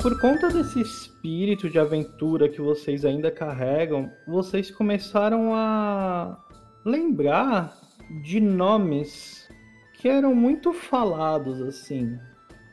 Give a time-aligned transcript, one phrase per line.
[0.00, 6.38] Por conta desse espírito de aventura que vocês ainda carregam, vocês começaram a
[6.84, 7.76] lembrar
[8.22, 9.48] de nomes
[9.94, 12.16] que eram muito falados assim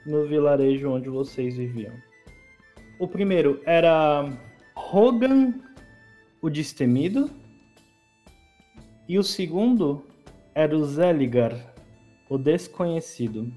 [0.05, 1.93] no vilarejo onde vocês viviam.
[2.99, 4.29] O primeiro era
[4.75, 5.53] Rogan
[6.43, 7.31] o Destemido
[9.09, 10.05] e o segundo
[10.53, 11.73] era o Zeligar,
[12.29, 13.51] o Desconhecido.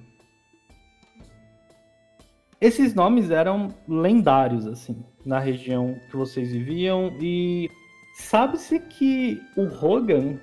[2.60, 7.70] Esses nomes eram lendários, assim, na região que vocês viviam, e
[8.14, 10.38] sabe-se que o Rogan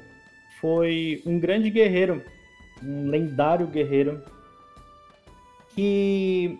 [0.62, 2.24] foi um grande guerreiro,
[2.82, 4.24] um lendário guerreiro,
[5.70, 6.58] que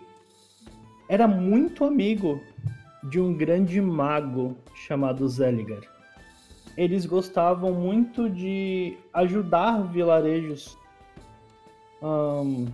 [1.08, 2.42] era muito amigo
[3.04, 5.84] de um grande mago chamado Zeligar.
[6.76, 10.78] Eles gostavam muito de ajudar vilarejos
[12.02, 12.66] um,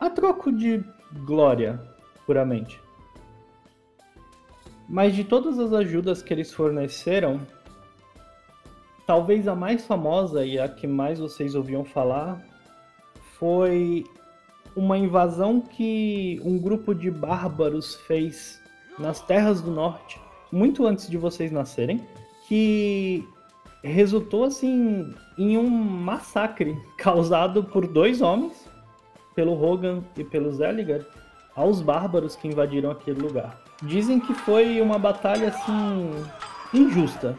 [0.00, 0.82] a troco de
[1.20, 1.80] glória,
[2.26, 2.80] puramente.
[4.88, 7.40] Mas de todas as ajudas que eles forneceram,
[9.06, 12.42] talvez a mais famosa e a que mais vocês ouviam falar
[13.38, 14.04] foi
[14.76, 18.60] uma invasão que um grupo de bárbaros fez
[18.98, 20.20] nas terras do norte,
[20.52, 22.00] muito antes de vocês nascerem,
[22.46, 23.26] que
[23.82, 28.73] resultou assim em um massacre causado por dois homens
[29.34, 31.00] pelo Hogan e pelo Zeligar
[31.54, 33.62] aos bárbaros que invadiram aquele lugar.
[33.82, 36.10] Dizem que foi uma batalha assim
[36.72, 37.36] injusta,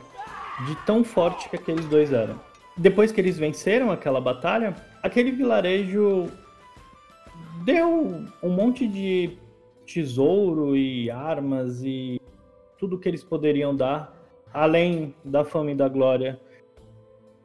[0.65, 2.39] de tão forte que aqueles dois eram.
[2.77, 6.29] Depois que eles venceram aquela batalha, aquele vilarejo
[7.63, 9.37] deu um monte de
[9.85, 12.19] tesouro e armas e
[12.77, 14.13] tudo que eles poderiam dar,
[14.53, 16.39] além da fama e da glória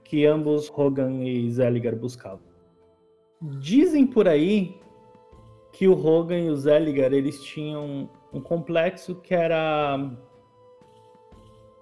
[0.04, 2.49] que ambos Hogan e Zeligar buscavam.
[3.42, 4.78] Dizem por aí
[5.72, 10.10] que o Hogan e o Zeligar eles tinham um complexo que era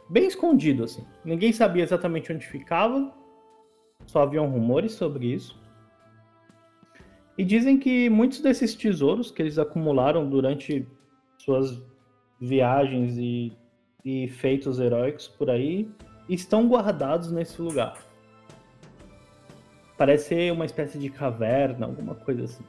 [0.08, 1.04] bem escondido assim.
[1.24, 3.12] Ninguém sabia exatamente onde ficava,
[4.06, 5.60] só haviam rumores sobre isso.
[7.36, 10.86] E dizem que muitos desses tesouros que eles acumularam durante
[11.38, 11.82] suas
[12.40, 13.52] viagens e,
[14.04, 15.88] e feitos heróicos por aí
[16.28, 18.07] estão guardados nesse lugar.
[19.98, 22.64] Parece ser uma espécie de caverna, alguma coisa assim.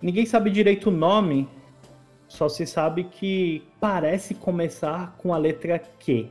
[0.00, 1.48] Ninguém sabe direito o nome,
[2.28, 6.30] só se sabe que parece começar com a letra Q.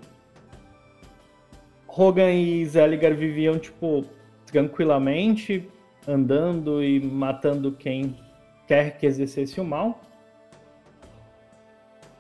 [1.86, 4.06] Hogan e Zeligar viviam, tipo,
[4.46, 5.70] tranquilamente,
[6.08, 8.18] andando e matando quem
[8.66, 10.02] quer que exercesse o mal.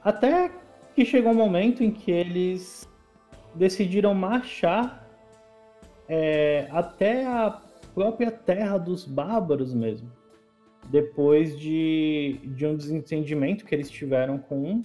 [0.03, 0.51] Até
[0.93, 2.89] que chegou um momento em que eles
[3.55, 5.00] decidiram marchar
[6.13, 7.57] é, até a
[7.95, 10.11] própria terra dos bárbaros mesmo.
[10.89, 14.83] Depois de, de um desentendimento que eles tiveram com um.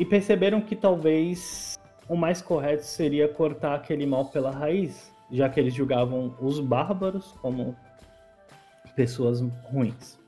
[0.00, 5.60] E perceberam que talvez o mais correto seria cortar aquele mal pela raiz, já que
[5.60, 7.76] eles julgavam os bárbaros como
[8.96, 10.18] pessoas ruins.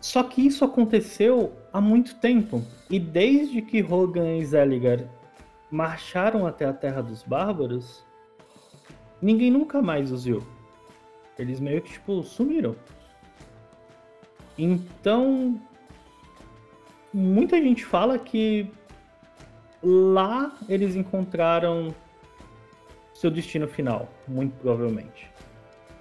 [0.00, 2.62] Só que isso aconteceu há muito tempo.
[2.88, 5.17] E desde que Rogan e Zeligar
[5.70, 8.04] marcharam até a Terra dos Bárbaros,
[9.20, 10.42] ninguém nunca mais os viu.
[11.38, 12.74] Eles meio que, tipo, sumiram.
[14.56, 15.60] Então,
[17.12, 18.70] muita gente fala que
[19.82, 21.94] lá eles encontraram
[23.14, 25.30] seu destino final, muito provavelmente.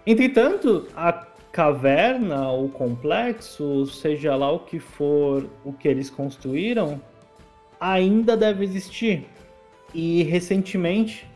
[0.06, 7.02] Entretanto, a caverna, o complexo, seja lá o que for o que eles construíram,
[7.80, 9.28] ainda deve existir.
[9.94, 11.28] E recentemente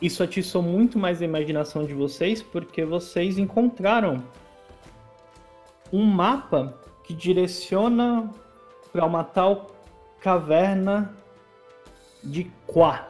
[0.00, 4.22] isso atiçou muito mais a imaginação de vocês porque vocês encontraram
[5.92, 8.30] um mapa que direciona
[8.92, 9.74] para uma tal
[10.20, 11.14] caverna
[12.22, 13.08] de Quá.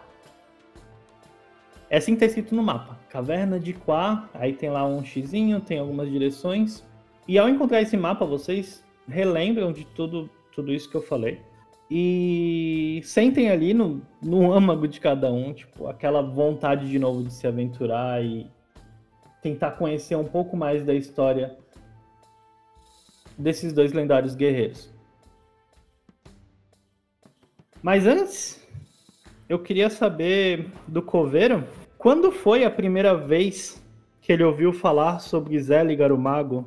[1.89, 2.99] É assim que tá escrito no mapa.
[3.09, 4.29] Caverna de Quá.
[4.35, 6.85] Aí tem lá um xizinho, tem algumas direções.
[7.29, 11.41] E ao encontrar esse mapa, vocês relembram de tudo, tudo isso que eu falei
[11.91, 17.33] e sentem ali no, no âmago de cada um, tipo, aquela vontade de novo de
[17.33, 18.51] se aventurar e
[19.43, 21.57] tentar conhecer um pouco mais da história
[23.37, 24.91] desses dois lendários guerreiros.
[27.83, 28.67] Mas antes,
[29.47, 33.83] eu queria saber do Coveiro, quando foi a primeira vez
[34.23, 36.67] que ele ouviu falar sobre Zeligar o Mago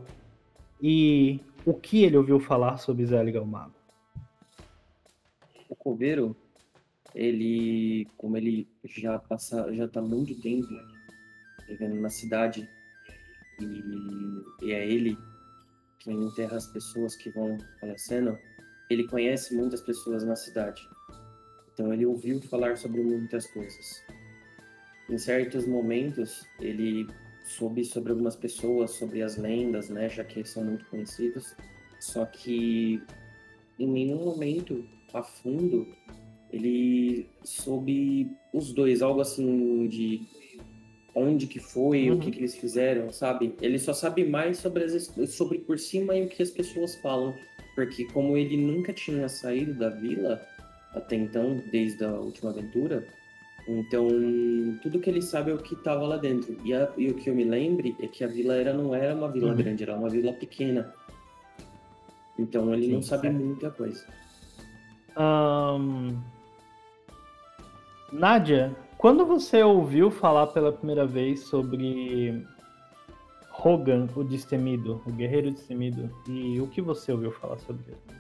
[0.80, 3.77] e o que ele ouviu falar sobre Zeligar o Mago?
[5.88, 6.36] Coveiro,
[7.16, 10.68] ele, como ele já passa, já está muito tempo
[11.66, 12.70] vivendo na cidade,
[13.62, 15.18] e, e é ele
[16.00, 18.38] quem enterra as pessoas que vão falecendo,
[18.90, 20.82] ele conhece muitas pessoas na cidade.
[21.74, 24.04] Então ele ouviu falar sobre muitas coisas.
[25.10, 27.08] Em certos momentos, ele
[27.46, 31.56] soube sobre algumas pessoas, sobre as lendas, né, já que são muito conhecidos.
[31.98, 33.02] Só que
[33.80, 35.88] em nenhum momento a fundo
[36.52, 40.22] ele soube os dois, algo assim de
[41.14, 42.18] onde que foi, uhum.
[42.18, 43.56] o que, que eles fizeram, sabe?
[43.62, 47.34] Ele só sabe mais sobre, as, sobre por cima e o que as pessoas falam.
[47.76, 50.42] Porque como ele nunca tinha saído da vila
[50.94, 53.06] até então, desde a última aventura,
[53.68, 54.08] então
[54.82, 56.56] tudo que ele sabe é o que estava lá dentro.
[56.64, 59.16] E, a, e, o que eu me lembre é que a vila era, não era
[59.16, 59.58] uma vila uhum.
[59.58, 60.94] grande, era uma vila pequena.
[62.38, 64.06] Então ele Sim, não sabe muita coisa.
[65.18, 66.18] Um...
[68.12, 72.46] Nádia, quando você ouviu falar pela primeira vez sobre
[73.64, 78.18] Hogan, o destemido, o guerreiro destemido, e o que você ouviu falar sobre ele?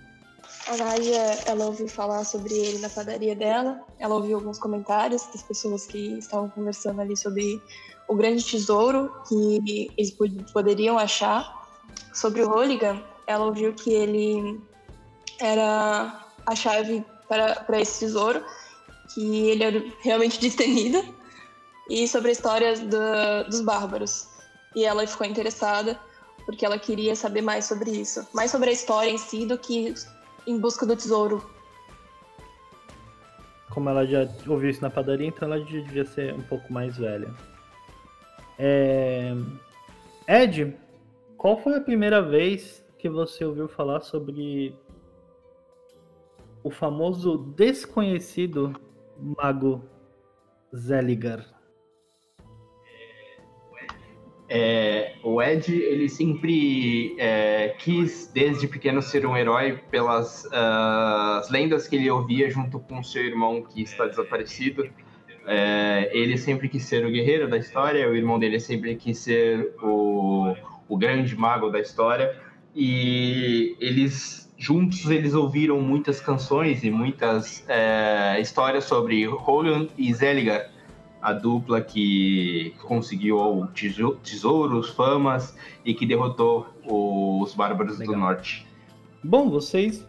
[0.67, 5.41] A Nádia, ela ouviu falar sobre ele na padaria dela, ela ouviu alguns comentários das
[5.41, 7.61] pessoas que estavam conversando ali sobre
[8.07, 10.13] o grande tesouro que eles
[10.51, 11.65] poderiam achar.
[12.13, 14.59] Sobre o Hooligan, ela ouviu que ele
[15.39, 18.43] era a chave para, esse tesouro
[19.13, 21.03] que ele era realmente destemido,
[21.89, 24.27] e sobre a história do, dos bárbaros.
[24.75, 25.99] E ela ficou interessada
[26.45, 29.93] porque ela queria saber mais sobre isso, mais sobre a história em si do que
[30.45, 31.43] em busca do tesouro.
[33.69, 37.33] Como ela já ouviu isso na padaria, então ela devia ser um pouco mais velha.
[38.57, 39.33] É...
[40.27, 40.75] Ed,
[41.37, 44.73] qual foi a primeira vez que você ouviu falar sobre
[46.67, 48.73] o famoso desconhecido
[49.17, 49.81] Mago
[50.75, 51.45] Zeligar.
[54.49, 61.87] É, o Ed, ele sempre é, quis, desde pequeno, ser um herói pelas uh, lendas
[61.87, 64.89] que ele ouvia junto com seu irmão que está desaparecido.
[65.45, 69.73] É, ele sempre quis ser o guerreiro da história, o irmão dele sempre quis ser
[69.81, 70.53] o,
[70.89, 72.37] o grande mago da história.
[72.75, 80.71] E eles juntos eles ouviram muitas canções e muitas é, histórias sobre Hogan e Zeligar,
[81.21, 83.67] a dupla que conseguiu
[84.23, 85.55] tesouros, famas
[85.85, 88.15] e que derrotou os Bárbaros Legal.
[88.15, 88.67] do Norte.
[89.23, 90.05] Bom, vocês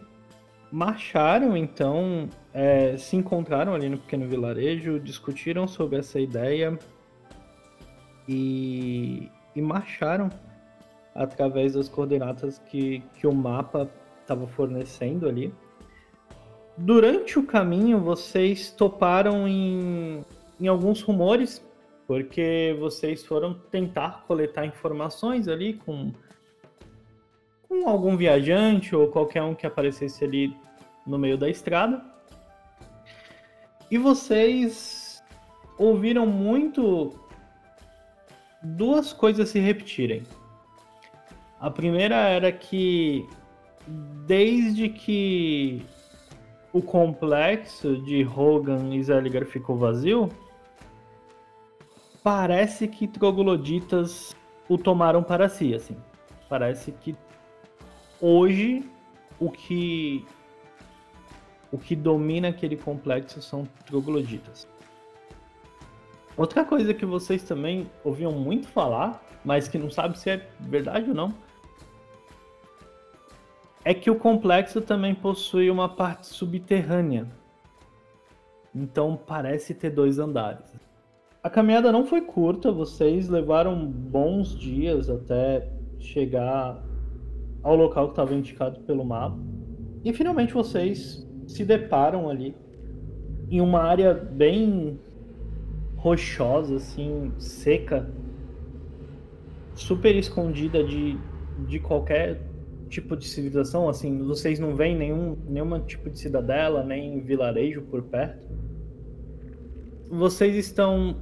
[0.71, 6.77] marcharam então, é, se encontraram ali no pequeno vilarejo, discutiram sobre essa ideia
[8.27, 10.29] e, e marcharam
[11.15, 13.89] através das coordenadas que, que o mapa
[14.29, 15.51] estava fornecendo ali.
[16.77, 20.23] Durante o caminho, vocês toparam em,
[20.59, 21.65] em alguns rumores,
[22.07, 26.13] porque vocês foram tentar coletar informações ali com,
[27.67, 30.55] com algum viajante ou qualquer um que aparecesse ali
[31.05, 32.01] no meio da estrada.
[33.91, 35.21] E vocês
[35.77, 37.13] ouviram muito
[38.61, 40.23] duas coisas se repetirem.
[41.59, 43.27] A primeira era que
[44.25, 45.85] desde que
[46.71, 50.29] o complexo de Hogan e Zeligar ficou vazio,
[52.23, 54.35] parece que trogloditas
[54.67, 55.97] o tomaram para si, assim.
[56.47, 57.15] Parece que
[58.21, 58.83] hoje
[59.39, 60.25] o que
[61.71, 64.67] o que domina aquele complexo são trogloditas.
[66.35, 71.09] Outra coisa que vocês também ouviam muito falar, mas que não sabe se é verdade
[71.09, 71.33] ou não,
[73.89, 77.25] é que o complexo também possui uma parte subterrânea.
[78.73, 80.71] Então parece ter dois andares.
[81.41, 85.67] A caminhada não foi curta, vocês levaram bons dias até
[85.97, 86.79] chegar
[87.63, 89.39] ao local que estava indicado pelo mapa.
[90.05, 92.55] E finalmente vocês se deparam ali
[93.49, 94.99] em uma área bem
[95.95, 98.07] rochosa, assim, seca,
[99.73, 101.17] super escondida de,
[101.67, 102.48] de qualquer
[102.89, 103.87] tipo de civilização?
[103.87, 108.47] Assim, vocês não veem nenhum nenhuma tipo de cidadela, nem vilarejo por perto?
[110.09, 111.15] Vocês estão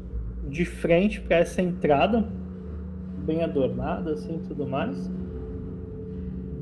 [0.50, 2.28] de frente para essa entrada,
[3.26, 5.12] bem adornada, assim, tudo mais,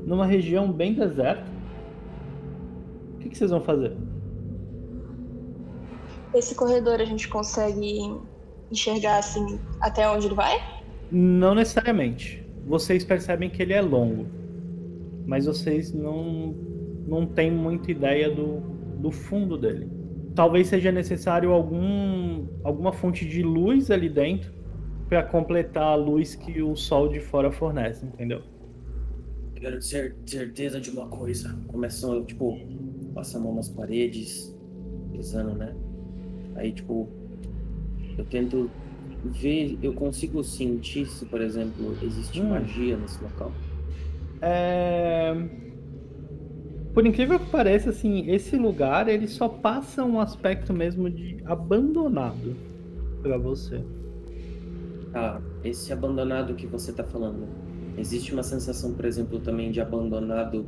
[0.04, 1.46] numa região bem deserta.
[3.14, 3.96] O que, que vocês vão fazer?
[6.34, 8.12] Esse corredor a gente consegue
[8.70, 10.60] enxergar assim até onde ele vai?
[11.10, 12.44] Não necessariamente.
[12.66, 14.26] Vocês percebem que ele é longo
[15.26, 16.54] mas vocês não,
[17.06, 18.60] não têm muita ideia do,
[19.00, 19.90] do fundo dele.
[20.34, 24.52] Talvez seja necessário algum, alguma fonte de luz ali dentro
[25.08, 28.42] para completar a luz que o sol de fora fornece, entendeu?
[29.54, 31.58] Quero ter certeza de uma coisa.
[31.68, 32.58] Começam, tipo,
[33.14, 34.54] passa a mão nas paredes,
[35.12, 35.74] pisando, né?
[36.54, 37.08] Aí, tipo,
[38.18, 38.70] eu tento
[39.24, 42.50] ver, eu consigo sentir se, por exemplo, existe Hum.
[42.50, 43.52] magia nesse local.
[44.40, 45.34] É...
[46.92, 52.56] Por incrível que pareça, assim, esse lugar ele só passa um aspecto mesmo de abandonado
[53.22, 53.82] para você.
[55.12, 57.46] Ah, esse abandonado que você tá falando,
[57.98, 60.64] existe uma sensação, por exemplo, também de abandonado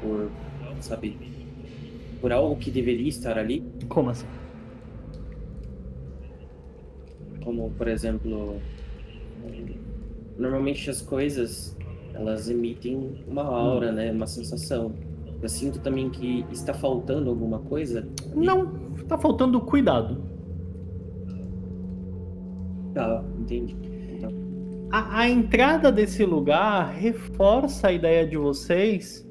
[0.00, 0.30] por,
[0.80, 1.18] sabe,
[2.20, 3.64] por algo que deveria estar ali?
[3.88, 4.26] Como assim?
[7.42, 8.60] Como, por exemplo,
[10.38, 11.76] normalmente as coisas,
[12.16, 14.10] elas emitem uma aura, né?
[14.10, 14.94] Uma sensação.
[15.40, 18.08] Eu sinto também que está faltando alguma coisa.
[18.34, 18.66] Não,
[19.06, 20.22] tá faltando cuidado.
[22.94, 23.76] Tá, entendi.
[24.16, 24.30] Então,
[24.90, 29.26] A, a entrada desse lugar reforça a ideia de vocês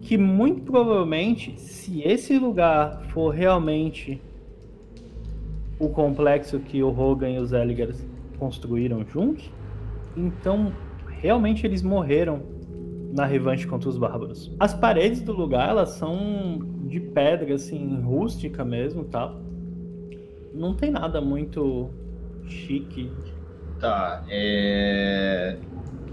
[0.00, 4.20] que muito provavelmente, se esse lugar for realmente
[5.78, 8.04] o complexo que o Hogan e os Eligars
[8.38, 9.50] construíram juntos,
[10.16, 10.72] então
[11.20, 12.42] realmente eles morreram
[13.12, 14.54] na revanche contra os bárbaros.
[14.58, 19.40] As paredes do lugar elas são de pedra assim, rústica mesmo, tal.
[20.54, 21.90] Não tem nada muito
[22.46, 23.10] chique
[23.80, 25.56] Tá, é...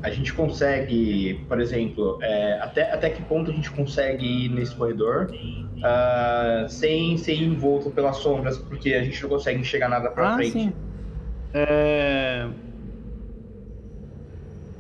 [0.02, 4.76] a gente consegue, por exemplo, é, até, até que ponto a gente consegue ir nesse
[4.76, 5.34] corredor
[5.82, 10.36] ah, sem ser envolto pelas sombras, porque a gente não consegue enxergar nada pra ah,
[10.36, 10.52] frente.
[10.52, 10.74] sim.
[11.54, 12.48] É...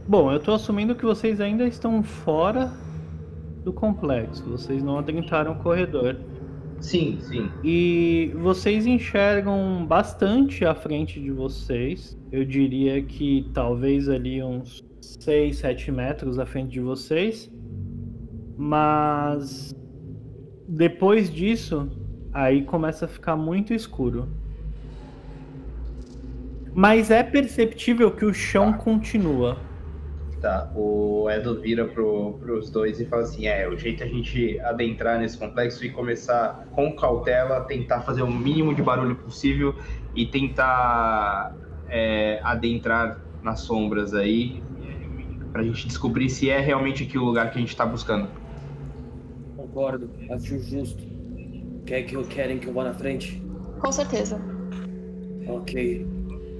[0.07, 2.71] Bom, eu tô assumindo que vocês ainda estão fora
[3.63, 4.43] do complexo.
[4.49, 6.17] Vocês não adentraram o corredor.
[6.81, 7.49] Sim, sim.
[7.63, 12.17] E vocês enxergam bastante à frente de vocês.
[12.31, 17.49] Eu diria que talvez ali uns 6, 7 metros à frente de vocês.
[18.57, 19.73] Mas
[20.67, 21.89] depois disso,
[22.33, 24.27] aí começa a ficar muito escuro.
[26.75, 28.79] Mas é perceptível que o chão Tá.
[28.79, 29.57] continua.
[30.43, 34.09] Tá, o Edo vira pro, pros dois e fala assim: é, o jeito é a
[34.09, 39.73] gente adentrar nesse complexo e começar com cautela, tentar fazer o mínimo de barulho possível
[40.13, 41.55] e tentar
[41.87, 44.61] é, adentrar nas sombras aí,
[45.53, 48.27] pra gente descobrir se é realmente aqui o lugar que a gente tá buscando.
[49.55, 51.01] concordo, acho justo.
[51.85, 53.41] Quer que eu querem que eu vá na frente?
[53.79, 54.41] Com certeza.
[55.47, 56.05] Ok.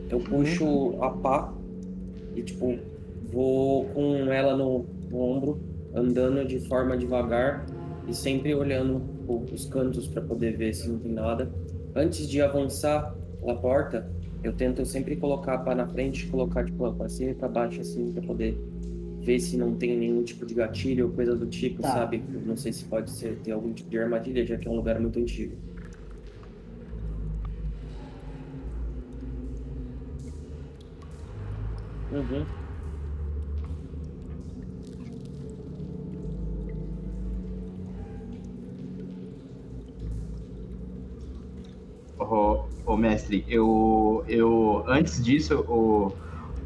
[0.10, 1.54] Eu puxo a pá
[2.34, 2.93] e, tipo,
[3.34, 5.60] vou com ela no, no ombro,
[5.94, 7.66] andando de forma devagar
[8.08, 11.52] e sempre olhando os cantos para poder ver se não tem nada.
[11.96, 14.10] Antes de avançar pela porta,
[14.44, 17.82] eu tento sempre colocar a pá na frente, colocar tipo para cima e para baixo
[17.82, 18.58] assim para poder
[19.22, 21.92] ver se não tem nenhum tipo de gatilho ou coisa do tipo, Tá.
[21.94, 22.22] sabe?
[22.46, 25.00] Não sei se pode ser ter algum tipo de armadilha, já que é um lugar
[25.00, 25.56] muito antigo.
[32.12, 32.63] Uhum.
[42.24, 46.16] Ô, ô, mestre, eu, eu antes disso, o,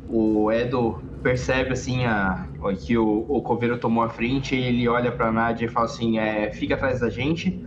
[0.07, 2.47] o Edo percebe assim a,
[2.85, 6.17] que o, o coveiro tomou a frente e ele olha pra Nadia e fala assim:
[6.19, 7.59] é, fica atrás da gente.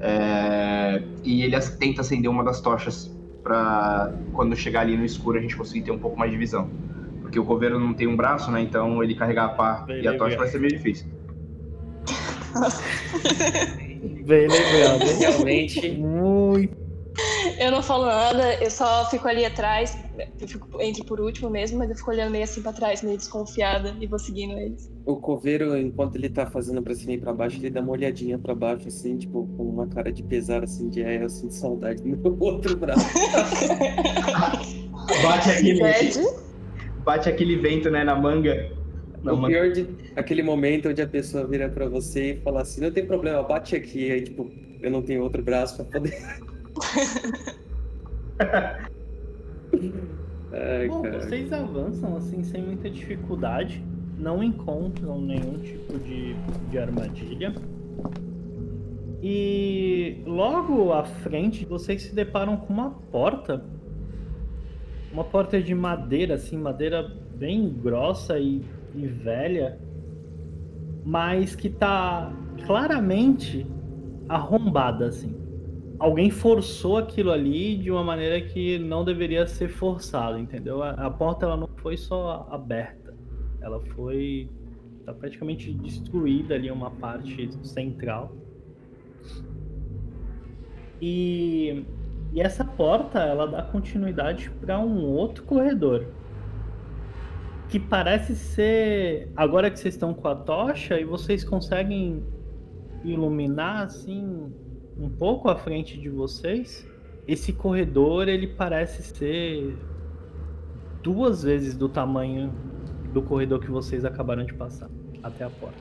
[0.00, 5.40] é, e ele tenta acender uma das tochas pra quando chegar ali no escuro a
[5.40, 6.70] gente conseguir ter um pouco mais de visão.
[7.22, 8.60] Porque o coveiro não tem um braço, né?
[8.60, 11.06] Então ele carregar a pá Bem e a tocha vai ser meio difícil.
[14.26, 15.04] Bem lembrado.
[15.18, 16.85] Realmente, Muito.
[17.58, 19.96] Eu não falo nada, eu só fico ali atrás.
[20.40, 23.16] Eu fico entre por último mesmo, mas eu fico olhando meio assim pra trás, meio
[23.16, 24.90] desconfiada, e vou seguindo eles.
[25.04, 28.38] o coveiro, enquanto ele tá fazendo pra cima e pra baixo, ele dá uma olhadinha
[28.38, 32.02] pra baixo, assim, tipo, com uma cara de pesar, assim, de é, eu sinto saudade
[32.02, 33.06] do meu outro braço.
[35.22, 35.80] Bate aquele,
[37.04, 38.72] bate aquele vento né, na manga.
[39.22, 39.86] Na o pior de
[40.16, 43.76] aquele momento onde a pessoa vira pra você e fala assim, não tem problema, bate
[43.76, 44.50] aqui, aí, tipo,
[44.82, 46.16] eu não tenho outro braço pra poder.
[50.52, 51.20] Ai, Bom, cara.
[51.20, 53.84] vocês avançam assim sem muita dificuldade,
[54.18, 56.34] não encontram nenhum tipo de,
[56.70, 57.54] de armadilha.
[59.22, 63.64] E logo à frente vocês se deparam com uma porta.
[65.12, 68.62] Uma porta de madeira, assim, madeira bem grossa e,
[68.94, 69.78] e velha,
[71.04, 72.32] mas que tá
[72.66, 73.66] claramente
[74.28, 75.35] arrombada, assim.
[75.98, 80.82] Alguém forçou aquilo ali de uma maneira que não deveria ser forçado, entendeu?
[80.82, 83.14] A, a porta ela não foi só aberta,
[83.60, 84.48] ela foi
[85.04, 88.34] tá praticamente destruída ali uma parte central.
[91.00, 91.84] E,
[92.32, 96.06] e essa porta ela dá continuidade para um outro corredor
[97.68, 102.22] que parece ser agora que vocês estão com a tocha e vocês conseguem
[103.04, 104.52] iluminar assim
[104.98, 106.86] um pouco à frente de vocês,
[107.26, 109.76] esse corredor ele parece ser
[111.02, 112.52] duas vezes do tamanho
[113.12, 114.90] do corredor que vocês acabaram de passar
[115.22, 115.78] até a porta.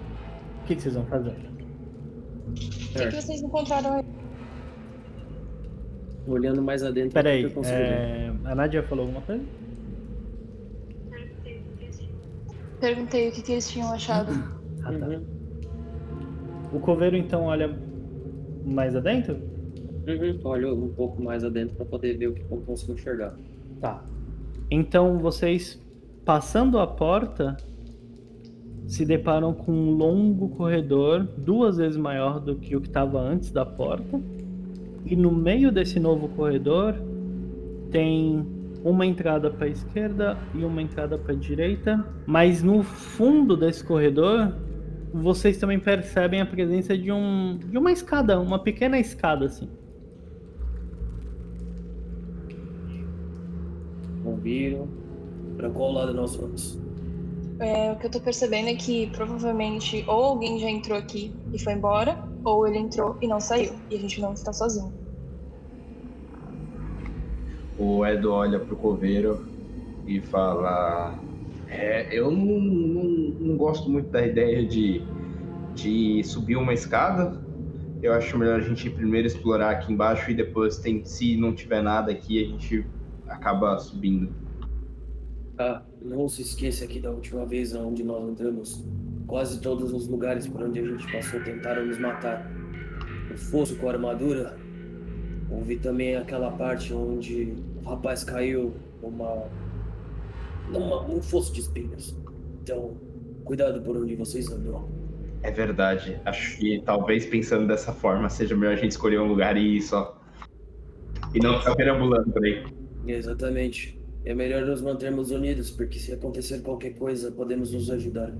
[0.64, 1.32] O que, que vocês vão fazer?
[1.32, 4.06] O que, que vocês encontraram aí?
[6.28, 7.12] Olhando mais adentro.
[7.12, 7.84] Peraí, eu consigo ver.
[7.84, 8.34] é...
[8.46, 9.44] a Nadia falou alguma coisa?
[12.80, 14.32] Perguntei o que, que eles tinham achado.
[14.84, 15.08] Ah, tá.
[15.08, 15.26] Uhum.
[16.74, 17.76] O coveiro então olha
[18.66, 19.36] mais adentro?
[20.08, 20.40] Uhum.
[20.44, 23.36] Olho um pouco mais adentro para poder ver o que eu consigo enxergar.
[23.80, 24.04] Tá.
[24.70, 25.82] Então vocês
[26.24, 27.56] passando a porta
[28.88, 33.52] se deparam com um longo corredor, duas vezes maior do que o que estava antes
[33.52, 34.22] da porta.
[35.06, 36.96] E no meio desse novo corredor
[37.92, 38.46] tem
[38.84, 43.84] uma entrada para a esquerda e uma entrada para a direita, mas no fundo desse
[43.84, 44.54] corredor
[45.22, 49.70] vocês também percebem a presença de um de uma escada, uma pequena escada assim.
[54.26, 54.88] Ouviram?
[55.56, 56.78] Para qual lado nós vamos?
[57.60, 61.60] É, o que eu tô percebendo é que provavelmente ou alguém já entrou aqui e
[61.64, 63.74] foi embora, ou ele entrou e não saiu.
[63.90, 64.94] E a gente não está sozinho.
[67.80, 69.46] O Edo olha pro coveiro
[70.06, 71.18] e fala:
[71.68, 75.02] É, eu não, não, não gosto muito da ideia de,
[75.74, 77.44] de subir uma escada.
[78.02, 81.82] Eu acho melhor a gente primeiro explorar aqui embaixo e depois, tem, se não tiver
[81.82, 82.86] nada aqui, a gente
[83.28, 84.30] acaba subindo.
[85.58, 88.84] Ah, não se esqueça aqui da última vez onde nós entramos.
[89.26, 92.52] Quase todos os lugares por onde a gente passou tentaram nos matar.
[93.34, 94.58] O fosso com a armadura.
[95.50, 99.46] Houve também aquela parte onde o rapaz caiu numa,
[100.70, 102.16] numa num fosso de espinhos.
[102.62, 102.96] Então,
[103.44, 104.90] cuidado por onde vocês andam.
[105.44, 106.20] É verdade.
[106.26, 109.82] Acho que talvez pensando dessa forma seja melhor a gente escolher um lugar e ir
[109.82, 110.20] só.
[111.34, 112.66] E não ficar perambulando por aí.
[113.06, 114.00] Exatamente.
[114.26, 118.34] É melhor nos mantermos unidos, porque se acontecer qualquer coisa, podemos nos ajudar.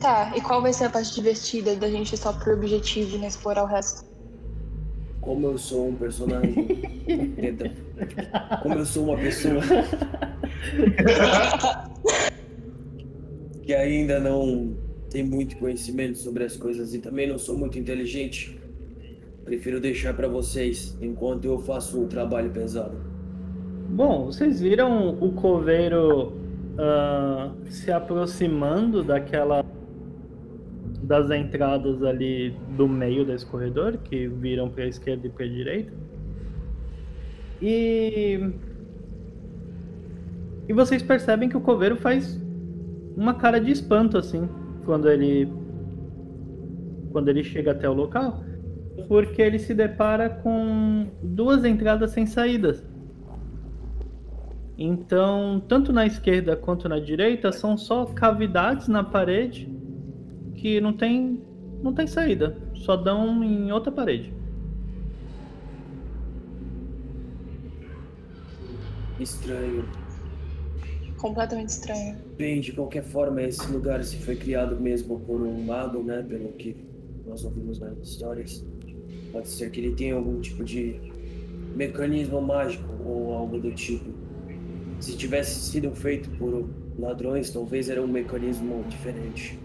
[0.00, 3.26] Tá, e qual vai ser a parte divertida da gente só por objetivo e não
[3.26, 4.05] explorar o resto?
[5.26, 6.54] Como eu sou um personagem.
[8.62, 9.60] Como eu sou uma pessoa
[13.60, 14.76] que ainda não
[15.10, 18.56] tem muito conhecimento sobre as coisas e também não sou muito inteligente,
[19.44, 22.96] prefiro deixar pra vocês enquanto eu faço o trabalho pesado.
[23.88, 26.34] Bom, vocês viram o coveiro
[26.78, 29.64] ah, se aproximando daquela
[31.06, 35.48] das entradas ali do meio desse corredor que viram para a esquerda e para a
[35.48, 35.92] direita.
[37.62, 38.50] E
[40.68, 42.40] e vocês percebem que o coveiro faz
[43.16, 44.48] uma cara de espanto assim
[44.84, 45.48] quando ele
[47.12, 48.42] quando ele chega até o local,
[49.08, 52.84] porque ele se depara com duas entradas sem saídas.
[54.76, 59.75] Então, tanto na esquerda quanto na direita são só cavidades na parede
[60.56, 61.40] que não tem
[61.82, 64.32] não tem saída, só dão em outra parede.
[69.20, 69.84] Estranho.
[71.18, 72.16] Completamente estranho.
[72.36, 76.22] Bem, de qualquer forma, esse lugar se foi criado mesmo por um mago, né?
[76.22, 76.76] Pelo que
[77.26, 78.64] nós ouvimos nas histórias.
[79.32, 81.00] Pode ser que ele tenha algum tipo de
[81.74, 84.10] mecanismo mágico ou algo do tipo.
[85.00, 89.58] Se tivesse sido feito por ladrões, talvez era um mecanismo diferente.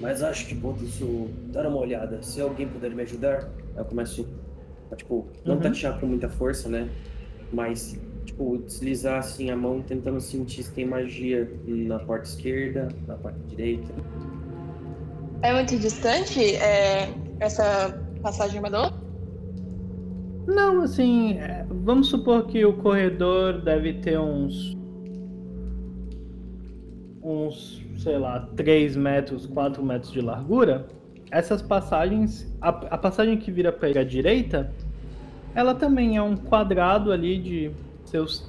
[0.00, 2.22] Mas acho que posso dar uma olhada.
[2.22, 4.26] Se alguém puder me ajudar, eu começo
[4.92, 5.60] a, tipo, não Uhum.
[5.62, 6.88] tatear com muita força, né?
[7.52, 13.14] Mas, tipo, deslizar assim a mão tentando sentir se tem magia na porta esquerda, na
[13.16, 13.94] parte direita.
[15.42, 17.08] É muito distante é,
[17.40, 18.90] essa passagem mandou?
[20.46, 24.76] Não, assim, é, vamos supor que o corredor deve ter uns.
[27.22, 30.86] uns, sei lá, 3 metros, 4 metros de largura.
[31.30, 32.52] Essas passagens.
[32.60, 34.72] A, a passagem que vira para a direita,
[35.54, 37.70] ela também é um quadrado ali de
[38.04, 38.48] seus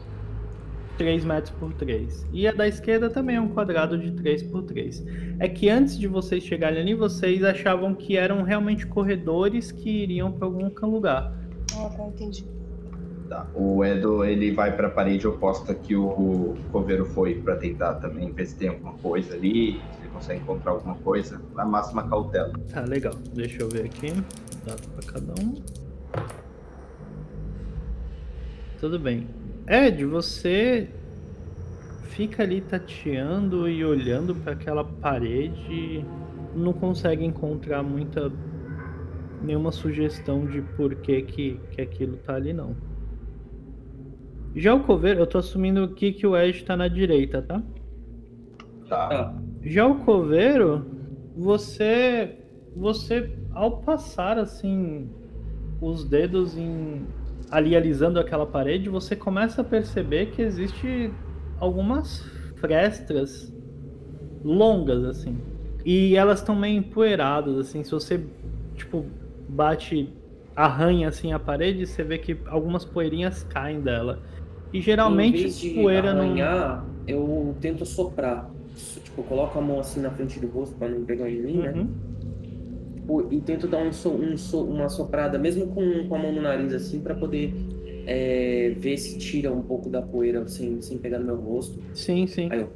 [0.98, 2.26] 3 metros por 3.
[2.34, 5.06] E a da esquerda também é um quadrado de 3 por 3.
[5.40, 10.32] É que antes de vocês chegarem ali, vocês achavam que eram realmente corredores que iriam
[10.32, 11.34] para algum lugar.
[11.76, 12.57] Ah, tá, entendi.
[13.28, 13.46] Tá.
[13.54, 18.32] O Edo ele vai para a parede oposta que o coveiro foi para tentar também
[18.32, 21.42] ver se tem alguma coisa ali, se ele consegue encontrar alguma coisa.
[21.54, 22.54] Na máxima cautela.
[22.72, 23.14] Tá, legal.
[23.34, 24.14] Deixa eu ver aqui.
[24.66, 25.56] Dado para cada um.
[28.80, 29.28] Tudo bem.
[29.68, 30.88] Ed, você
[32.04, 36.06] fica ali tateando e olhando para aquela parede,
[36.56, 38.32] não consegue encontrar muita
[39.42, 42.76] nenhuma sugestão de por que, que, que aquilo tá ali não.
[44.58, 47.62] Já o coveiro, eu tô assumindo aqui que o Ed tá na direita, tá?
[48.90, 49.08] Tá.
[49.08, 49.36] Tá.
[49.62, 50.84] Já o coveiro,
[51.36, 52.40] você
[52.76, 55.10] você ao passar assim
[55.80, 57.06] os dedos em
[57.52, 61.14] ali alisando aquela parede, você começa a perceber que existe
[61.60, 62.22] algumas
[62.56, 63.54] frestas
[64.44, 65.38] longas assim.
[65.86, 68.26] E elas estão meio empoeiradas assim, se você
[68.76, 69.06] tipo
[69.48, 70.12] bate
[70.56, 74.20] arranha assim a parede, você vê que algumas poeirinhas caem dela.
[74.74, 78.50] E geralmente poeira não arranhar, eu tento soprar.
[79.04, 81.58] Tipo, eu coloco a mão assim na frente do rosto pra não pegar em mim,
[81.58, 81.72] né?
[81.72, 81.88] Uhum.
[82.96, 86.32] Tipo, E tento dar um so- um so- uma soprada, mesmo com, com a mão
[86.32, 87.54] no nariz, assim, pra poder
[88.10, 91.80] é, ver se tira um pouco da poeira sem, sem pegar no meu rosto.
[91.94, 92.50] Sim, sim.
[92.52, 92.70] Aí eu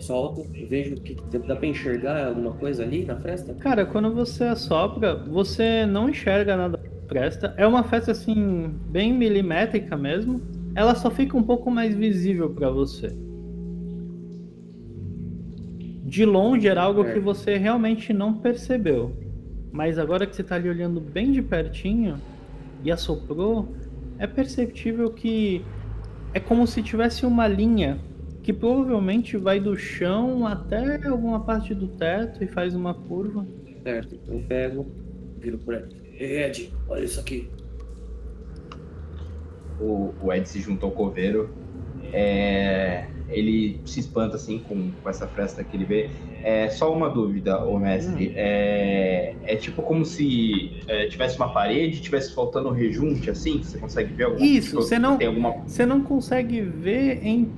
[0.00, 1.14] solto, vejo que
[1.46, 3.54] dá pra enxergar alguma coisa ali na fresta.
[3.54, 7.54] Cara, quando você assopra, você não enxerga nada presta.
[7.58, 10.40] É uma festa assim, bem milimétrica mesmo.
[10.74, 13.14] Ela só fica um pouco mais visível pra você.
[16.04, 17.24] De longe era algo que Certo.
[17.24, 19.12] você realmente não percebeu.
[19.70, 22.16] Mas agora que você tá ali olhando bem de pertinho
[22.84, 23.68] e assoprou,
[24.18, 25.62] é perceptível que
[26.34, 27.98] é como se tivesse uma linha
[28.42, 33.46] que provavelmente vai do chão até alguma parte do teto e faz uma curva.
[33.82, 34.86] Certo, eu pego,
[35.38, 35.84] viro por aí.
[36.18, 37.48] Ei, Ed, olha isso aqui.
[39.82, 41.50] O, o Ed se juntou ao coveiro.
[42.12, 46.10] É, ele se espanta assim com, com essa fresta que ele vê.
[46.42, 48.32] É só uma dúvida, ô mestre.
[48.36, 53.62] É, é tipo como se é, tivesse uma parede, tivesse faltando rejunte assim.
[53.62, 57.52] Você consegue ver alguma Isso, você não- Tem alguma Você não consegue ver em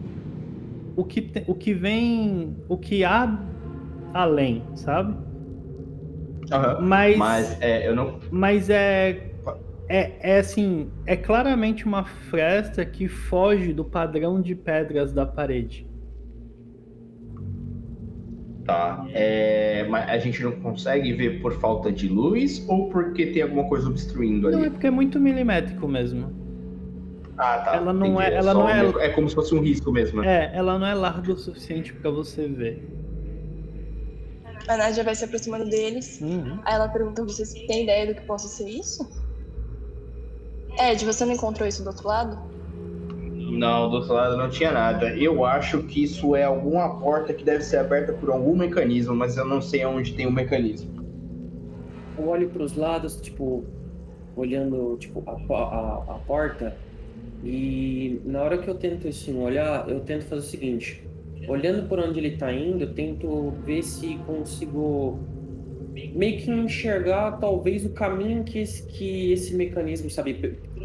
[0.97, 3.51] o que, te- o que vem, o que há
[4.13, 5.17] além, sabe?
[6.53, 6.81] Aham.
[6.83, 8.21] Mas, Mas é, eu não.
[8.31, 9.34] mas é,
[9.88, 15.87] é, é assim, é claramente uma fresta que foge do padrão de pedras da parede.
[18.64, 19.07] Tá.
[19.12, 23.68] É, mas a gente não consegue ver por falta de luz ou porque tem alguma
[23.68, 24.70] coisa obstruindo Não, é ali?
[24.70, 26.33] porque é muito milimétrico mesmo.
[27.37, 27.77] Ah, tá.
[27.77, 28.23] ela não entendi.
[28.23, 30.23] é- ela só não é- um- É como se fosse um risco mesmo.
[30.23, 30.51] né?
[30.55, 32.88] É, ela não é larga o suficiente pra você ver.
[34.66, 36.20] A Nádia vai se aproximando deles.
[36.23, 36.59] Uhum.
[36.64, 39.07] Aí ela pergunta: vocês têm ideia do que possa ser isso?
[40.79, 42.39] Ed, você não encontrou isso do outro lado?
[43.51, 45.15] Não, do outro lado não tinha nada.
[45.17, 49.37] Eu acho que isso é alguma porta que deve ser aberta por algum mecanismo, mas
[49.37, 50.91] eu não sei onde tem o mecanismo.
[52.19, 53.65] Eu olho pros lados, tipo,
[54.37, 56.77] olhando tipo, a, a, a porta.
[57.45, 61.07] E na hora que eu tento assim, olhar, eu tento fazer o seguinte.
[61.47, 65.19] Olhando por onde ele tá indo, eu tento ver se consigo
[66.15, 70.35] meio que enxergar talvez o caminho que esse, que esse mecanismo, sabe?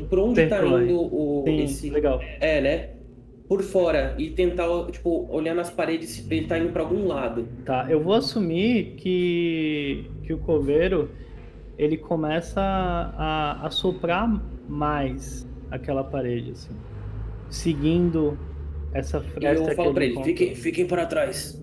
[0.09, 0.85] Por onde tá Percorre.
[0.85, 1.89] indo o, Sim, esse.
[1.89, 2.21] legal.
[2.39, 2.89] É, né?
[3.47, 4.13] Por fora.
[4.17, 7.47] E tentar, tipo, olhar nas paredes se ele tá indo pra algum lado.
[7.65, 11.09] Tá, eu vou assumir que, que o coveiro
[11.77, 14.29] ele começa a, a soprar
[14.67, 16.75] mais aquela parede, assim,
[17.49, 18.37] seguindo
[18.93, 21.59] essa E fresta eu falo pra ele fiquem, fiquem para trás.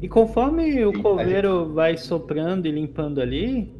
[0.00, 3.72] E conforme o coveiro vai soprando e limpando ali,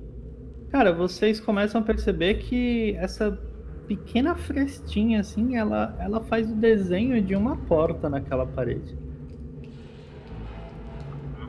[0.70, 3.38] cara, vocês começam a perceber que essa
[3.87, 8.98] pequena frestinha, assim, ela, ela faz o desenho de uma porta naquela parede.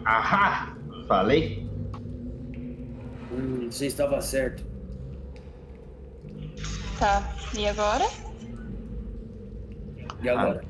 [0.05, 0.75] Ahá!
[1.08, 1.67] Falei?
[3.32, 4.63] Hum, você estava certo.
[6.99, 7.36] Tá.
[7.58, 8.05] E agora?
[10.21, 10.62] E agora?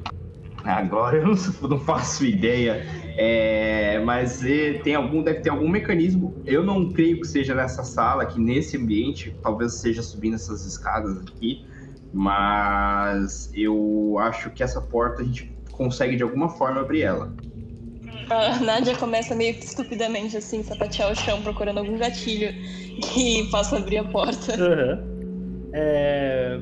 [0.64, 1.28] Agora eu
[1.70, 2.86] não, faço ideia.
[3.18, 4.42] É, mas
[4.84, 6.34] tem algum, deve ter algum mecanismo.
[6.46, 9.36] Eu não creio que seja nessa sala, aqui nesse ambiente.
[9.42, 11.64] Talvez seja subindo essas escadas aqui.
[12.14, 17.34] Mas eu acho que essa porta a gente consegue de alguma forma abrir ela.
[18.30, 22.54] A Nádia começa meio que estupidamente assim, sapatear o chão procurando algum gatilho
[23.02, 24.54] que possa abrir a porta.
[24.54, 25.10] Aham.
[25.74, 26.60] É,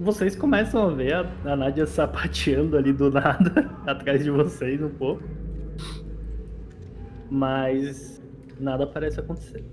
[0.00, 4.90] Vocês começam a ver a, a Nádia sapateando ali do nada, atrás de vocês um
[4.90, 5.22] pouco.
[7.30, 8.22] Mas
[8.60, 9.64] nada parece acontecer.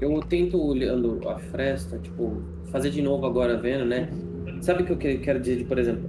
[0.00, 4.08] Eu tento olhando a fresta, tipo, fazer de novo agora vendo, né?
[4.60, 6.08] Sabe o que eu que- quero dizer, por exemplo?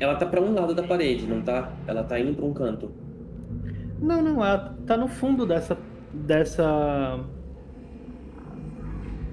[0.00, 1.72] Ela tá pra um lado da parede, não tá?
[1.86, 2.90] Ela tá indo pra um canto.
[4.00, 5.78] Não, não, ela tá no fundo dessa.
[6.12, 7.20] dessa.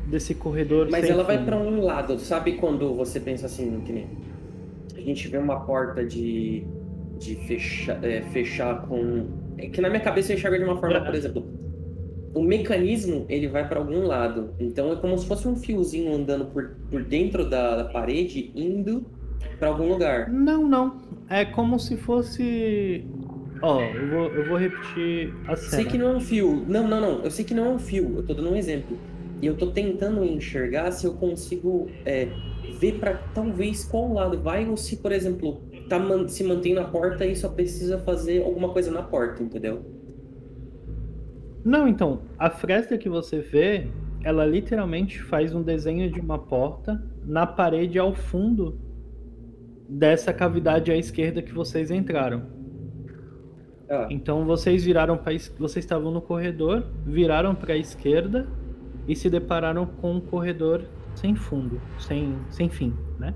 [0.10, 0.88] Desse corredor.
[0.90, 1.46] Mas ela vai fundo.
[1.46, 4.08] pra um lado, sabe quando você pensa assim, que nem
[4.96, 6.66] a gente vê uma porta de
[7.20, 11.02] de fechar, é, fechar com é que na minha cabeça eu enxergo de uma forma,
[11.02, 11.46] por exemplo,
[12.34, 16.46] o mecanismo ele vai pra algum lado, então é como se fosse um fiozinho andando
[16.46, 19.06] por, por dentro da, da parede indo
[19.58, 20.30] pra algum lugar.
[20.30, 20.98] Não, não.
[21.30, 23.06] É como se fosse.
[23.62, 25.72] Ó, eu vou, eu vou repetir a cena.
[25.72, 26.64] Sei que não é um fio.
[26.68, 27.24] Não, não, não.
[27.24, 28.16] Eu sei que não é um fio.
[28.18, 28.98] Eu tô dando um exemplo.
[29.42, 32.28] E eu tô tentando enxergar se eu consigo é,
[32.80, 36.84] ver pra talvez qual lado vai ou se, por exemplo, tá man- se mantém na
[36.86, 39.84] porta e só precisa fazer alguma coisa na porta, entendeu?
[41.64, 43.88] Não, então, a fresta que você vê,
[44.24, 48.80] ela literalmente faz um desenho de uma porta na parede ao fundo
[49.88, 52.44] dessa cavidade à esquerda que vocês entraram.
[53.90, 58.48] Ah, Então vocês viraram para vocês estavam no corredor, viraram para a esquerda
[59.10, 60.84] e se depararam com um corredor
[61.16, 63.34] sem fundo, sem sem fim, né?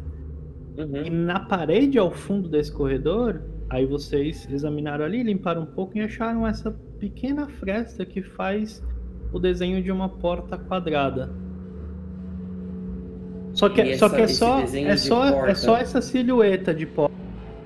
[0.77, 1.23] E uhum.
[1.25, 6.47] na parede ao fundo desse corredor, aí vocês examinaram ali, limparam um pouco e acharam
[6.47, 8.83] essa pequena fresta que faz
[9.31, 11.29] o desenho de uma porta quadrada.
[13.53, 16.73] Só que, E só, essa- que é esse só é só é só essa silhueta
[16.73, 17.13] de porta.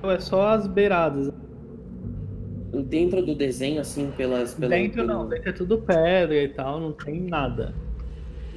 [0.02, 1.30] É só as beiradas.
[2.86, 4.54] Dentro do desenho, assim, pelas.
[4.54, 7.74] Dentro pelo- não, dentro é tudo pedra e tal, não tem nada.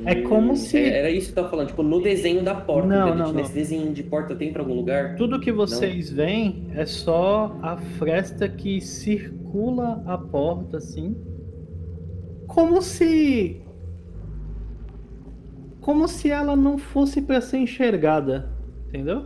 [0.06, 2.88] É como se- é- Era isso que eu tava falando, tipo, no desenho da porta.
[2.88, 3.34] Não, não, não.
[3.34, 5.16] Nesse desenho de porta tem pra algum lugar?
[5.16, 11.16] Tudo que vocês veem é só a fresta que circula a porta, assim.
[12.48, 13.62] Como se.
[15.80, 18.50] Como se ela não fosse para ser enxergada.
[18.90, 19.26] Entendeu?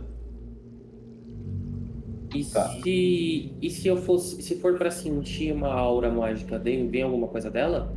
[2.34, 2.68] E Tá.
[2.82, 3.52] se.
[3.62, 4.42] E se eu fosse.
[4.42, 7.94] Se for pra sentir uma aura mágica, vem, vem alguma coisa dela?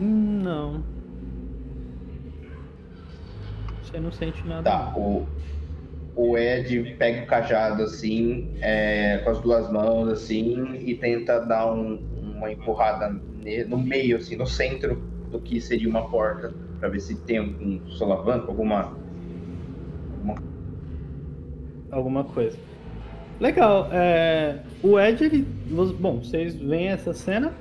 [0.00, 0.99] Hum, Não.
[3.90, 4.62] Você não sente nada.
[4.62, 5.26] Tá, o,
[6.14, 11.72] o Ed pega o cajado assim, é, com as duas mãos assim, e tenta dar
[11.72, 13.08] um- uma empurrada
[13.68, 14.96] no meio, assim, no centro
[15.30, 18.92] do que seria uma porta, pra ver se tem algum solavanco, alguma.
[21.90, 22.56] alguma coisa.
[23.40, 23.88] Legal.
[23.90, 25.46] é, o Ed, ele,
[25.98, 27.52] bom, vocês veem essa cena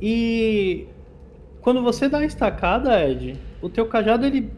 [0.00, 0.86] e
[1.60, 4.50] quando você dá a estacada, Ed, o teu cajado ele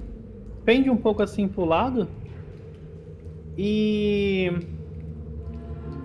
[0.65, 2.09] pende um pouco assim pro lado
[3.57, 4.51] e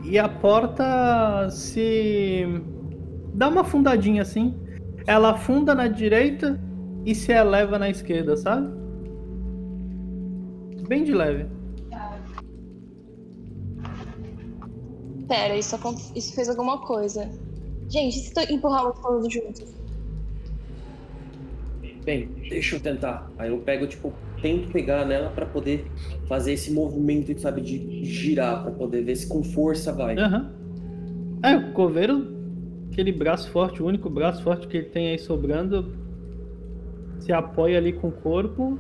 [0.04, 2.46] e a porta se
[3.34, 4.56] dá uma fundadinha assim.
[5.08, 6.60] Ela afunda na direita
[7.06, 8.70] e se eleva na esquerda, sabe?
[10.88, 11.48] Bem de leve.
[15.28, 15.76] Pera, isso,
[16.16, 17.30] isso fez alguma coisa.
[17.90, 19.74] Gente, e se tu empurrá-los todos juntos?
[22.04, 23.32] Bem, deixa eu tentar.
[23.38, 24.14] Aí eu pego, tipo,
[24.46, 25.88] tento pegar nela pra poder
[26.28, 30.16] fazer esse movimento, sabe, de girar, pra poder ver se com força vai.
[30.16, 30.52] Aham.
[31.42, 32.28] É, o coveiro,
[32.92, 35.96] aquele braço forte, o único braço forte que ele tem aí sobrando,
[37.20, 38.78] se apoia ali com o corpo.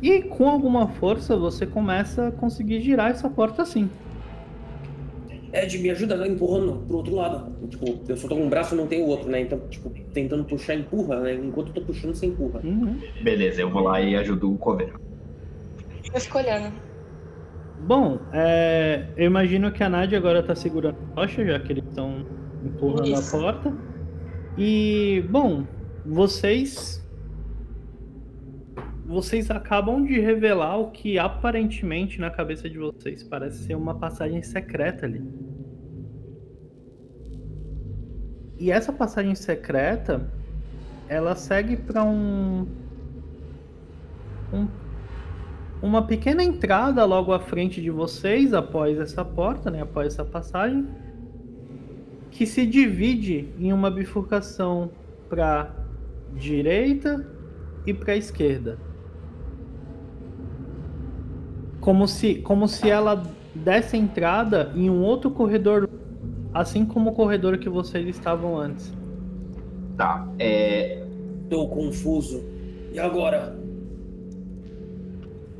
[0.00, 3.90] E com alguma força você começa a conseguir girar essa porta assim.
[5.52, 7.52] Ed, me ajuda empurrando pro outro lado.
[7.68, 9.40] Tipo, eu só tô com um braço e não tenho o outro, né?
[9.40, 11.34] Então, tipo, tentando puxar, empurra, né?
[11.34, 12.60] Enquanto eu tô puxando, você empurra.
[12.62, 12.98] Uhum.
[13.22, 15.00] Beleza, eu vou lá e ajudo o coveiro.
[16.12, 16.72] Eu fico olhando.
[17.80, 21.84] Bom, é, eu imagino que a Nádia agora tá segurando a rocha, já que eles
[21.84, 22.26] estão
[22.64, 23.36] empurrando Isso.
[23.36, 23.72] a porta.
[24.56, 25.64] E, bom,
[26.04, 27.06] vocês.
[29.08, 34.42] Vocês acabam de revelar o que aparentemente na cabeça de vocês parece ser uma passagem
[34.42, 35.24] secreta ali.
[38.58, 40.30] E essa passagem secreta,
[41.08, 42.66] ela segue para um,
[44.52, 44.68] um
[45.80, 50.86] uma pequena entrada logo à frente de vocês, após essa porta, né, após essa passagem,
[52.30, 54.90] que se divide em uma bifurcação
[55.30, 55.74] para
[56.34, 57.26] direita
[57.86, 58.87] e para esquerda.
[61.88, 63.22] Como se, como se ela
[63.54, 65.88] desse entrada em um outro corredor,
[66.52, 68.92] assim como o corredor que vocês estavam antes.
[69.96, 71.02] Tá, é.
[71.48, 72.44] Tô confuso.
[72.92, 73.56] E agora?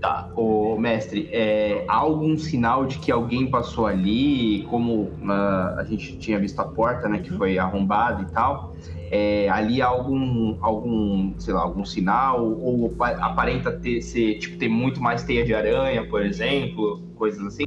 [0.02, 5.84] Tá, o mestre, é, há algum sinal de que alguém passou ali, como uh, a
[5.88, 8.76] gente tinha visto a porta, né, que foi arrombada e tal,
[9.10, 15.00] é, ali algum, algum, sei lá, algum sinal, ou aparenta ter, ser, tipo, ter muito
[15.00, 17.64] mais teia de aranha, por exemplo, coisas assim?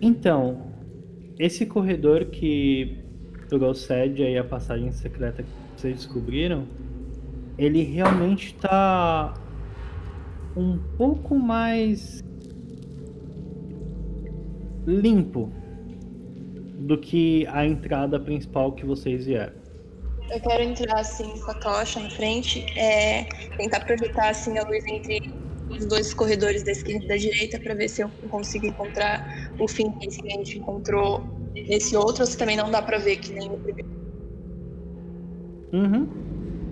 [0.00, 0.62] Então,
[1.38, 3.04] esse corredor que
[3.52, 6.66] o sede aí a passagem secreta que vocês descobriram,
[7.56, 9.34] ele realmente está
[10.56, 12.20] um pouco mais
[14.86, 15.50] limpo
[16.78, 19.65] do que a entrada principal que vocês vieram.
[20.30, 23.24] Eu quero entrar assim com a tocha na frente, é,
[23.56, 25.32] tentar projetar assim a luz entre
[25.70, 29.68] os dois corredores da esquerda e da direita para ver se eu consigo encontrar o
[29.68, 31.22] fim que a gente encontrou
[31.54, 33.88] nesse outro, ou se também não dá para ver que nem o primeiro.
[35.72, 36.08] Uhum.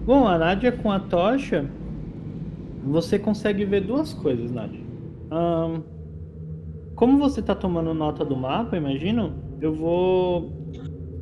[0.04, 1.68] Bom, a Nádia com a tocha,
[2.84, 4.80] você consegue ver duas coisas, Nadia.
[5.32, 5.82] Um,
[6.94, 10.52] como você está tomando nota do mapa, imagino, eu vou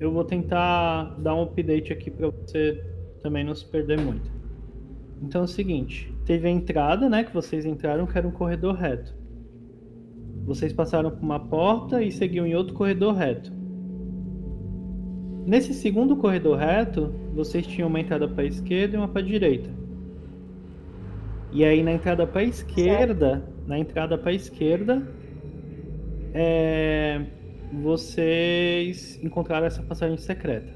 [0.03, 2.85] eu vou tentar dar um update aqui para você
[3.23, 4.31] também não se perder muito.
[5.23, 8.75] Então é o seguinte, teve a entrada, né, que vocês entraram, que era um corredor
[8.75, 9.15] reto.
[10.45, 13.53] Vocês passaram por uma porta e seguiam em outro corredor reto.
[15.47, 19.25] Nesse segundo corredor reto, vocês tinham uma entrada para a esquerda e uma para a
[19.25, 19.71] direita.
[21.53, 23.69] E aí na entrada para a esquerda, certo.
[23.69, 25.07] na entrada para a esquerda,
[26.35, 27.25] é,
[27.73, 30.73] vocês encontraram essa passagem secreta.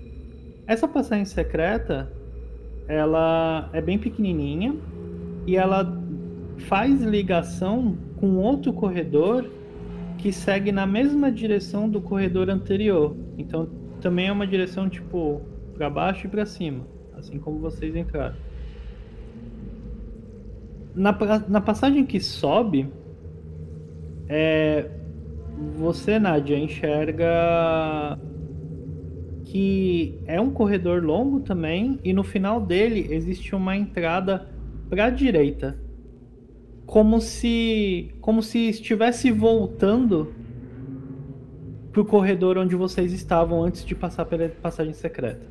[0.67, 2.11] Essa passagem secreta,
[2.89, 4.75] ela é bem pequenininha
[5.47, 6.01] e ela
[6.61, 9.49] faz ligação com outro corredor
[10.17, 13.15] que segue na mesma direção do corredor anterior.
[13.37, 13.69] Então
[14.01, 15.43] também é uma direção tipo
[15.75, 18.37] para baixo e para cima, assim como vocês entraram.
[20.95, 21.15] Na,
[21.47, 22.89] na passagem que sobe,
[24.29, 24.91] é,
[25.57, 28.19] você, Nadia, enxerga
[29.45, 34.49] que é um corredor longo também e no final dele existe uma entrada
[34.91, 35.79] para a direita,
[36.85, 40.35] como se como se estivesse voltando
[41.93, 45.47] para o corredor onde vocês estavam antes de passar pela passagem secreta.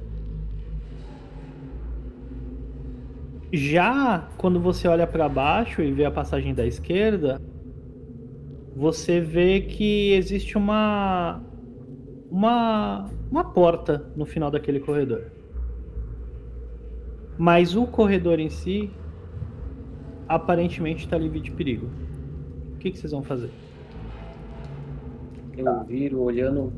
[3.52, 7.42] Já quando você olha para baixo e vê a passagem da esquerda,
[8.76, 11.42] você vê que existe uma
[12.30, 15.32] uma uma porta no final daquele corredor.
[17.38, 18.92] Mas o corredor em si
[20.28, 21.90] aparentemente está livre de perigo.
[22.76, 23.50] O que, que vocês vão fazer?
[25.58, 26.72] Eu viro olhando.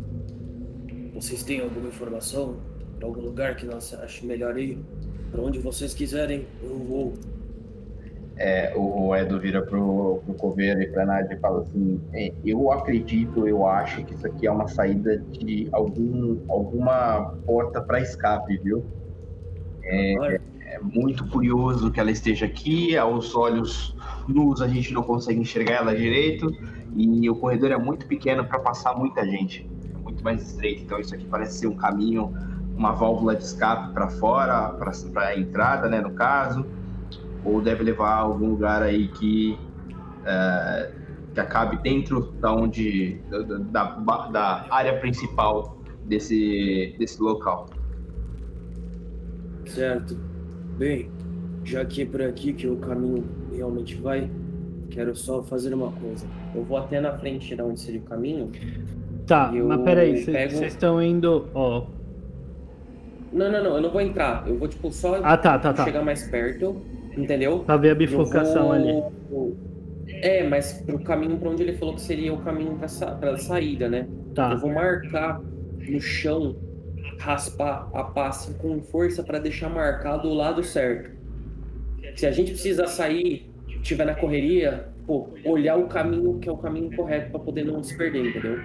[1.14, 2.58] Vocês têm alguma informação?
[2.98, 4.78] Para algum lugar que nós ache melhor ir?
[5.32, 7.14] Para onde vocês quiserem, eu vou.
[8.40, 12.72] É, o Edo vira pro, pro Coveiro e pra Nádia e fala assim: é, Eu
[12.72, 18.60] acredito, eu acho que isso aqui é uma saída de algum, alguma porta para escape,
[18.60, 18.86] viu?
[19.84, 23.96] É, é, muito curioso que ela esteja aqui, aos olhos
[24.28, 26.48] nus a gente não consegue enxergar ela direito,
[26.96, 30.84] e o corredor é muito pequeno para passar muita gente, é muito mais estreito.
[30.84, 32.32] Então, isso aqui parece ser um caminho
[32.78, 34.70] uma válvula de escape para fora,
[35.12, 36.70] para a entrada, né, no caso,
[37.48, 39.58] ou deve levar a algum lugar aí que,
[40.26, 40.92] é,
[41.34, 43.22] que acabe dentro da onde
[43.72, 47.68] da, da, da, área principal desse, desse local.
[49.66, 50.18] Certo.
[50.78, 51.10] Bem,
[51.64, 54.30] já que é por aqui que o caminho realmente vai,
[54.90, 56.28] quero só fazer uma coisa.
[56.54, 58.52] Eu vou até na frente de onde seria o caminho.
[59.26, 60.66] Tá, mas peraí, vocês pego...
[60.66, 61.86] estão indo, ó,
[63.32, 64.48] não, não, não, eu não vou entrar.
[64.48, 65.84] Eu vou, tipo, só ah, tá, tá, tá.
[65.84, 66.82] chegar mais perto,
[67.18, 67.60] entendeu?
[67.60, 68.72] Pra ver a bifurcação vou...
[68.74, 69.68] ali.
[70.22, 73.12] É, mas pro caminho pra onde ele falou que seria o caminho pra, sa...
[73.12, 74.08] pra saída, né?
[74.34, 74.52] Tá.
[74.52, 75.42] Eu vou marcar
[75.88, 76.56] no chão,
[77.20, 81.12] raspar a passe com força para deixar marcado o lado certo.
[82.16, 83.50] Se a gente precisa sair,
[83.82, 87.84] tiver na correria, pô, olhar o caminho que é o caminho correto para poder não
[87.84, 88.60] se perder, entendeu?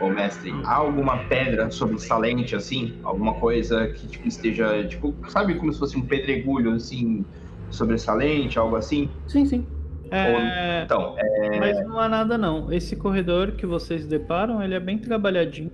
[0.00, 2.94] Ô mestre, há alguma pedra sobressalente assim?
[3.02, 7.24] Alguma coisa que tipo, esteja, tipo, sabe como se fosse um pedregulho assim,
[7.70, 9.08] sobressalente, algo assim?
[9.26, 9.66] Sim, sim.
[10.10, 10.32] É...
[10.32, 11.58] Ou, então, é...
[11.58, 12.72] Mas não há nada não.
[12.72, 15.70] Esse corredor que vocês deparam, ele é bem trabalhadinho.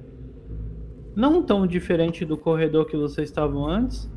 [1.15, 4.11] Não tão diferente do corredor que vocês estavam antes,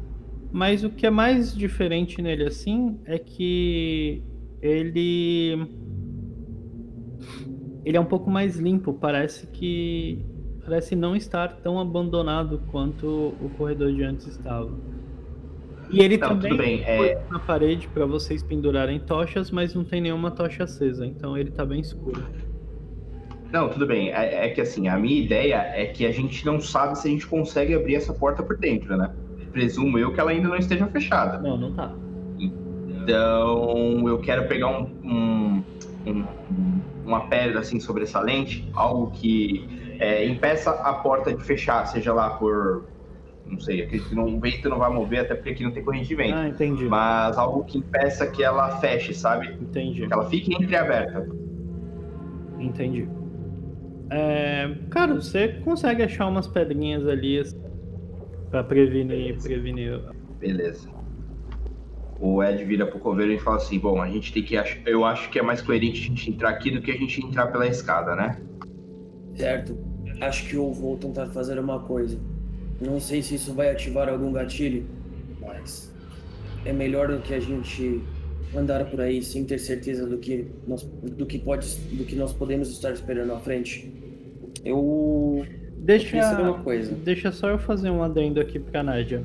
[0.51, 4.23] mas o que é mais diferente nele assim é que
[4.61, 5.67] ele
[7.85, 10.25] ele é um pouco mais limpo, parece que
[10.65, 13.07] parece não estar tão abandonado quanto
[13.39, 14.77] o corredor de antes estava.
[15.89, 16.83] E ele também tudo bem.
[16.83, 21.51] É, na parede para vocês pendurarem tochas, mas não tem nenhuma tocha acesa, então ele
[21.51, 22.29] tá bem escuro.
[23.51, 24.09] não, tudo bem.
[24.11, 27.11] É, é que assim, a minha ideia é que a gente não sabe se a
[27.11, 29.09] gente consegue abrir essa porta por dentro, né?
[29.51, 31.39] Presumo eu que ela ainda não esteja fechada.
[31.41, 31.95] Não, não tá.
[33.03, 35.63] Então, eu quero pegar um, um-
[36.05, 39.67] um- uma pedra assim sobressalente, algo que
[39.99, 42.89] é, impeça a porta de fechar, seja lá por.
[43.49, 45.83] Não sei, acredito que não, o vento não vai mover, até porque aqui não tem
[45.83, 46.35] corrente de vento.
[46.35, 46.85] Ah, entendi.
[46.85, 49.53] Mas algo que impeça que ela feche, sabe?
[49.61, 50.05] Entendi.
[50.05, 51.27] Que ela fique entreaberta.
[52.59, 53.07] Entendi.
[54.09, 57.59] É, cara, você consegue achar umas pedrinhas ali assim,
[58.49, 59.99] pra prevenir, prevenir.
[60.39, 60.89] Beleza.
[62.19, 64.57] O Ed vira pro coveiro e fala assim: Bom, a gente tem que.
[64.57, 67.23] ach- Eu acho que é mais coerente a gente entrar aqui do que a gente
[67.23, 68.41] entrar pela escada, né?
[69.35, 69.77] Certo.
[70.21, 72.17] Acho que eu vou tentar fazer uma coisa.
[72.79, 74.85] Não sei se isso vai ativar algum gatilho,
[75.39, 75.91] mas
[76.65, 78.01] é melhor do que a gente
[78.55, 82.33] andar por aí sem ter certeza do que nós, do que pode, do que nós
[82.33, 83.91] podemos estar esperando à frente.
[84.63, 85.45] Eu
[85.77, 86.93] Deixa, saber uma coisa.
[86.95, 89.23] deixa só eu fazer um adendo aqui pra Nádia.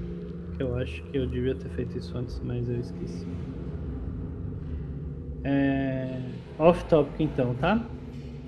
[0.56, 3.26] Que eu acho que eu devia ter feito isso antes, mas eu esqueci.
[5.44, 6.20] É...
[6.58, 7.84] Off topic então, tá?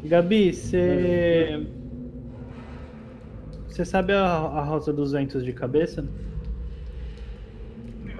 [0.04, 1.66] Gabi, você.
[3.74, 6.04] Você sabe a, a rosa dos ventos de cabeça?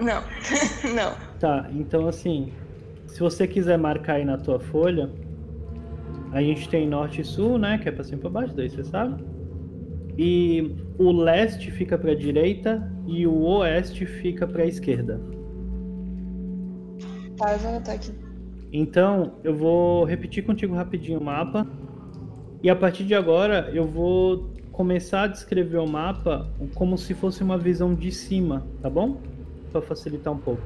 [0.01, 0.21] Não,
[0.93, 1.15] não.
[1.39, 2.51] Tá, então assim,
[3.07, 5.09] se você quiser marcar aí na tua folha,
[6.33, 7.77] a gente tem norte e sul, né?
[7.77, 9.23] Que é pra cima e pra baixo, daí você sabe.
[10.17, 15.21] E o leste fica pra direita e o oeste fica pra esquerda.
[17.37, 18.11] Tá, eu vou anotar aqui.
[18.73, 21.65] Então, eu vou repetir contigo rapidinho o mapa.
[22.61, 27.41] E a partir de agora, eu vou começar a descrever o mapa como se fosse
[27.41, 29.21] uma visão de cima, tá bom?
[29.71, 30.61] Pra facilitar um pouco.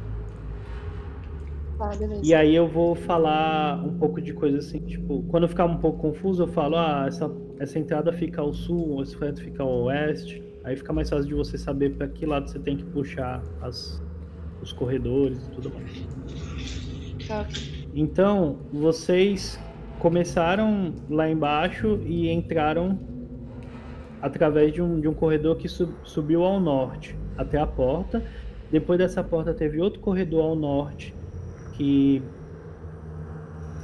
[1.98, 2.22] Beleza.
[2.24, 5.78] E aí eu vou falar um pouco de coisa assim, tipo, quando eu ficar um
[5.78, 9.84] pouco confuso, eu falo, ah, essa, essa entrada fica ao sul, essa entrada fica ao
[9.84, 10.44] oeste.
[10.64, 14.04] Aí fica mais fácil de você saber para que lado você tem que puxar as,
[14.62, 16.08] os corredores e tudo mais.
[17.28, 17.48] Tá.
[17.94, 19.60] Então, vocês
[20.00, 23.19] começaram lá embaixo e entraram
[24.22, 28.24] através de um, de um corredor que sub- subiu ao norte até a porta.
[28.72, 31.14] Depois dessa porta teve outro corredor ao norte
[31.74, 32.22] que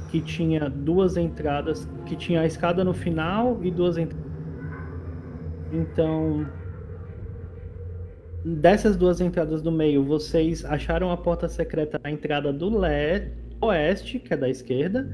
[0.08, 4.24] que tinha duas entradas, que tinha a escada no final e duas entradas.
[5.72, 6.46] Então,
[8.44, 14.18] dessas duas entradas do meio, vocês acharam a porta secreta na entrada do leste, oeste,
[14.20, 15.10] que é da esquerda.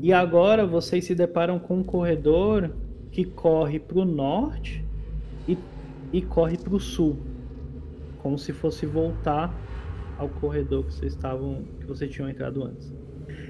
[0.00, 2.70] E agora vocês se deparam com um corredor
[3.10, 4.84] que corre para o norte
[5.48, 5.56] e,
[6.12, 7.18] e corre para o sul,
[8.22, 9.54] como se fosse voltar
[10.18, 12.92] ao corredor que vocês estavam, que vocês tinham entrado antes.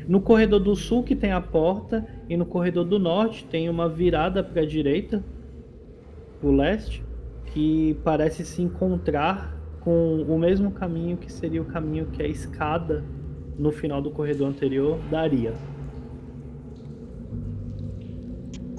[0.06, 3.88] No corredor do sul que tem a porta e no corredor do norte tem uma
[3.88, 5.22] virada para a direita,
[6.40, 7.02] para o leste,
[7.46, 13.04] que parece se encontrar com o mesmo caminho que seria o caminho que a escada
[13.58, 15.54] no final do corredor anterior daria.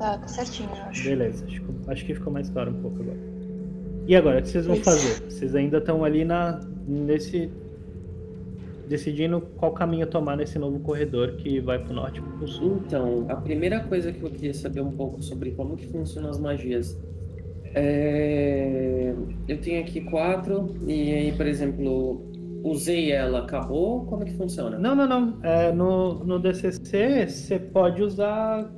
[0.02, 1.04] Tá, tá certinho, eu acho.
[1.04, 3.20] Beleza, acho, que- acho que ficou mais claro um pouco agora.
[4.08, 4.84] E agora, o que vocês vão Isso.
[4.84, 5.30] fazer?
[5.30, 7.52] Vocês ainda estão ali na nesse
[8.90, 12.82] decidindo qual caminho tomar nesse novo corredor que vai pro norte e pro sul.
[12.86, 16.40] Então, a primeira coisa que eu queria saber um pouco sobre como que funcionam as
[16.40, 16.98] magias.
[17.76, 19.14] É...
[19.48, 22.26] Eu tenho aqui quatro, e aí, por exemplo,
[22.64, 24.04] usei ela, acabou?
[24.06, 24.78] Como é que funciona?
[24.80, 25.38] Não, não, não.
[25.44, 28.70] É, no, no DCC você pode usar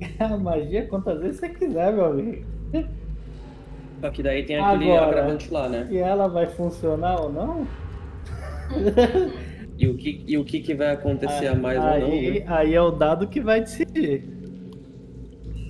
[0.18, 2.44] a magia quantas vezes você quiser, meu amigo.
[4.00, 5.06] Só que daí tem aquele Agora.
[5.10, 5.88] agravante lá, né?
[5.90, 7.66] E ela vai funcionar ou não?
[9.78, 11.92] E o que, e o que, que vai acontecer a mais ou não?
[11.92, 12.44] aí, né?
[12.48, 14.24] aí é o dado que vai decidir.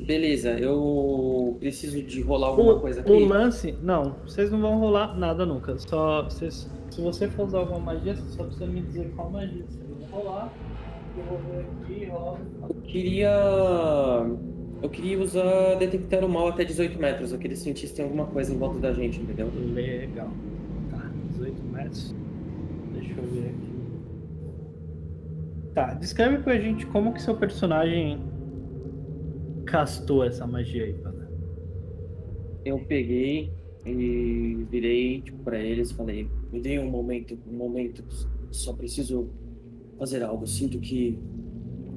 [0.06, 3.10] Beleza, eu preciso de rolar alguma O, coisa aqui.
[3.10, 5.76] o lance, não, vocês não vão rolar nada nunca.
[5.78, 9.64] Só vocês, se você for usar alguma magia, você só precisa me dizer qual magia
[9.68, 10.52] vocês vão rolar.
[11.18, 13.30] Eu queria.
[14.82, 17.32] Eu queria usar detectar o mal até 18 metros.
[17.32, 19.50] Eu queria sentir se tem alguma coisa em volta da gente, entendeu?
[19.72, 20.30] Legal.
[20.90, 22.14] Tá, 18 metros.
[22.92, 23.76] Deixa eu ver aqui.
[25.74, 28.20] Tá, descreve pra gente como que seu personagem
[29.64, 31.30] castou essa magia aí, Panda.
[32.64, 33.52] Eu peguei
[33.86, 38.04] e virei tipo, pra eles e falei: Me dê um momento, um momento.
[38.50, 39.30] Só preciso
[39.98, 40.46] fazer algo.
[40.46, 41.18] Sinto que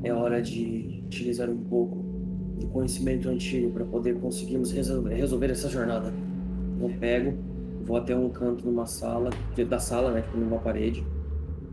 [0.03, 1.97] é hora de utilizar um pouco
[2.59, 6.13] do conhecimento antigo para poder conseguirmos resolver, resolver essa jornada.
[6.81, 7.33] Eu pego,
[7.83, 9.29] vou até um canto numa sala,
[9.67, 11.03] da sala, né, tipo, numa parede.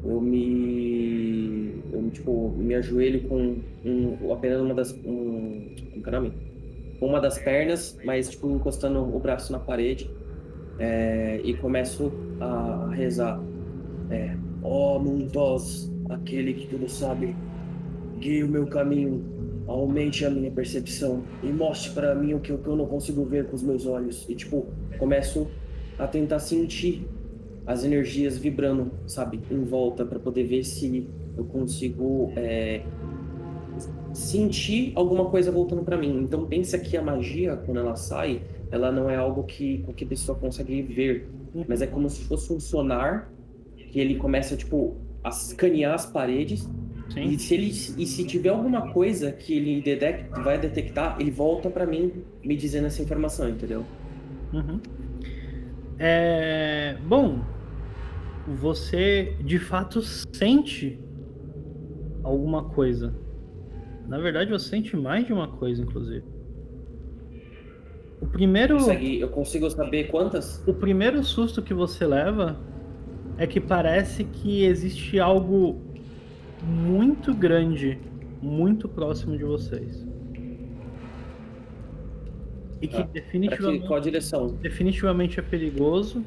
[0.05, 1.83] Eu me.
[1.93, 4.93] Eu, tipo, me ajoelho com um, apenas uma das.
[4.93, 5.75] Um,
[6.05, 6.31] como é?
[7.01, 10.11] Uma das pernas, mas, tipo, encostando o braço na parede.
[10.79, 13.43] É, e começo a rezar.
[14.11, 17.35] É, ó oh, Mundos, aquele que tudo sabe,
[18.19, 19.25] guie o meu caminho,
[19.67, 23.57] aumente a minha percepção e mostre para mim o que eu não consigo ver com
[23.57, 24.29] os meus olhos.
[24.29, 24.67] E, tipo,
[24.99, 25.49] começo
[25.99, 27.07] a tentar sentir
[27.67, 32.83] as energias vibrando, sabe, em volta para poder ver se eu consigo é,
[34.13, 36.21] sentir alguma coisa voltando para mim.
[36.23, 40.39] Então pensa que a magia quando ela sai, ela não é algo que qualquer pessoa
[40.39, 41.29] consegue ver,
[41.69, 43.31] mas é como se fosse um sonar
[43.77, 44.97] que ele começa tipo
[45.27, 46.69] a escanear as paredes
[47.17, 47.31] Sim.
[47.31, 51.71] E se ele e se tiver alguma coisa que ele detect, vai detectar, ele volta
[51.71, 53.85] para mim me dizendo essa informação, entendeu?
[54.53, 54.81] Uhum.
[55.99, 57.41] É, bom,
[58.47, 60.99] você de fato sente
[62.23, 63.15] alguma coisa.
[64.07, 66.25] Na verdade, você sente mais de uma coisa, inclusive.
[68.21, 68.75] O primeiro.
[68.77, 70.63] Consegue, eu consigo saber quantas?
[70.67, 72.59] O primeiro susto que você leva
[73.39, 75.81] é que parece que existe algo
[76.63, 77.99] muito grande,
[78.41, 80.07] muito próximo de vocês.
[82.81, 84.49] E que, ah, definitivamente, que qual direção?
[84.61, 86.23] definitivamente é perigoso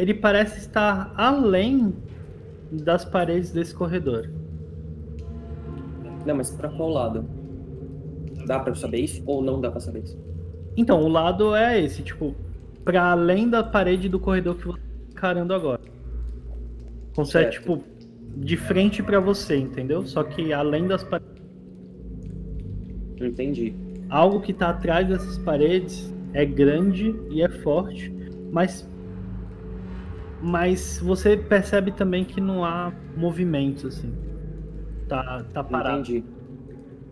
[0.00, 1.94] ele parece estar além
[2.72, 4.30] das paredes desse corredor.
[6.24, 7.26] Não, mas para qual lado?
[8.46, 10.18] Dá para saber isso ou não dá para saber isso?
[10.74, 12.34] Então, o lado é esse, tipo,
[12.82, 15.82] para além da parede do corredor que você tá encarando agora.
[17.14, 17.60] Consegue, certo.
[17.60, 17.84] tipo,
[18.36, 20.06] de frente para você, entendeu?
[20.06, 21.42] Só que além das paredes.
[23.20, 23.74] Entendi.
[24.08, 28.12] Algo que tá atrás dessas paredes é grande e é forte,
[28.50, 28.88] mas
[30.42, 34.10] mas você percebe também que não há movimento, assim.
[35.06, 36.00] Tá, tá parado.
[36.00, 36.24] Entendi.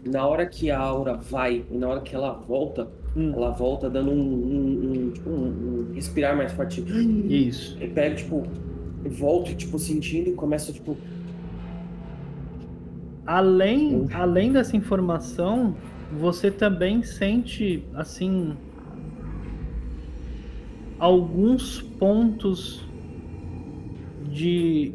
[0.07, 3.33] Na hora que a aura vai e na hora que ela volta, hum.
[3.35, 6.81] ela volta dando um, um, um tipo, um, respirar mais forte.
[7.29, 7.77] Isso.
[7.79, 8.43] Eu pego, tipo,
[9.05, 10.97] volto, tipo, sentindo e começo, tipo.
[13.27, 15.77] Além, além dessa informação,
[16.13, 18.57] você também sente, assim,
[20.99, 22.87] alguns pontos
[24.31, 24.95] de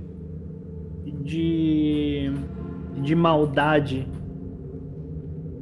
[1.23, 2.31] de
[3.01, 4.07] de maldade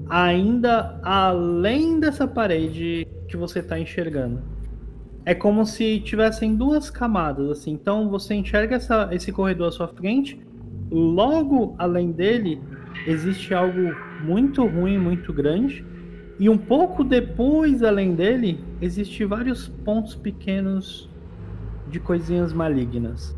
[0.09, 4.50] ainda além dessa parede que você está enxergando.
[5.31, 7.71] É como se tivessem duas camadas assim.
[7.71, 10.37] Então você enxerga essa, esse corredor à sua frente,
[10.91, 12.61] logo além dele
[13.07, 15.85] existe algo muito ruim, muito grande,
[16.37, 21.09] e um pouco depois além dele existe vários pontos pequenos
[21.87, 23.33] de coisinhas malignas.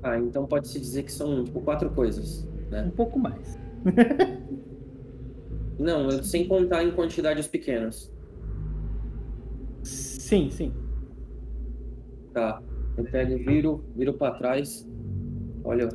[0.00, 2.84] Ah, então pode-se dizer que são tipo, quatro coisas, né?
[2.84, 3.58] Um pouco mais.
[5.76, 8.16] Não, sem contar em quantidades pequenas.
[9.82, 10.72] Sim, sim.
[12.32, 12.62] Tá.
[12.96, 14.86] Eu pego, viro, viro pra trás.
[15.64, 15.88] Olha,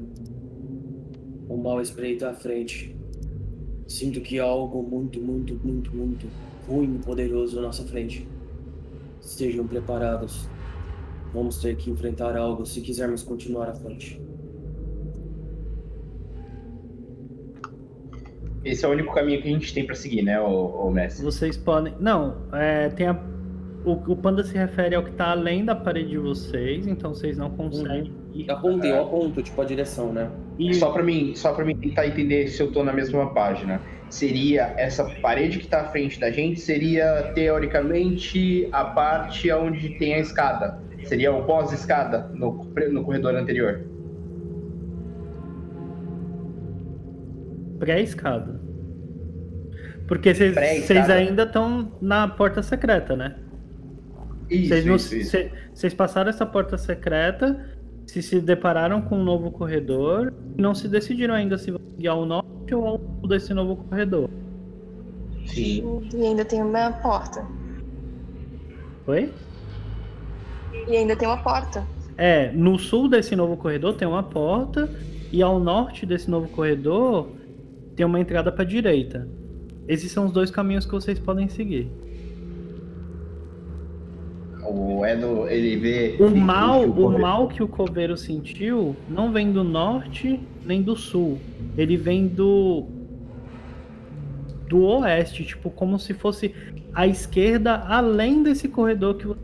[1.49, 2.95] o mal espreita à frente.
[3.88, 6.27] Sinto que há algo muito, muito, muito, muito
[6.67, 8.27] ruim e poderoso à nossa frente.
[9.21, 10.47] Estejam preparados.
[11.34, 14.21] Vamos ter que enfrentar algo se quisermos continuar à frente.
[18.63, 21.21] Esse é o único caminho que a gente tem para seguir, né, o, o Messi?
[21.21, 21.93] Vocês podem.
[21.99, 23.32] Não, é, tem a...
[23.86, 27.38] o, o panda se refere ao que está além da parede de vocês, então vocês
[27.38, 28.11] não conseguem.
[28.11, 28.31] Uhum.
[28.34, 28.49] Ir...
[28.49, 30.29] Apontei, eu aponto, tipo, a direção, né?
[30.57, 30.73] E...
[30.73, 33.81] Só para mim, só para mim tentar entender se eu tô na mesma página.
[34.09, 40.13] Seria essa parede que está à frente da gente, seria teoricamente a parte onde tem
[40.13, 40.79] a escada.
[41.03, 43.86] Seria o pós-escada no, no corredor anterior.
[47.79, 48.61] Pré-escada.
[50.07, 53.36] Porque vocês ainda estão na porta secreta, né?
[55.74, 57.66] Vocês passaram essa porta secreta,
[58.06, 62.08] se se depararam com um novo corredor e não se decidiram ainda se vão ir
[62.08, 64.30] ao norte ou ao sul desse novo corredor.
[65.46, 66.02] Sim.
[66.14, 67.46] E ainda tem uma porta.
[69.08, 69.32] Oi?
[70.88, 71.86] E ainda tem uma porta.
[72.18, 74.89] É, no sul desse novo corredor tem uma porta
[75.32, 77.30] e ao norte desse novo corredor
[77.96, 79.28] tem uma entrada para direita.
[79.88, 81.91] Esses são os dois caminhos que vocês podem seguir.
[84.76, 86.17] O Edo, ele vê.
[86.19, 90.95] O mal, o, o mal que o coveiro sentiu não vem do norte nem do
[90.95, 91.38] sul.
[91.78, 92.88] Ele vem do
[94.67, 96.55] do oeste, tipo como se fosse
[96.91, 99.36] a esquerda além desse corredor que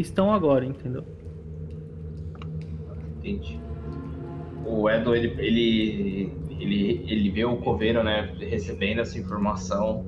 [0.00, 1.04] estão agora, entendeu?
[3.18, 3.60] Entendi.
[4.64, 10.06] O Edo, ele, ele, ele, ele vê o coveiro, né, recebendo essa informação.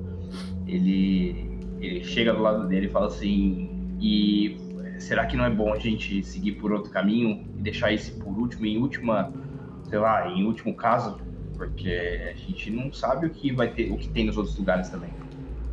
[0.67, 1.48] Ele,
[1.79, 3.69] ele chega do lado dele e fala assim:
[3.99, 4.57] e
[4.99, 8.37] será que não é bom a gente seguir por outro caminho e deixar esse por
[8.37, 9.31] último, em última,
[9.89, 11.17] sei lá, em último caso?
[11.55, 14.89] Porque a gente não sabe o que vai ter, o que tem nos outros lugares
[14.89, 15.09] também.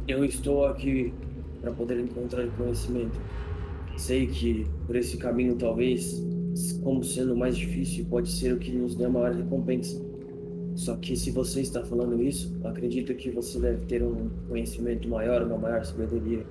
[0.09, 1.13] Eu estou aqui
[1.61, 3.19] para poder encontrar conhecimento.
[3.97, 6.23] Sei que por esse caminho, talvez,
[6.83, 10.06] como sendo mais difícil, pode ser o que nos dê a maior recompensa.
[10.77, 15.43] Só que se você está falando isso, acredito que você deve ter um conhecimento maior,
[15.43, 16.45] uma maior sabedoria.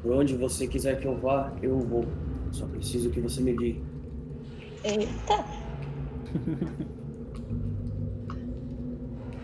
[0.00, 2.04] Por onde você quiser que eu vá, eu vou.
[2.52, 3.82] Só preciso que você me guie.
[4.84, 5.44] Eita!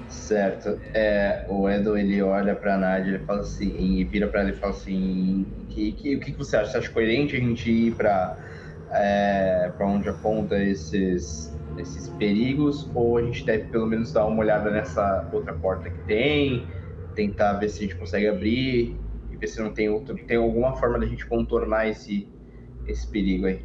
[0.09, 0.79] Certo.
[0.95, 4.57] É, o Edo ele olha pra Nádia e fala assim, e vira pra ela e
[4.57, 6.73] fala assim, que, que, o que, que você acha?
[6.73, 8.39] Você acha coerente a gente ir pra,
[8.91, 12.91] é, pra onde aponta esses, esses perigos?
[12.95, 16.71] Ou a gente deve pelo menos dar uma olhada nessa outra porta que tem,
[17.15, 19.01] tentar ver se a gente consegue abrir
[19.31, 22.29] e ver se não tem outro, tem alguma forma da gente contornar esse,
[22.87, 23.63] esse perigo aí?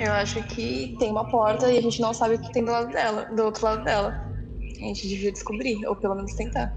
[0.00, 2.72] Eu acho que tem uma porta e a gente não sabe o que tem do
[2.72, 4.14] lado dela, do outro lado dela.
[4.80, 6.76] A gente devia descobrir, ou pelo menos tentar.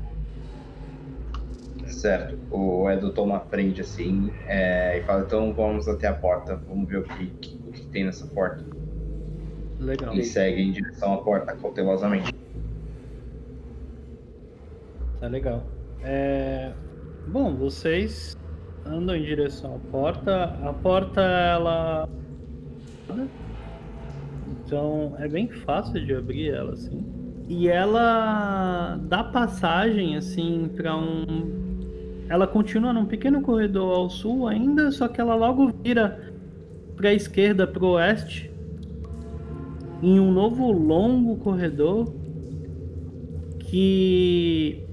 [1.87, 2.37] Certo.
[2.49, 6.87] O Edo toma a frente assim é, e fala, então vamos até a porta, vamos
[6.87, 7.33] ver o que-
[7.65, 8.65] o que tem nessa porta.
[9.79, 10.13] Legal.
[10.15, 12.33] E segue em direção à porta cautelosamente.
[15.19, 15.63] Tá legal.
[16.03, 16.71] É,
[17.27, 18.37] Bom, vocês
[18.85, 20.43] andam em direção à porta.
[20.63, 22.07] A porta, ela.
[24.47, 27.05] Então é bem fácil de abrir ela, assim.
[27.49, 31.57] E ela dá passagem, assim, pra um.
[32.29, 36.33] Ela continua num pequeno corredor ao sul ainda, só que ela logo vira
[36.95, 38.46] pra esquerda, pro oeste,
[40.01, 42.13] em um novo longo corredor
[43.59, 44.83] que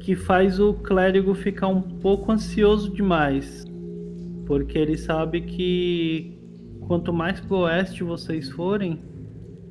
[0.00, 3.64] que faz o clérigo ficar um pouco ansioso demais,
[4.46, 6.38] porque ele sabe que
[6.82, 9.00] quanto mais pro oeste vocês forem,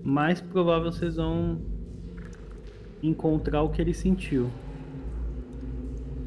[0.03, 1.61] mais provável vocês vão
[3.01, 4.49] encontrar o que ele sentiu.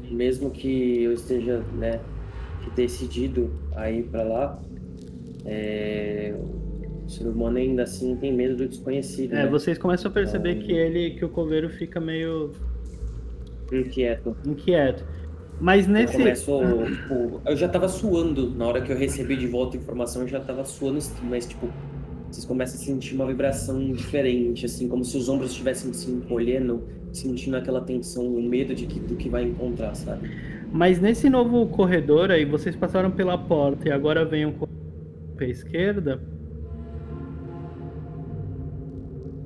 [0.09, 1.99] Mesmo que eu esteja, né,
[2.75, 4.59] decidido a ir pra lá,
[5.45, 6.35] é,
[7.09, 9.47] o ser humano ainda assim tem medo do desconhecido, É, né?
[9.49, 12.51] vocês começam a perceber Então- que ele, que o coveiro fica meio
[13.71, 14.35] Inquieto.
[14.45, 15.03] inquieto.
[15.59, 19.47] Mas Eu nesse começo, tipo, eu já tava suando na hora que eu recebi de
[19.47, 21.67] volta a informação, eu já tava suando, mas tipo,
[22.31, 26.83] vocês começam a sentir uma vibração diferente, assim, como se os ombros estivessem se encolhendo,
[27.11, 30.29] sentindo aquela tensão, o medo de que, do que vai encontrar, sabe?
[30.71, 34.69] Mas nesse novo corredor aí, vocês passaram pela porta e agora vem um corredor
[35.35, 36.21] pra esquerda.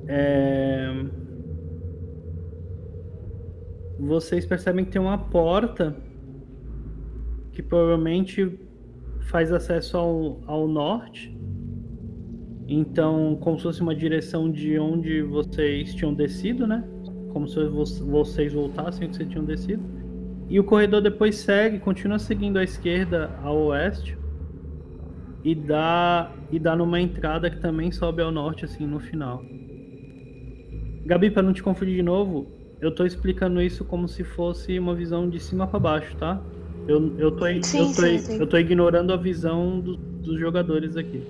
[0.06, 1.04] É...
[3.98, 5.96] Vocês percebem que tem uma porta
[7.52, 8.58] que provavelmente
[9.20, 11.36] faz acesso ao, ao norte.
[12.66, 16.82] Então, como se fosse uma direção de onde vocês tinham descido, né?
[17.32, 19.82] Como se vo- vocês voltassem onde vocês tinham descido.
[20.48, 24.18] E o corredor depois segue, continua seguindo à esquerda ao oeste
[25.42, 29.42] e dá e dá numa entrada que também sobe ao norte assim no final.
[31.06, 32.46] Gabi, para não te confundir de novo,
[32.80, 36.40] eu tô explicando isso como se fosse uma visão de cima para baixo, tá?
[36.88, 38.38] Eu, eu, tô, Sim, eu, tô, sim, sim.
[38.40, 41.22] eu tô ignorando a visão do- dos jogadores aqui.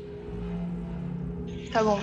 [1.72, 1.98] Tá bom.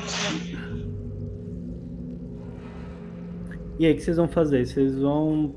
[3.80, 4.66] E aí, o que vocês vão fazer?
[4.66, 5.56] Vocês vão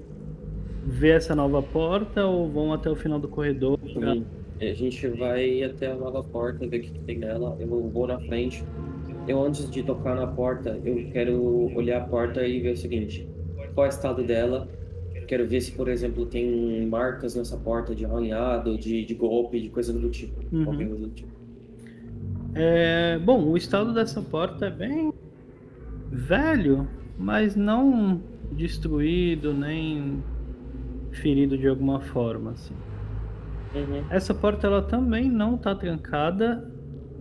[0.86, 3.76] ver essa nova porta ou vão até o final do corredor?
[3.78, 4.16] pra-
[4.60, 7.56] a gente vai até a nova porta, ver o que que tem nela.
[7.60, 8.64] Eu vou na frente.
[9.26, 13.26] Eu, antes de tocar na porta, eu quero olhar a porta e ver o seguinte:
[13.74, 14.68] qual é o estado dela?
[15.26, 19.70] Quero ver se, por exemplo, tem marcas nessa porta de arranhado, de, de golpe, de
[19.70, 20.40] coisa do tipo.
[20.54, 20.64] Uhum.
[20.64, 21.32] Qualquer coisa do tipo.
[22.54, 25.12] É, bom, o estado dessa porta é bem
[26.10, 26.86] velho,
[27.18, 28.20] mas não
[28.52, 30.22] destruído nem
[31.10, 32.74] ferido de alguma forma, assim.
[33.74, 34.04] Uhum.
[34.10, 36.70] Essa porta ela também não tá trancada.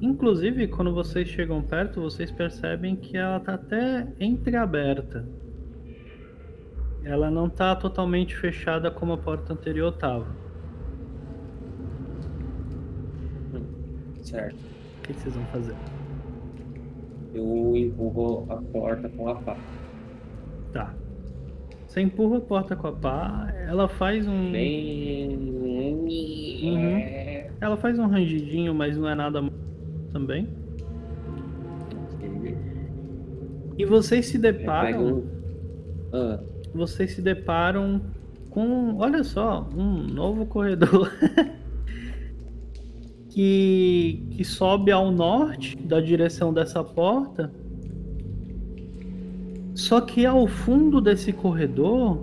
[0.03, 5.25] Inclusive, quando vocês chegam perto, vocês percebem que ela tá até entreaberta.
[7.05, 10.27] Ela não tá totalmente fechada como a porta anterior tava.
[14.21, 14.57] Certo.
[14.57, 15.75] O que que vocês vão fazer?
[17.33, 19.57] Eu empurro a porta com a pá.
[20.73, 20.93] Tá.
[21.87, 24.51] Você empurra a porta com a pá, ela faz um.
[24.51, 25.29] Bem.
[26.61, 26.99] Uhum.
[27.61, 29.41] Ela faz um rangidinho, mas não é nada
[30.13, 30.47] também.
[33.77, 35.17] E vocês se deparam.
[35.17, 35.23] Um...
[36.13, 36.39] Ah.
[36.73, 38.01] Vocês se deparam
[38.49, 41.11] com, olha só, um novo corredor
[43.29, 47.51] que, que sobe ao norte da direção dessa porta.
[49.75, 52.19] Só que ao fundo desse corredor,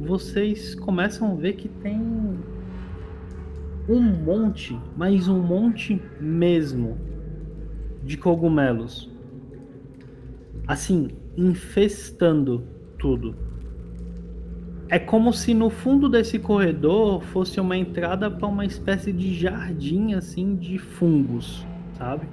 [0.00, 2.00] vocês começam a ver que tem
[3.88, 6.96] um monte, mas um monte mesmo
[8.06, 9.10] de cogumelos.
[10.66, 12.64] Assim, infestando
[12.98, 13.34] tudo.
[14.88, 20.14] É como se no fundo desse corredor fosse uma entrada para uma espécie de jardim
[20.14, 21.66] assim de fungos,
[21.98, 22.28] sabe?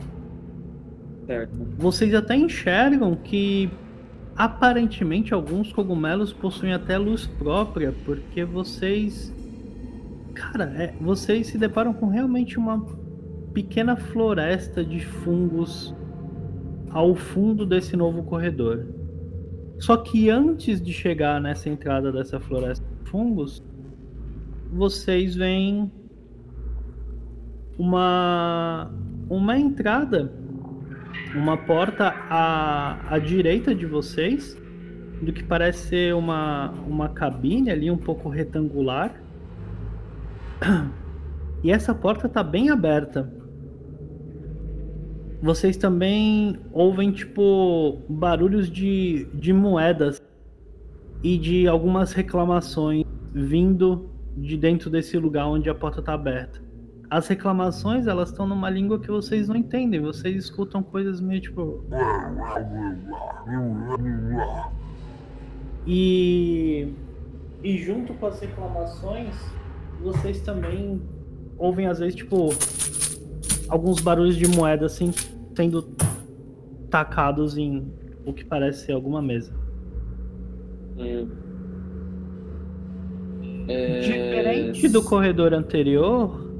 [1.25, 1.53] Certo.
[1.77, 3.71] Vocês até enxergam que
[4.35, 9.33] aparentemente alguns cogumelos possuem até luz própria, porque vocês
[10.33, 12.85] cara, é, vocês se deparam com realmente uma
[13.53, 15.95] pequena floresta de fungos
[16.89, 18.85] ao fundo desse novo corredor.
[19.79, 23.63] Só que antes de chegar nessa entrada dessa floresta de fungos,
[24.71, 25.91] vocês veem
[27.77, 28.91] uma
[29.29, 30.31] uma entrada,
[31.33, 34.57] uma porta à, à direita de vocês,
[35.21, 39.13] do que parece ser uma, uma cabine ali um pouco retangular.
[41.63, 43.31] E essa porta está bem aberta
[45.43, 50.23] vocês também ouvem, tipo, barulhos de, de moedas
[51.21, 56.61] e de algumas reclamações vindo de dentro desse lugar onde a porta está aberta.
[57.09, 59.99] As reclamações, elas estão numa língua que vocês não entendem.
[59.99, 61.83] Vocês escutam coisas meio tipo.
[65.85, 66.87] E.
[67.61, 69.35] E junto com as reclamações,
[70.01, 71.01] vocês também
[71.57, 72.47] ouvem às vezes, tipo.
[73.69, 75.11] Alguns barulhos de moeda assim
[75.55, 75.83] sendo
[76.89, 77.91] tacados em
[78.25, 79.53] o que parece ser alguma mesa.
[80.97, 81.27] Hum.
[83.67, 83.99] É...
[84.01, 86.51] Diferente do corredor anterior,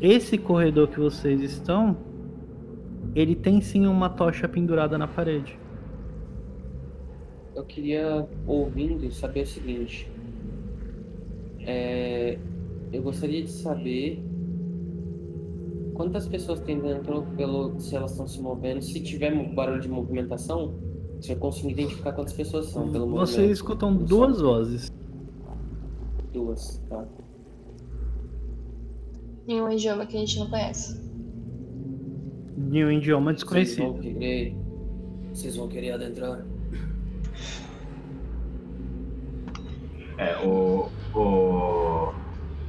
[0.00, 1.96] esse corredor que vocês estão,
[3.14, 5.58] ele tem sim uma tocha pendurada na parede.
[7.54, 10.10] Eu queria, ouvindo, saber o seguinte.
[11.60, 12.38] É...
[12.92, 14.22] Eu gostaria de saber
[15.96, 20.74] quantas pessoas tem dentro, pelo, se elas estão se movendo, se tiver barulho de movimentação,
[21.20, 23.28] você consegue identificar quantas pessoas são pelo movimento.
[23.28, 24.92] Vocês escutam duas vozes.
[26.32, 27.04] Duas, tá.
[29.48, 31.00] Em um idioma que a gente não conhece.
[32.58, 33.76] Em um idioma desconhecido.
[33.76, 34.56] Vocês vão querer,
[35.32, 36.46] vocês vão querer adentrar?
[40.18, 42.12] É, o, o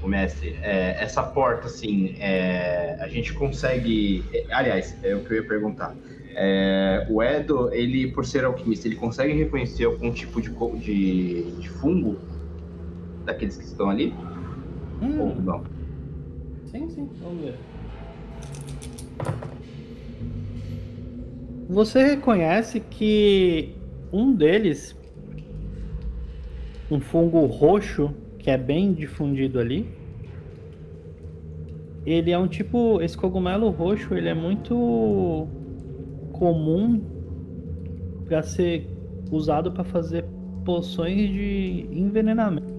[0.08, 4.24] mestre, é, essa porta, assim, é, a gente consegue.
[4.34, 5.95] É, aliás, é o que eu ia perguntar.
[6.36, 10.49] É, o Edo, ele, por ser alquimista, ele consegue reconhecer algum tipo de,
[10.80, 12.18] de, de fungo
[13.26, 14.14] daqueles que estão ali?
[15.01, 15.20] Hum.
[15.20, 15.64] Ou não?
[16.66, 17.55] Sim, sim, vamos ver.
[21.70, 23.76] Você reconhece que
[24.12, 24.95] um deles,
[26.89, 29.97] um fungo roxo, que é bem difundido ali.
[32.08, 35.45] Ele é um tipo, esse cogumelo roxo, ele é muito
[36.32, 37.01] comum
[38.26, 38.88] para ser
[39.30, 40.24] usado para fazer
[40.64, 42.74] poções de envenenamento.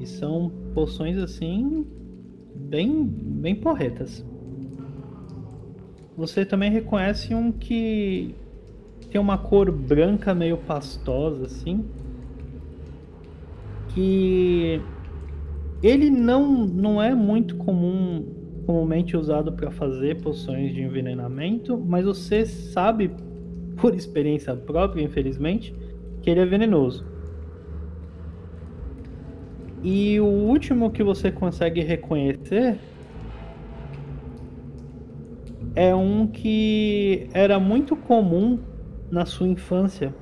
[0.00, 1.86] E são poções assim
[2.52, 4.26] bem bem porretas.
[6.16, 8.34] Você também reconhece um que
[9.12, 11.84] tem uma cor branca meio pastosa assim
[13.94, 14.82] que
[15.82, 18.24] ele não, não é muito comum
[18.64, 23.10] comumente usado para fazer poções de envenenamento, mas você sabe
[23.76, 25.74] por experiência própria, infelizmente,
[26.20, 27.04] que ele é venenoso.
[29.82, 32.78] E o último que você consegue reconhecer
[35.76, 38.58] é um que era muito comum
[39.10, 40.12] na sua infância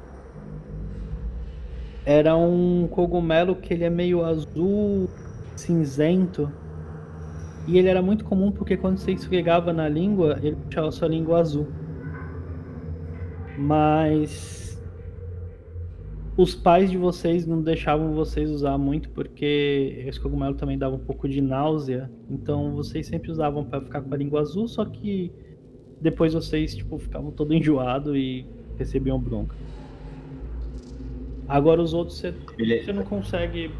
[2.04, 5.08] era um cogumelo que ele é meio azul,
[5.56, 6.50] cinzento.
[7.66, 11.40] E ele era muito comum porque quando você esfregava na língua, ele deixava sua língua
[11.40, 11.66] azul.
[13.56, 14.64] Mas
[16.36, 20.98] os pais de vocês não deixavam vocês usar muito porque esse cogumelo também dava um
[20.98, 22.10] pouco de náusea.
[22.28, 25.32] Então vocês sempre usavam para ficar com a língua azul, só que
[26.00, 28.46] depois vocês tipo ficavam todo enjoado e
[28.76, 29.54] recebiam bronca.
[31.46, 32.34] Agora os outros você,
[32.82, 33.70] você não consegue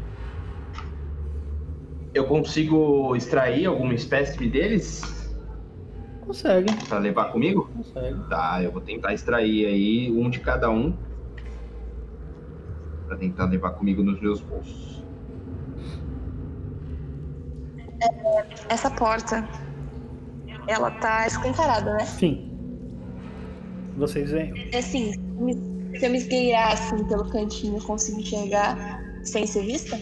[2.15, 5.01] Eu consigo extrair alguma espécime deles
[6.25, 7.69] Consegue, pra levar comigo?
[7.75, 8.17] consegue.
[8.29, 10.93] Tá, eu vou tentar extrair aí um de cada um.
[13.05, 15.03] Pra tentar levar comigo nos meus bolsos.
[18.69, 19.47] Essa porta,
[20.67, 22.05] ela tá escancarada, né?
[22.05, 22.49] Sim.
[23.97, 24.69] Vocês veem.
[24.71, 25.53] É assim, me-
[25.99, 29.99] se eu me esgueirar assim pelo cantinho, eu consigo enxergar sem ser vista?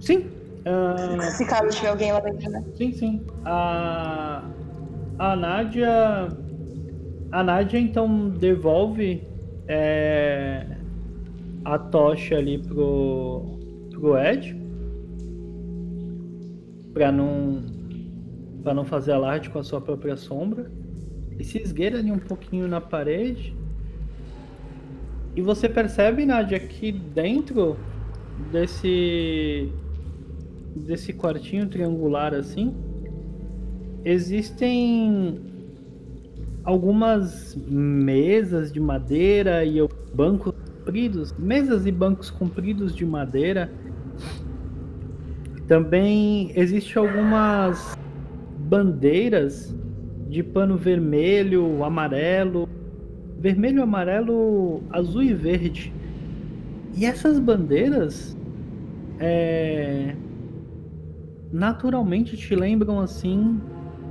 [0.00, 0.30] Sim.
[0.66, 2.64] Ah, Se caso tiver alguém lá dentro, né?
[2.74, 3.26] sim, sim.
[3.44, 4.44] A,
[5.18, 6.28] a Nádia.
[7.32, 9.26] A Nádia então devolve
[9.66, 10.66] é,
[11.64, 13.58] a tocha ali pro,
[13.90, 14.56] pro Ed.
[16.92, 17.62] Pra não.
[18.62, 20.70] Pra não fazer alarde com a sua própria sombra.
[21.38, 23.54] E se esgueira ali um pouquinho na parede.
[25.36, 27.76] E você percebe, Nádia, que dentro
[28.52, 29.70] desse
[30.74, 32.74] desse quartinho triangular assim,
[34.04, 35.40] existem
[36.64, 39.76] algumas mesas de madeira e
[40.14, 43.70] bancos compridos, mesas e bancos compridos de madeira.
[45.66, 47.96] Também existe algumas
[48.58, 49.74] bandeiras
[50.28, 52.68] de pano vermelho, amarelo,
[53.38, 55.92] vermelho, amarelo, azul e verde.
[56.96, 58.36] E essas bandeiras
[59.18, 60.14] é,
[61.54, 63.60] naturalmente te lembram assim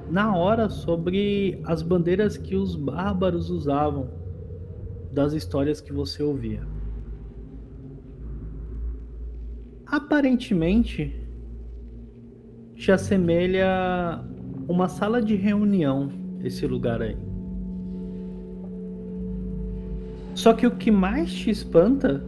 [0.10, 4.10] na hora sobre as bandeiras que os bárbaros usavam
[5.12, 6.62] das histórias que você ouvia.
[9.86, 11.14] Aparentemente
[12.76, 14.24] te assemelha
[14.66, 16.14] uma sala de reunião
[16.46, 17.18] esse lugar aí.
[20.34, 22.24] Só que o que mais te espanta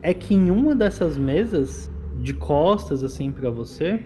[0.00, 1.89] é que em uma dessas mesas
[2.20, 4.00] de costas assim para você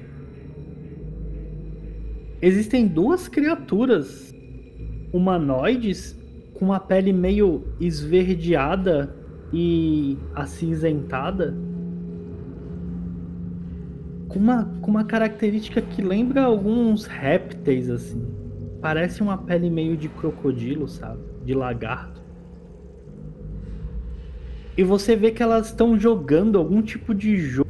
[2.40, 4.34] existem duas criaturas
[5.12, 6.18] humanoides
[6.54, 9.14] com uma pele meio esverdeada
[9.52, 11.54] e acinzentada
[14.28, 18.26] com uma, com uma característica que lembra alguns répteis assim.
[18.80, 21.20] Parece uma pele meio de crocodilo sabe?
[21.44, 22.20] De lagarto.
[24.76, 27.64] E você vê que elas estão jogando algum tipo de jogo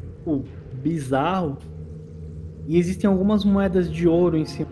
[0.83, 1.59] bizarro.
[2.67, 4.71] E existem algumas moedas de ouro em cima.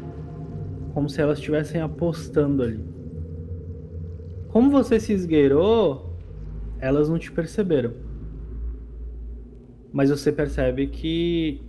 [0.94, 2.84] Como se elas estivessem apostando ali.
[4.48, 6.16] Como você se esgueirou,
[6.78, 7.92] elas não te perceberam.
[9.92, 11.62] Mas você percebe que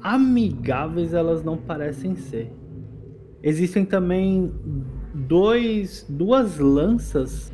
[0.00, 2.52] amigáveis elas não parecem ser.
[3.42, 4.52] Existem também
[5.14, 7.52] dois, duas lanças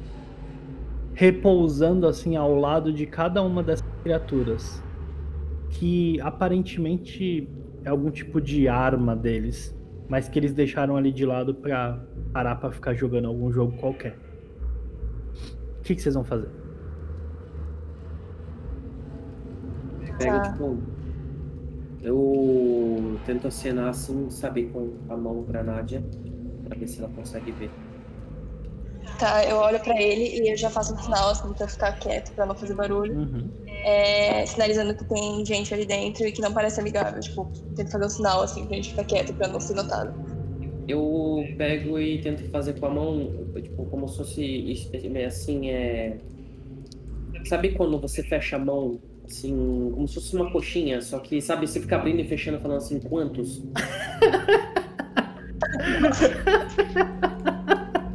[1.15, 4.83] repousando assim ao lado de cada uma dessas criaturas,
[5.71, 7.49] que aparentemente
[7.85, 9.75] é algum tipo de arma deles,
[10.09, 11.99] mas que eles deixaram ali de lado pra
[12.33, 14.17] parar pra ficar jogando algum jogo qualquer.
[15.79, 16.49] O que, que vocês vão fazer?
[20.19, 20.53] Pega, Tá.
[20.53, 20.79] tipo.
[22.03, 26.03] Eu tento acenar assim, sabe, com a mão pra Nádia,
[26.65, 27.71] pra ver se ela consegue ver.
[29.19, 32.33] Tá, eu olho pra ele e eu já faço um sinal assim pra ficar quieto,
[32.33, 33.19] pra não fazer barulho.
[33.19, 33.51] Uhum.
[33.85, 37.21] É, sinalizando que tem gente ali dentro e que não parece amigável.
[37.21, 40.13] Tipo, tento fazer um sinal assim pra gente ficar quieto pra não ser notado.
[40.89, 46.17] Eu pego e tento fazer com a mão, tipo, como se fosse é, assim, é.
[47.45, 51.67] Sabe quando você fecha a mão, assim, como se fosse uma coxinha, só que, sabe,
[51.67, 53.63] você fica abrindo e fechando falando assim, quantos?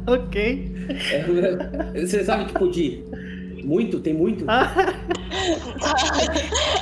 [0.06, 0.76] Ok.
[1.12, 3.02] É, você sabe, tipo, de
[3.66, 4.00] muito?
[4.00, 4.44] Tem muito?
[4.44, 4.72] Tá.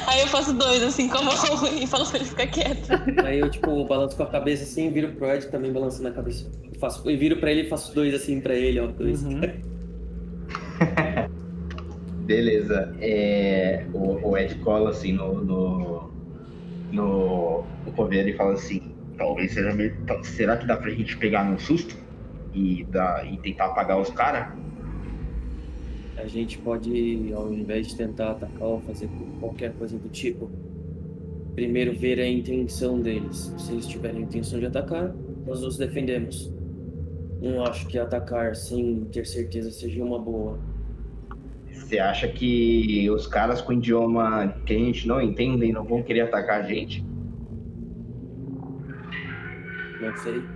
[0.06, 1.34] Aí eu faço dois assim com a mão
[1.80, 2.88] e falo pra ele ficar quieto.
[3.24, 6.46] Aí eu, tipo, balanço com a cabeça assim, viro pro Ed também balançando a cabeça.
[6.72, 8.86] Eu, faço, eu viro pra ele e faço dois assim pra ele, ó.
[8.86, 9.24] Dois.
[9.24, 9.40] Uhum.
[12.26, 12.94] Beleza.
[13.00, 16.10] É, o, o Ed cola assim no, no,
[16.92, 18.80] no, no coveiro e fala assim:
[19.16, 19.96] talvez seja meio.
[20.22, 21.96] Será que dá pra gente pegar num susto
[22.52, 24.63] e, dar, e tentar apagar os caras?
[26.16, 29.08] A gente pode, ao invés de tentar atacar ou fazer
[29.40, 30.50] qualquer coisa do tipo,
[31.54, 33.52] primeiro ver a intenção deles.
[33.58, 35.14] Se eles tiverem a intenção de atacar,
[35.46, 36.52] nós nos defendemos.
[37.40, 40.58] Não acho que atacar sem ter certeza seja uma boa.
[41.70, 46.22] Você acha que os caras com idioma que a gente não entende não vão querer
[46.22, 47.04] atacar a gente?
[50.00, 50.53] Não sei.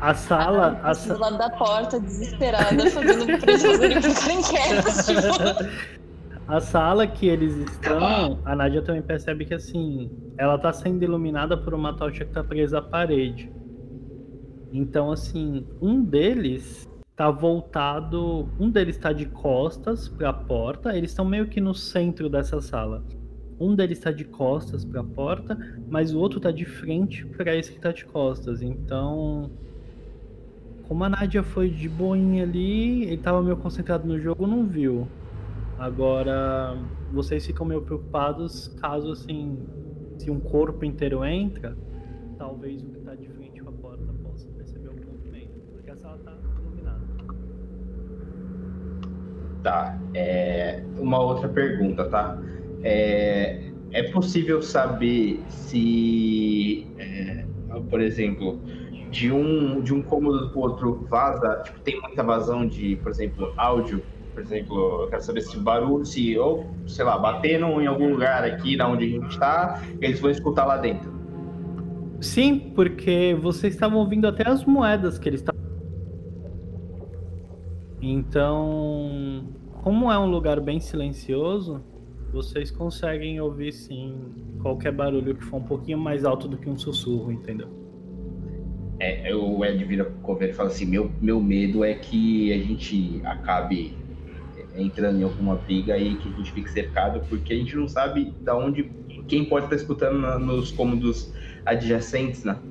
[0.00, 0.80] A sala.
[0.82, 1.16] A Do sa...
[1.16, 5.06] lado da porta, desesperada, fazendo pra eles fazerem ficarem quietos.
[5.06, 5.96] Tipo,
[6.48, 11.56] A sala que eles estão, a Nádia também percebe que assim, ela tá sendo iluminada
[11.56, 13.50] por uma tocha que tá presa à parede.
[14.72, 18.48] Então, assim, um deles tá voltado.
[18.60, 20.96] Um deles tá de costas para a porta.
[20.96, 23.02] Eles estão meio que no centro dessa sala.
[23.58, 27.56] Um deles está de costas para a porta, mas o outro está de frente para
[27.56, 28.62] esse que está de costas.
[28.62, 29.50] Então,
[30.88, 35.06] como a Nádia foi de boinha ali, ele estava meio concentrado no jogo, não viu.
[35.78, 36.76] Agora,
[37.12, 39.58] vocês ficam meio preocupados caso assim,
[40.16, 41.76] se um corpo inteiro entra,
[42.38, 45.96] talvez o que está de frente com a porta possa perceber algum movimento, porque a
[45.96, 47.02] sala está iluminada.
[49.62, 49.98] Tá.
[50.14, 52.40] É, uma outra pergunta, tá?
[52.82, 57.44] É, é possível saber se, é,
[57.90, 58.60] por exemplo,
[59.16, 63.10] de um, de um cômodo para o outro vaza, tipo, tem muita vazão de, por
[63.10, 64.02] exemplo, áudio?
[64.34, 68.44] Por exemplo, eu quero saber se barulho, se, ou, sei lá, batendo em algum lugar
[68.44, 71.10] aqui na onde a gente está, eles vão escutar lá dentro.
[72.20, 75.56] Sim, porque vocês estavam ouvindo até as moedas que eles estavam.
[78.02, 79.48] Então,
[79.82, 81.82] como é um lugar bem silencioso,
[82.30, 84.14] vocês conseguem ouvir sim
[84.60, 87.85] qualquer barulho que for um pouquinho mais alto do que um sussurro, entendeu?
[88.98, 92.58] É, o Ed vira pro coveiro e fala assim: meu, meu medo é que a
[92.58, 94.02] gente acabe
[94.74, 98.36] entrando em alguma briga e que a gente fique cercado, porque a gente não sabe
[98.40, 98.92] da onde
[99.28, 101.32] quem pode estar escutando na, nos cômodos
[101.64, 102.62] adjacentes, né?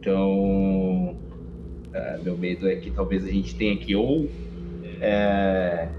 [0.00, 1.20] Então,
[1.92, 4.36] é, meu medo é que talvez a gente tenha que ou
[5.00, 5.94] é,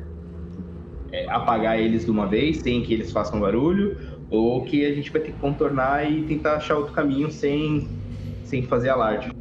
[1.12, 3.98] é, apagar eles de uma vez, sem que eles façam barulho,
[4.30, 7.96] ou que a gente vai ter que contornar e tentar achar outro caminho sem,
[8.44, 9.35] sem fazer alarde.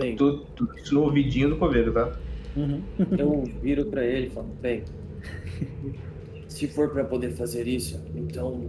[0.00, 2.12] Bem, tudo, tudo isso no ouvidinho do coveiro, tá?
[2.56, 2.82] Uhum.
[3.18, 4.82] Eu viro para ele e falo, bem,
[6.48, 8.66] se for para poder fazer isso, então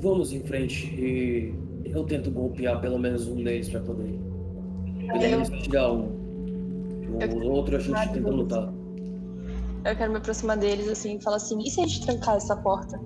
[0.00, 4.18] vamos em frente e eu tento golpear pelo menos um deles para poder,
[5.10, 6.22] poder tirar um
[7.20, 8.72] o outro a gente tenta lutar.
[9.84, 12.56] Eu quero me aproximar deles assim e falar assim: e se a gente trancar essa
[12.56, 12.98] porta?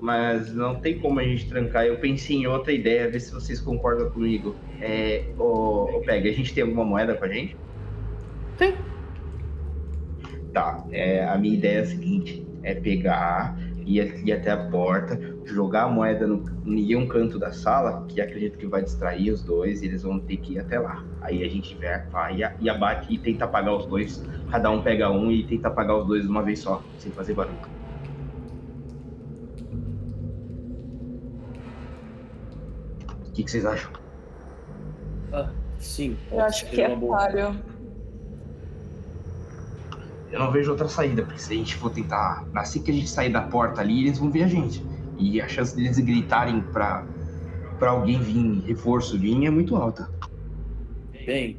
[0.00, 1.86] Mas não tem como a gente trancar.
[1.86, 4.58] Eu pensei em outra ideia, ver se vocês concordam comigo.
[4.80, 7.60] É, ô, ô Peg, a gente tem alguma moeda com a gente?
[8.56, 8.76] Tem.
[10.52, 15.18] Tá, é, a minha ideia é a seguinte: é pegar ir, ir até a porta,
[15.44, 19.44] jogar a moeda no, em um canto da sala, que acredito que vai distrair os
[19.44, 21.04] dois, e eles vão ter que ir até lá.
[21.20, 24.22] Aí a gente vai, vai e abate e tenta apagar os dois.
[24.50, 27.34] Cada um pega um e tenta apagar os dois de uma vez só, sem fazer
[27.34, 27.79] barulho.
[33.40, 33.90] Que, que vocês acham?
[35.32, 36.16] Ah, sim.
[36.30, 37.56] Eu acho que é páreo.
[40.30, 42.46] Eu não vejo outra saída, porque se a gente for tentar.
[42.54, 44.84] Assim que a gente sair da porta ali, eles vão ver a gente.
[45.18, 47.04] E a chance deles gritarem pra,
[47.78, 50.08] pra alguém vir, reforço vir, é muito alta.
[51.26, 51.58] Bem,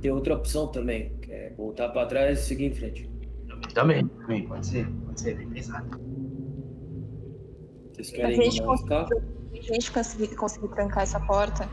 [0.00, 3.08] tem outra opção também, que é voltar pra trás e seguir em frente.
[3.74, 6.00] Também, também, pode ser, pode ser, bem pensado.
[7.92, 8.62] Vocês querem a gente, se
[9.60, 11.68] a gente conseguir, conseguir trancar essa porta,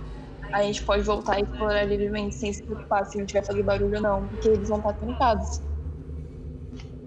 [0.52, 3.64] a gente pode voltar e explorar livremente sem se preocupar se a gente vai fazer
[3.64, 5.62] barulho ou não, porque eles vão estar trancados.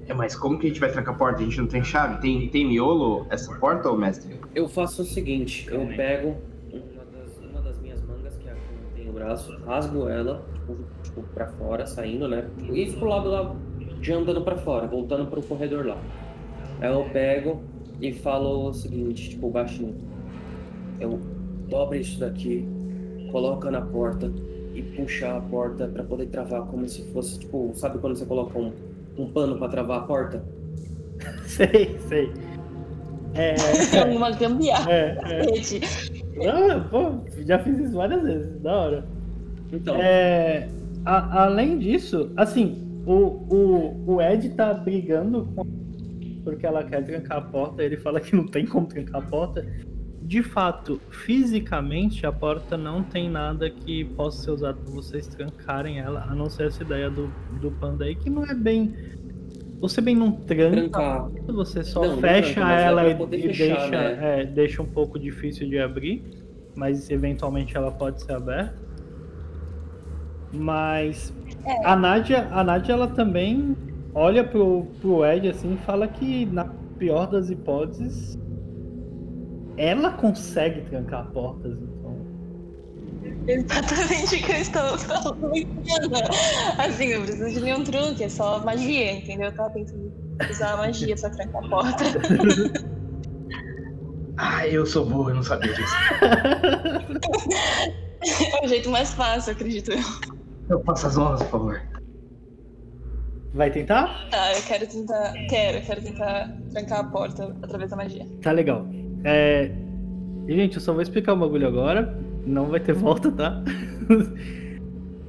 [0.07, 1.43] É, mas como que a gente vai trancar a porta?
[1.43, 2.21] A gente não tem chave?
[2.21, 4.41] Tem, tem miolo essa porta, ou mestre?
[4.55, 6.37] Eu faço o seguinte, eu pego
[6.73, 10.09] uma das, uma das minhas mangas, que é a que não tem o braço, rasgo
[10.09, 12.49] ela, tipo, tipo, pra fora, saindo, né?
[12.73, 13.55] E fico pro lado lá,
[14.01, 15.99] de andando pra fora, voltando pro corredor lá.
[16.81, 17.63] Aí eu pego
[18.01, 19.95] e falo o seguinte, tipo, baixinho.
[21.01, 21.21] Eu
[21.69, 22.67] dobro isso daqui,
[23.31, 24.33] coloca na porta
[24.75, 28.59] e puxa a porta pra poder travar como se fosse, tipo, sabe quando você coloca
[28.59, 28.73] um
[29.19, 30.45] um pano para travar a porta?
[31.45, 32.33] sei, sei.
[33.35, 33.55] É,
[33.99, 34.91] é uma gambiarra.
[34.91, 36.49] É, é.
[36.49, 39.05] Ah, pô, já fiz isso várias vezes, da hora.
[39.73, 39.97] Então.
[39.97, 40.69] É,
[41.05, 45.67] a, além disso, assim, o, o, o Ed tá brigando com
[46.45, 49.67] porque ela quer trancar a porta, ele fala que não tem como trancar a porta.
[50.29, 56.01] De fato, fisicamente, a porta não tem nada que possa ser usado para vocês trancarem
[56.01, 58.95] ela, a não ser essa ideia do, do panda aí, que não é bem.
[59.81, 63.91] Você bem não tranca, você só não, fecha não, ela é e, e fechar, deixa,
[63.91, 64.19] né?
[64.21, 66.23] é, deixa um pouco difícil de abrir,
[66.77, 68.77] mas eventualmente ela pode ser aberta.
[70.53, 71.33] Mas
[71.65, 71.87] é.
[71.87, 73.75] a Nádia, a Nádia ela também
[74.13, 76.67] olha pro, pro Ed assim e fala que na
[76.99, 78.39] pior das hipóteses
[79.79, 82.19] ela consegue trancar portas, então.
[83.47, 85.65] Exatamente o que eu estou falando.
[86.79, 89.47] Assim, não precisa de nenhum truque, é só magia, entendeu?
[89.47, 90.13] Eu tava tentando
[90.51, 92.05] usar a magia pra trancar a porta.
[94.41, 95.93] Ah, eu sou burro, eu não sabia disso.
[98.21, 99.99] É o jeito mais fácil, acredito eu.
[100.69, 101.83] Eu faço as honras, por favor.
[103.55, 104.29] Vai tentar?
[104.31, 105.33] Tá, eu quero tentar.
[105.49, 108.27] Quero, eu quero tentar trancar a porta através da magia.
[108.43, 108.87] Tá legal.
[109.25, 109.71] É...
[110.49, 112.19] Gente, eu só vou explicar o bagulho agora.
[112.47, 113.63] Não vai ter volta, tá?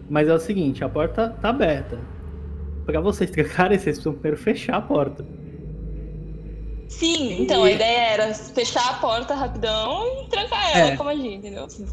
[0.09, 1.99] Mas é o seguinte, a porta tá aberta.
[2.85, 5.23] Pra vocês trancarem, vocês precisam primeiro fechar a porta.
[6.87, 10.97] Sim, então a ideia era fechar a porta rapidão e trancar ela É.
[10.97, 11.69] com magia, entendeu?
[11.69, 11.85] Se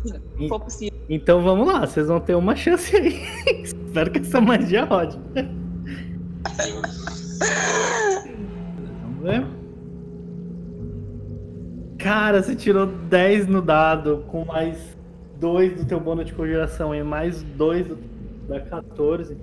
[0.48, 0.98] for possível.
[1.10, 3.20] Então vamos lá, vocês vão ter uma chance aí.
[3.62, 5.18] Espero que essa magia rode.
[9.02, 9.46] Vamos ver.
[11.98, 14.96] Cara, você tirou 10 no dado, com mais
[15.38, 17.98] 2 do teu bônus de congelação e mais 2 do...
[18.48, 19.36] da 14.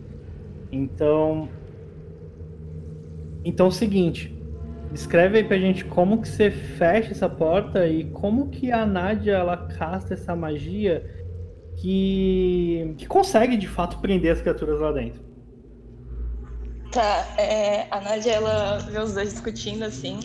[0.71, 1.49] Então.
[3.43, 4.33] Então é o seguinte.
[4.91, 9.33] Descreve aí pra gente como que você fecha essa porta e como que a Nádia
[9.33, 11.03] ela casta essa magia
[11.77, 15.21] que, que consegue de fato prender as criaturas lá dentro.
[16.91, 20.19] Tá, é, a Nádia, ela vê os dois discutindo, assim.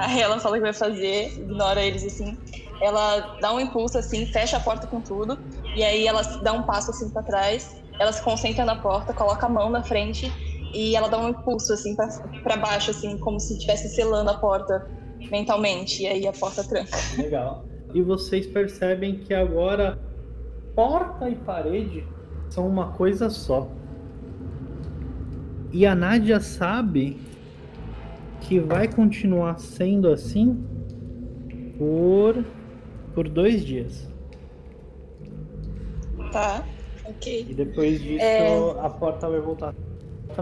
[0.00, 2.36] Aí ela fala que vai fazer, ignora eles, assim.
[2.80, 5.38] Ela dá um impulso, assim, fecha a porta com tudo.
[5.76, 7.76] E aí ela dá um passo, assim, pra trás.
[7.98, 10.32] Ela se concentra na porta, coloca a mão na frente.
[10.72, 11.94] E ela dá um impulso, assim,
[12.42, 14.88] pra baixo, assim, como se estivesse selando a porta
[15.30, 16.04] mentalmente.
[16.04, 16.96] E aí a porta tranca.
[17.18, 17.66] Legal.
[17.92, 19.98] E vocês percebem que agora
[20.74, 22.06] porta e parede
[22.48, 23.68] são uma coisa só.
[25.70, 27.20] E a Nádia sabe
[28.40, 30.58] que vai continuar sendo assim
[31.78, 32.44] por
[33.14, 34.08] por dois dias.
[36.32, 36.64] Tá,
[37.04, 37.46] ok.
[37.48, 38.70] E depois disso É.
[38.80, 39.74] a porta vai voltar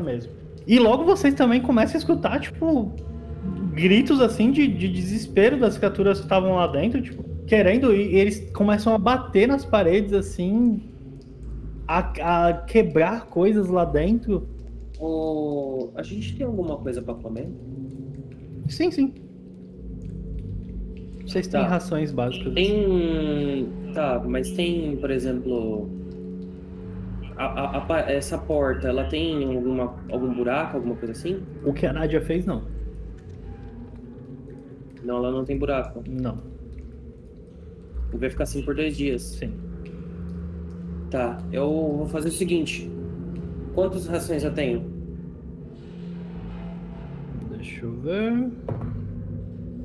[0.02, 0.32] mesmo.
[0.66, 2.92] E logo vocês também começam a escutar, tipo,
[3.72, 8.12] gritos assim de, de desespero das criaturas que estavam lá dentro, tipo, querendo ir.
[8.12, 10.82] E eles começam a bater nas paredes assim,
[11.86, 14.46] a, a quebrar coisas lá dentro.
[15.00, 17.48] Ô, a gente tem alguma coisa pra comer?
[18.68, 19.14] Sim, sim.
[21.26, 21.68] Vocês têm Tá.
[21.68, 22.54] rações básicas.
[22.54, 23.68] Tem.
[23.94, 25.90] Tá, mas tem, por exemplo.
[27.36, 31.40] a- a- a essa porta, ela tem alguma, algum buraco, alguma coisa assim?
[31.64, 32.62] O que a Nádia fez, não.
[35.04, 36.02] Não, ela não tem buraco.
[36.08, 36.38] Não,
[38.12, 39.22] Vai ficar assim por dois dias.
[39.22, 39.52] sim.
[41.12, 42.90] Tá, eu vou fazer o seguinte.
[43.72, 44.97] Quantas rações eu tenho?
[47.68, 48.50] Deixa eu ver.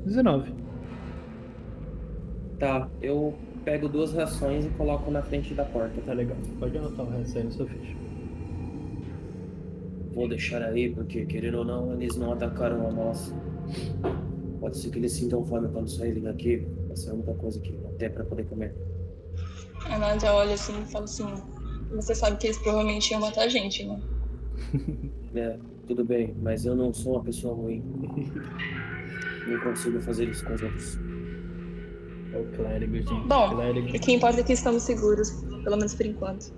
[0.06, 0.54] 19.
[2.58, 6.00] Tá, eu pego duas rações e coloco na frente da porta.
[6.00, 6.36] Tá legal.
[6.58, 7.94] Pode anotar o resto aí no seu ficha.
[10.14, 13.34] Vou deixar aí, porque querendo ou não, eles não atacaram a nossa.
[14.60, 16.66] Pode ser que eles sintam fome quando saírem daqui.
[16.90, 18.74] Essa é a única coisa que até pra poder comer.
[19.84, 21.26] A Nádia olha assim e fala assim:
[21.90, 24.00] Você sabe que eles provavelmente iam matar a gente, né?
[25.36, 27.82] É, tudo bem, mas eu não sou uma pessoa ruim.
[29.46, 30.98] Não consigo fazer isso com os outros.
[32.32, 33.28] É o clérigo, gente.
[33.28, 33.88] Bom, clérigo.
[33.88, 36.50] O que importa é que estamos seguros, pelo menos por enquanto.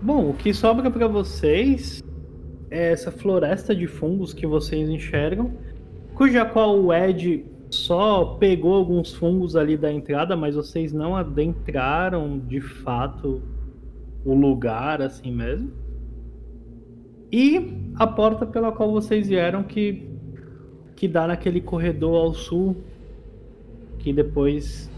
[0.00, 2.02] Bom, o que sobra pra vocês
[2.70, 5.52] é essa floresta de fungos que vocês enxergam,
[6.14, 12.38] cuja qual o Ed só pegou alguns fungos ali da entrada, mas vocês não adentraram
[12.38, 13.42] de fato
[14.24, 15.70] o lugar assim mesmo.
[17.30, 20.10] E a porta pela qual vocês vieram que
[20.96, 22.76] que dá naquele corredor ao sul
[23.98, 24.88] que depois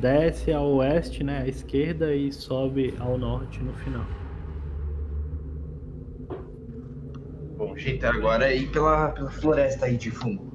[0.00, 4.04] desce ao oeste, né, à esquerda e sobe ao norte no final.
[7.56, 10.52] Bom, jeito agora é ir pela, pela floresta aí de fungo.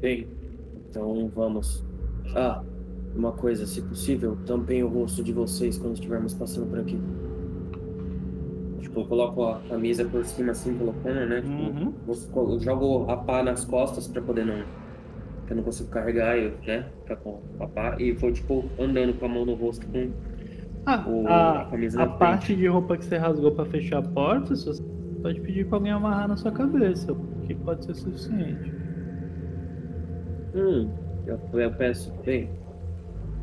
[0.00, 0.28] Bem,
[0.90, 1.84] então vamos.
[2.34, 2.62] Ah,
[3.14, 6.98] uma coisa, se possível, tampem o rosto de vocês quando estivermos passando por aqui.
[8.86, 11.40] Tipo, eu coloco a camisa por cima assim, colocando, né?
[11.42, 12.52] Tipo, Uhum.
[12.52, 14.62] Eu jogo a pá nas costas pra poder não.
[15.44, 16.88] Que eu não consigo carregar, eu, né?
[17.02, 17.96] Ficar com a pá.
[17.98, 20.12] E vou, tipo, andando com a mão no rosto com
[20.86, 24.02] Ah, o, a, a camisa a parte de roupa que você rasgou pra fechar a
[24.02, 24.80] porta, você
[25.20, 27.08] pode pedir pra alguém amarrar na sua cabeça,
[27.44, 28.72] que pode ser suficiente.
[30.54, 30.88] Hum,
[31.26, 32.48] eu, eu peço, bem,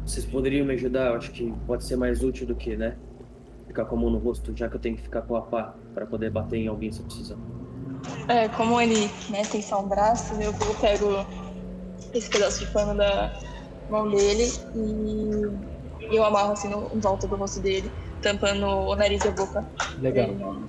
[0.05, 1.09] vocês poderiam me ajudar?
[1.11, 2.95] Eu acho que pode ser mais útil do que, né?
[3.73, 5.73] Ficar com a mão no rosto, já que eu tenho que ficar com a pá
[5.95, 7.37] pra poder bater em alguém se precisar.
[8.27, 11.25] É, como ele né, tem só um braço, eu pego
[12.13, 13.33] esse pedaço de pano da
[13.89, 17.91] mão dele e E eu amarro assim no, em volta do rosto dele,
[18.21, 19.65] tampando o nariz e a boca.
[19.99, 20.27] Legal.
[20.27, 20.67] né?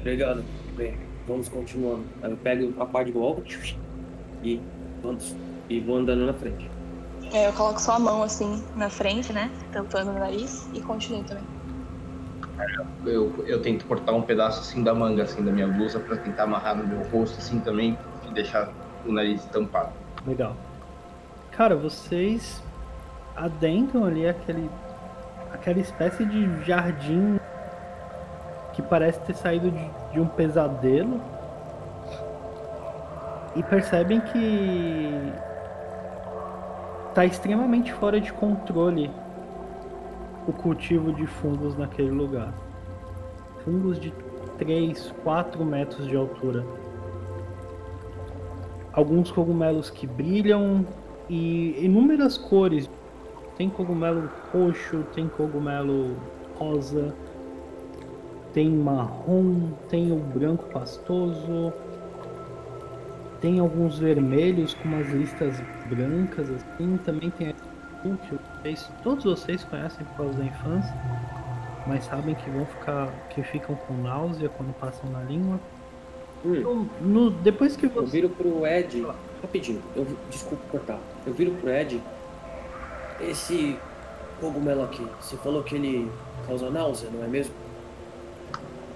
[0.00, 0.42] Obrigado.
[0.78, 0.96] Bem,
[1.28, 2.04] vamos continuando.
[2.22, 3.42] Aí eu pego a parte de volta
[4.42, 4.62] e
[5.02, 5.36] vamos
[5.68, 6.70] e vou andando na frente.
[7.34, 9.50] É, eu coloco só a mão assim na frente, né?
[9.72, 11.55] Tampando o nariz e continuo também.
[13.04, 16.44] Eu, eu tento cortar um pedaço assim da manga, assim, da minha blusa, pra tentar
[16.44, 17.96] amarrar no meu rosto, assim, também,
[18.28, 18.70] e deixar
[19.06, 19.92] o nariz tampado.
[20.26, 20.56] Legal.
[21.52, 22.62] Cara, vocês
[23.36, 24.70] adentram ali aquele
[25.52, 27.38] aquela espécie de jardim
[28.72, 31.20] que parece ter saído de, de um pesadelo
[33.54, 35.32] e percebem que
[37.14, 39.10] tá extremamente fora de controle
[40.46, 42.54] o cultivo de fungos naquele lugar.
[43.64, 44.12] Fungos de
[44.58, 46.64] 3, 4 metros de altura.
[48.92, 50.86] Alguns cogumelos que brilham
[51.28, 52.88] e inúmeras cores.
[53.56, 56.16] Tem cogumelo roxo, tem cogumelo
[56.58, 57.14] rosa,
[58.52, 61.72] tem marrom, tem o branco pastoso,
[63.40, 67.54] tem alguns vermelhos com umas listas brancas assim, também tem
[68.16, 70.94] que vocês, todos vocês conhecem por causa da infância,
[71.86, 75.58] mas sabem que vão ficar, que ficam com náusea quando passam na língua.
[76.44, 79.04] Hum, Então, no- depois que eu você viro pro Ed.
[79.42, 80.98] Rapidinho, eu desculpa cortar.
[81.26, 82.00] Eu viro pro Ed.
[83.20, 83.78] Esse
[84.40, 86.10] cogumelo aqui, você falou que ele
[86.46, 87.54] causa náusea, não é mesmo?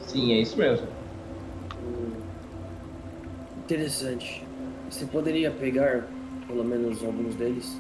[0.01, 0.87] Sim, é isso mesmo.
[1.83, 2.11] Hum,
[3.65, 4.45] Interessante.
[4.91, 6.05] Você poderia pegar
[6.47, 7.79] pelo menos alguns deles?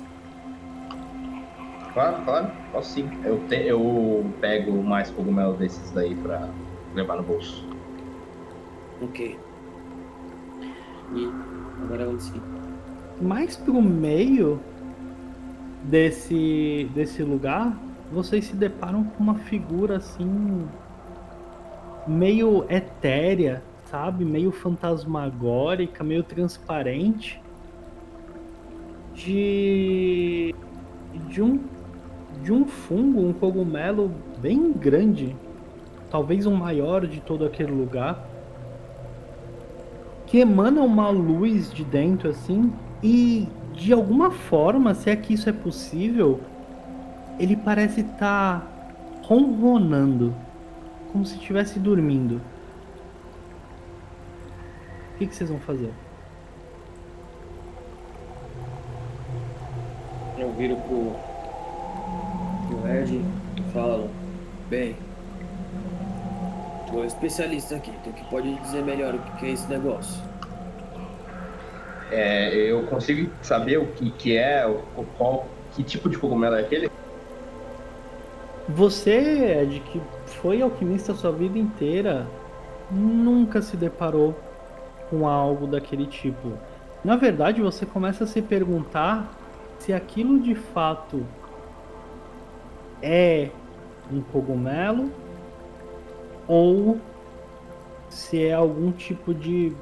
[1.92, 3.08] Claro, claro, posso sim.
[3.24, 6.48] Eu, te- eu pego mais cogumelo desses daí pra
[6.94, 7.66] levar no bolso.
[9.02, 9.38] Ok.
[11.12, 11.28] E
[11.82, 12.42] agora vamos seguir.
[13.20, 14.60] mais pro meio
[15.82, 17.76] desse desse lugar,
[18.12, 20.68] vocês se deparam com uma figura assim
[22.06, 24.24] meio etérea, sabe?
[24.24, 27.42] Meio fantasmagórica, meio transparente
[29.14, 30.54] de
[31.28, 31.58] de um
[32.42, 35.36] de um fungo, um cogumelo bem grande,
[36.10, 38.26] talvez o maior de todo aquele lugar,
[40.26, 42.72] que emana uma luz de dentro assim
[43.02, 46.40] e de alguma forma, se é que isso é possível,
[47.38, 48.66] ele parece estar
[49.22, 50.34] ronronando,
[51.10, 52.40] como se estivesse dormindo.
[55.14, 55.90] O que, que vocês vão fazer?
[60.38, 61.14] Eu viro pro,
[62.70, 63.16] pro Ed
[63.56, 64.08] e falo,
[64.68, 64.96] bem,
[66.88, 70.22] tu é especialista aqui, tu que pode dizer melhor o que que é esse negócio.
[72.10, 76.56] É, eu consigo saber o que, que é, o, o- qual, que tipo de cogumelo
[76.56, 76.90] é aquele?
[78.68, 82.26] Você, Ed, que foi alquimista a sua vida inteira,
[82.90, 84.34] nunca se deparou
[85.08, 86.52] com algo daquele tipo.
[87.04, 89.28] Na verdade, você começa a se perguntar
[89.78, 91.24] se aquilo de fato
[93.02, 93.50] é
[94.12, 95.10] um cogumelo
[96.46, 97.00] ou
[98.08, 99.72] se é algum tipo de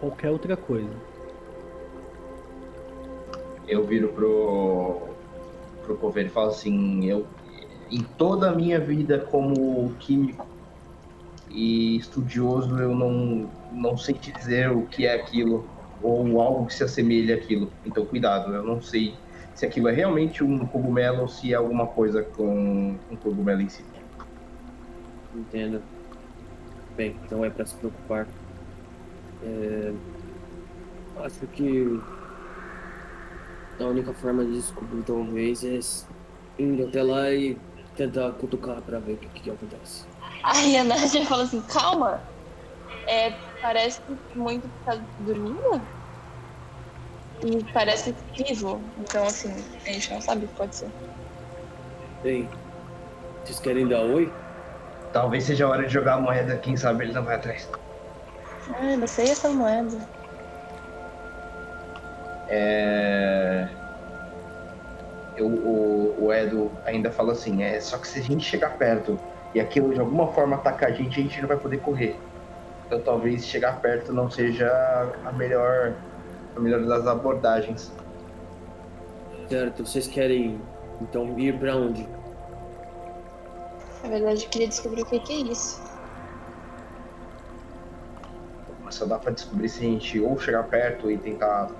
[0.00, 0.90] qualquer outra coisa.
[3.68, 5.00] Eu viro pro,
[5.84, 7.26] pro coveiro e falo assim, eu
[7.90, 10.46] em toda a minha vida como químico
[11.50, 15.68] e estudioso eu não, não sei te dizer o que é aquilo
[16.02, 17.70] ou algo que se assemelhe àquilo.
[17.86, 19.14] Então cuidado, eu não sei
[19.62, 23.68] se aquilo é realmente um cogumelo ou se é alguma coisa com um cogumelo em
[23.68, 23.84] si.
[25.32, 25.80] Entendo.
[26.96, 28.26] Bem, então é pra se preocupar.
[29.44, 29.92] É,
[31.24, 32.00] acho que
[33.78, 35.78] a única forma de descobrir talvez é
[36.60, 37.56] indo até lá e
[37.96, 40.04] tentar cutucar pra ver o que, que acontece.
[40.42, 42.20] Aí a Nádia fala assim, calma.
[43.06, 43.30] É,
[43.60, 44.00] parece
[44.34, 45.80] muito que tá dormindo.
[47.44, 48.80] E parece vivo.
[48.98, 49.52] Então, assim,
[49.84, 50.88] a gente não sabe o que pode ser.
[52.22, 52.48] Bem,
[53.42, 54.32] vocês querem dar oi?
[55.12, 57.68] Talvez seja a hora de jogar a moeda, quem sabe ele não vai atrás.
[58.74, 59.98] Ah, eu sei essa moeda.
[62.48, 63.68] É...
[65.36, 69.18] Eu, o, o Edo ainda fala assim, é só que se a gente chegar perto
[69.54, 72.16] e aquilo de alguma forma atacar a gente, a gente não vai poder correr.
[72.86, 74.68] Então talvez chegar perto não seja
[75.24, 75.94] a melhor,
[76.56, 77.92] a melhor das abordagens.
[79.48, 80.60] Certo, vocês querem
[81.00, 82.06] então ir pra onde?
[84.02, 85.80] Na verdade, eu queria descobrir o que que é isso.
[88.84, 91.70] Mas só dá pra descobrir se a gente ou chegar perto e tentar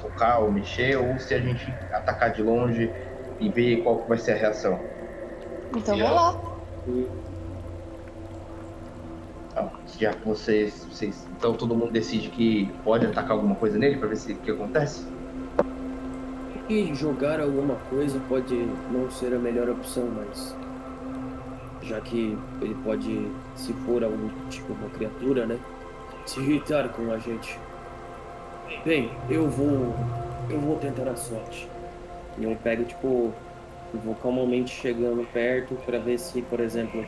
[0.00, 2.90] tocar ou mexer, ou se a gente atacar de longe
[3.38, 4.80] e ver qual vai ser a reação.
[5.76, 6.40] Então E vamos ela- lá.
[9.98, 11.26] Já que vocês, vocês.
[11.36, 14.50] Então todo mundo decide que pode atacar alguma coisa nele pra ver se o que
[14.50, 15.06] acontece?
[16.68, 18.54] E jogar alguma coisa pode
[18.90, 20.54] não ser a melhor opção, mas.
[21.82, 25.58] Já que ele pode, se for algum tipo uma criatura, né?
[26.26, 27.58] Se irritar com a gente.
[28.84, 29.94] Bem, eu vou.
[30.50, 31.68] Eu vou tentar a sorte.
[32.36, 33.32] E eu pego, tipo.
[33.94, 37.02] Eu vou calmamente chegando perto pra ver se, por exemplo.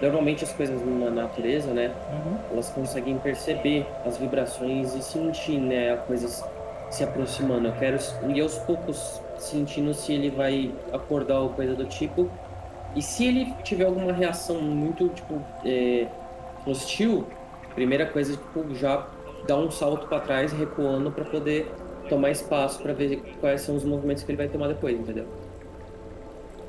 [0.00, 1.94] Normalmente as coisas na natureza, né?
[2.12, 2.38] Uhum.
[2.52, 6.44] elas conseguem perceber as vibrações e sentir, né, a coisas
[6.90, 7.68] se aproximando.
[7.68, 7.98] Eu quero
[8.28, 12.30] ir aos poucos sentindo se ele vai acordar ou coisa do tipo.
[12.94, 16.06] E se ele tiver alguma reação muito, tipo, é,
[16.66, 17.26] hostil,
[17.74, 19.06] primeira coisa, tipo, já
[19.46, 21.70] dar um salto para trás, recuando para poder
[22.08, 25.26] tomar espaço para ver quais são os movimentos que ele vai tomar depois, entendeu?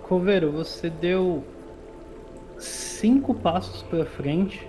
[0.03, 1.43] Coveiro, você deu
[2.59, 4.67] cinco passos para frente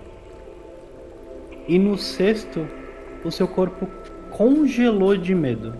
[1.67, 2.67] e no sexto
[3.23, 3.87] o seu corpo
[4.31, 5.73] congelou de medo.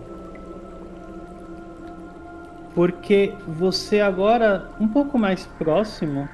[2.74, 6.28] Porque você agora um pouco mais próximo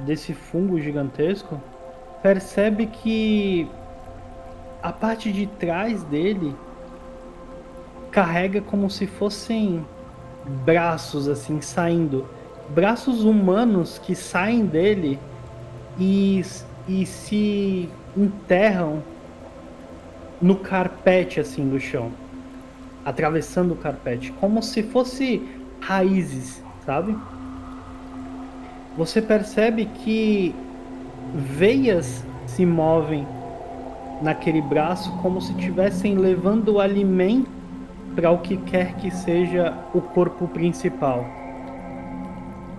[0.00, 1.60] desse fungo gigantesco
[2.22, 3.68] percebe que
[4.82, 6.54] a parte de trás dele
[8.10, 9.84] carrega como se fossem
[10.64, 12.26] braços assim saindo,
[12.74, 15.18] braços humanos que saem dele
[15.98, 16.42] e,
[16.88, 19.02] e se enterram
[20.40, 22.10] no carpete assim do chão,
[23.04, 25.42] atravessando o carpete, como se fosse
[25.80, 27.16] raízes, sabe?
[28.96, 30.54] Você percebe que
[31.34, 33.26] veias se movem
[34.22, 37.48] naquele braço como se estivessem levando alimento
[38.14, 41.39] para o que quer que seja o corpo principal.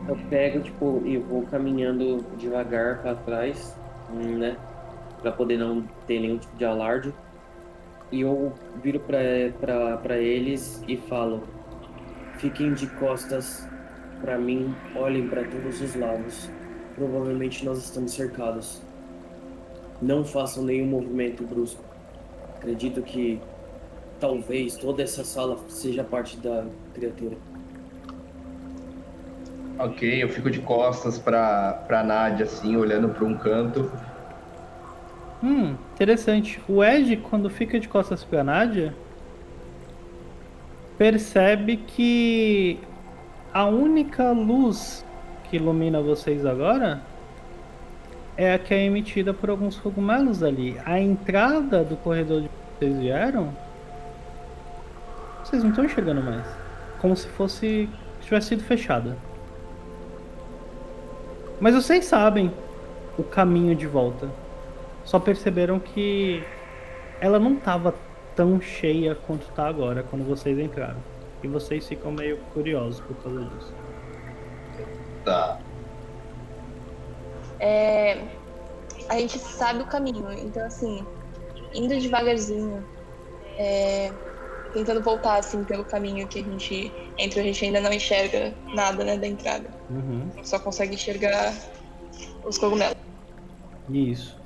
[0.07, 3.76] Eu pego, tipo, e vou caminhando devagar para trás,
[4.10, 4.57] né?
[5.22, 7.14] Pra poder não ter nenhum tipo de alarde.
[8.11, 8.52] E eu
[8.84, 9.19] viro pra,
[9.60, 11.44] pra, pra eles e falo:
[12.38, 13.68] Fiquem de costas
[14.19, 16.49] pra mim, olhem pra todos os lados.
[16.95, 18.82] Provavelmente nós estamos cercados.
[20.02, 21.84] Não façam nenhum movimento brusco.
[22.57, 23.40] Acredito que
[24.19, 27.38] talvez toda essa sala seja parte da criatura.
[29.80, 33.91] Ok, eu fico de costas pra, pra Nádia, assim, olhando pra um canto.
[35.43, 36.61] Hum, interessante.
[36.68, 38.93] O Ed, quando fica de costas pra Nádia,
[40.98, 42.80] percebe que
[43.52, 45.03] a única luz
[45.49, 47.02] que ilumina vocês agora
[48.38, 50.77] é a que é emitida por alguns cogumelos ali.
[50.85, 53.52] A entrada do corredor de vocês vieram,
[55.43, 56.45] vocês não estão enxergando mais.
[56.99, 57.89] Como se fosse.
[58.22, 59.18] tivesse sido fechada.
[61.62, 62.52] Mas vocês sabem
[63.20, 64.28] o caminho de volta.
[65.06, 66.44] Só perceberam que
[67.20, 67.94] ela não estava
[68.36, 70.98] tão cheia quanto está agora quando vocês entraram.
[71.44, 73.74] E vocês ficam meio curiosos por causa disso.
[75.24, 75.60] Tá.
[77.60, 78.18] É,
[79.08, 81.06] a gente sabe o caminho, então assim,
[81.76, 82.84] indo devagarzinho,
[83.56, 84.12] é,
[84.74, 89.04] tentando voltar assim pelo caminho que a gente entra, a gente ainda não enxerga nada
[89.04, 89.81] né, da entrada.
[89.92, 90.32] Uhum.
[90.44, 91.54] Só consegue enxergar
[92.46, 92.96] os cogumelos.
[93.90, 94.40] Isso.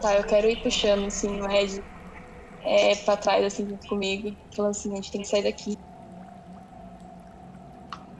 [0.00, 1.84] Tá, eu quero ir puxando assim o Ed
[2.64, 5.78] é, pra trás assim junto comigo, falando assim, a gente tem que sair daqui.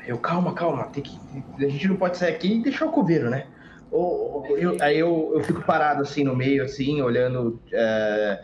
[0.07, 1.19] Eu, calma, calma, tem que,
[1.59, 3.51] a gente não pode sair aqui e deixar o coveiro, né?
[3.91, 8.43] Ou, ou- eu- aí eu, eu fico parado assim no meio, assim, olhando é,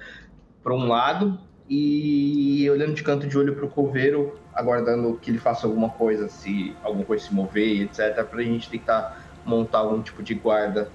[0.62, 5.66] para um lado e olhando de canto de olho pro coveiro, aguardando que ele faça
[5.66, 10.34] alguma coisa, se alguma coisa se mover, etc, pra gente tentar montar algum tipo de
[10.34, 10.90] guarda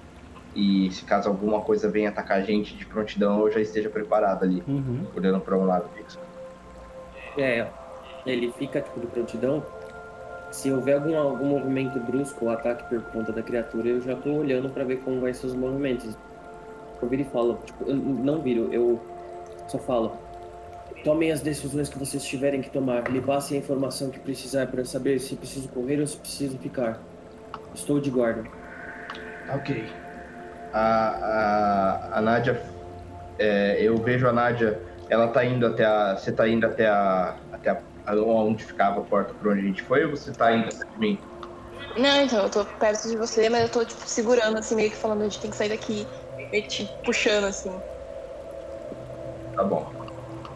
[0.54, 4.44] e se caso alguma coisa venha atacar a gente de prontidão, eu já esteja preparado
[4.44, 5.06] ali, Uhum.
[5.16, 6.18] olhando para um lado fixo.
[7.36, 7.66] É,
[8.26, 9.62] ele fica tipo de prontidão.
[10.52, 14.30] Se houver algum, algum movimento brusco ou ataque por conta da criatura, eu já tô
[14.30, 16.16] olhando pra ver como vai ser os movimentos.
[17.02, 19.00] Eu viro e falo, tipo, eu não viro, eu
[19.66, 20.23] só falo.
[21.04, 23.10] Tomem as decisões que vocês tiverem que tomar.
[23.10, 26.98] Me passem a informação que precisar para saber se preciso correr ou se preciso ficar.
[27.74, 28.42] Estou de guarda.
[29.54, 29.86] Ok.
[30.72, 32.60] A, a, a Nádia,
[33.38, 36.16] é, eu vejo a Nádia, ela tá indo até a.
[36.16, 37.36] Você tá indo até a.
[37.52, 40.68] até a, onde ficava a porta por onde a gente foi, ou você tá indo
[40.68, 41.18] até de mim?
[41.96, 44.96] Não, então, eu tô perto de você, mas eu tô, tipo, segurando, assim, meio que
[44.96, 46.06] falando, a gente tem que sair daqui.
[46.36, 47.80] Meio que te puxando, assim.
[49.54, 49.93] Tá bom.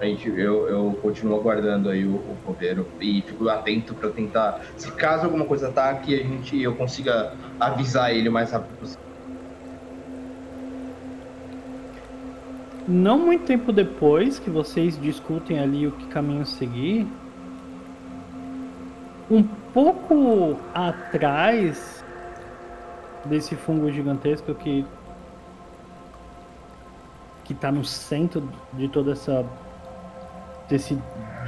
[0.00, 2.56] A gente, eu, eu continuo aguardando aí o, o
[3.00, 8.14] e fico atento para tentar, se caso alguma coisa ataque, a gente, eu consiga avisar
[8.14, 9.02] ele o mais rápido possível.
[12.86, 17.06] Não muito tempo depois que vocês discutem ali o que caminho seguir,
[19.30, 22.04] um pouco atrás
[23.24, 24.86] desse fungo gigantesco que
[27.44, 29.44] que tá no centro de toda essa
[30.68, 30.98] desse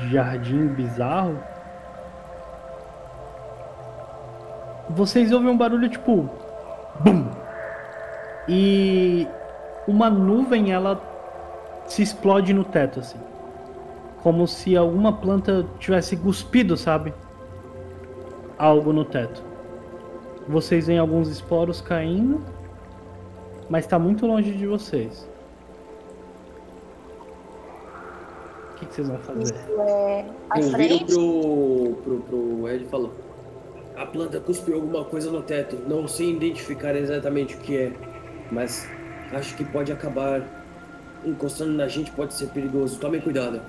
[0.08, 1.38] jardim bizarro.
[4.88, 6.28] Vocês ouvem um barulho tipo
[6.98, 7.30] bum.
[8.48, 9.28] E
[9.86, 11.00] uma nuvem ela
[11.86, 13.18] se explode no teto assim.
[14.22, 17.14] Como se alguma planta tivesse cuspido, sabe?
[18.58, 19.42] Algo no teto.
[20.48, 22.42] Vocês veem alguns esporos caindo,
[23.68, 25.29] mas está muito longe de vocês.
[28.80, 29.42] Que, que vocês vão fazer?
[29.44, 33.12] Isso é à Eu viro pro, pro, pro Ed e falo:
[33.96, 35.76] A planta cuspiu alguma coisa no teto.
[35.86, 37.92] Não sei identificar exatamente o que é,
[38.50, 38.88] mas
[39.32, 40.42] acho que pode acabar
[41.24, 42.98] encostando na gente, pode ser perigoso.
[42.98, 43.60] Tome cuidado.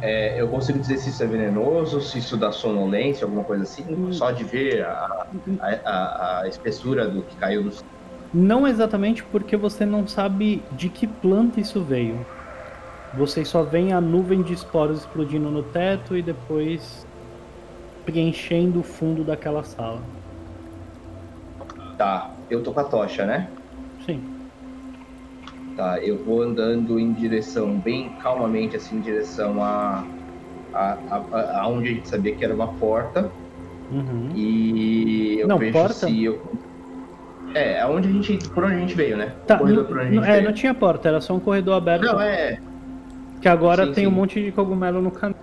[0.00, 3.84] É, eu consigo dizer se isso é venenoso, se isso dá sonolência, alguma coisa assim,
[3.88, 4.12] Hum.
[4.12, 5.26] só de ver a,
[5.60, 7.70] a, a- a espessura do que caiu do
[8.34, 12.26] Não exatamente porque você não sabe de que planta isso veio.
[13.14, 17.06] Vocês só veem a nuvem de esporos explodindo no teto e depois
[18.06, 20.00] preenchendo o fundo daquela sala.
[21.98, 23.48] Tá, eu tô com a tocha, né?
[24.06, 24.22] Sim.
[25.76, 30.04] Tá, eu vou andando em direção, bem calmamente, assim, em direção a,
[30.74, 33.30] a, a, a onde a gente sabia que era uma porta.
[33.90, 34.30] Uhum.
[34.34, 35.94] E eu Não, vejo porta?
[35.94, 36.42] se eu.
[37.54, 38.48] É, aonde a gente.
[38.50, 39.34] Por onde a gente veio, né?
[39.46, 40.44] Tá, Corredor não, por onde a gente é, veio.
[40.44, 42.04] não tinha porta, era só um corredor aberto.
[42.04, 42.58] Não, é.
[43.42, 44.08] Que agora Sim, tem sim.
[44.08, 45.38] um monte de cogumelo no caminho.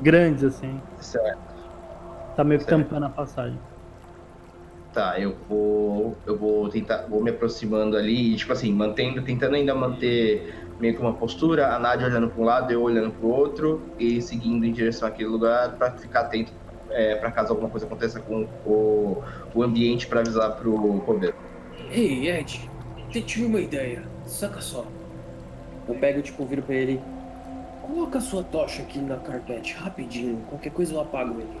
[0.00, 0.80] Grandes, assim.
[0.98, 1.38] Certo.
[2.34, 2.82] Tá meio que Certo.
[2.82, 3.58] tampando a passagem.
[4.94, 6.16] Tá, eu vou.
[6.26, 7.06] Eu vou tentar.
[7.08, 11.74] Vou me aproximando ali, e, tipo assim, mantendo, tentando ainda manter meio que uma postura,
[11.74, 15.06] a Nádia olhando para um lado, eu olhando para o outro, e seguindo em direção
[15.08, 16.52] àquele lugar para ficar atento
[16.90, 19.22] é, para caso alguma coisa aconteça com o,
[19.54, 21.34] o ambiente para avisar pro coveiro.
[21.90, 22.70] Ei, Ed,
[23.10, 24.02] tive uma ideia.
[24.24, 24.86] Saca só.
[25.88, 27.00] Eu pego, tipo, viro pra ele.
[27.88, 30.40] Coloca a sua tocha aqui na carpete, rapidinho.
[30.48, 31.58] Qualquer coisa eu apago ele.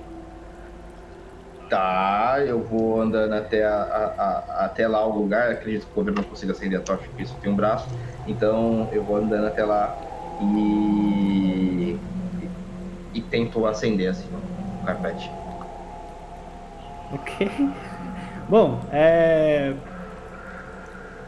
[1.70, 5.50] Tá, eu vou andando até, a, a- a- até lá o lugar.
[5.50, 7.88] Acredito que o governo não consiga acender a tocha, porque isso tem um braço.
[8.26, 9.96] Então eu vou andando até lá
[10.42, 11.98] e.
[12.42, 12.50] e,
[13.14, 14.28] e tento acender assim
[14.82, 15.30] o carpete.
[17.12, 17.50] Ok.
[18.50, 19.74] Bom, é.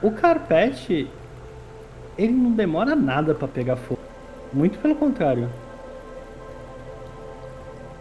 [0.02, 1.10] O carpete.
[2.18, 4.00] Ele não demora nada pra pegar fogo.
[4.52, 5.48] Muito pelo contrário.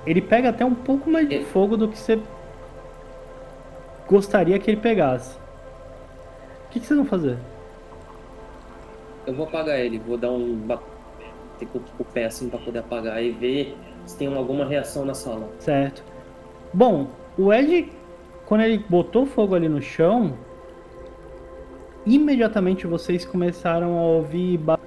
[0.05, 2.19] Ele pega até um pouco mais de fogo do que você
[4.07, 5.37] gostaria que ele pegasse.
[6.65, 7.37] O que, que vocês vão fazer?
[9.27, 10.59] Eu vou apagar ele, vou dar um.
[10.67, 15.47] com o pé assim pra poder apagar e ver se tem alguma reação na sala.
[15.59, 16.01] Certo.
[16.73, 17.07] Bom,
[17.37, 17.91] o Ed,
[18.45, 20.33] quando ele botou fogo ali no chão,
[22.05, 24.79] imediatamente vocês começaram a ouvir ba-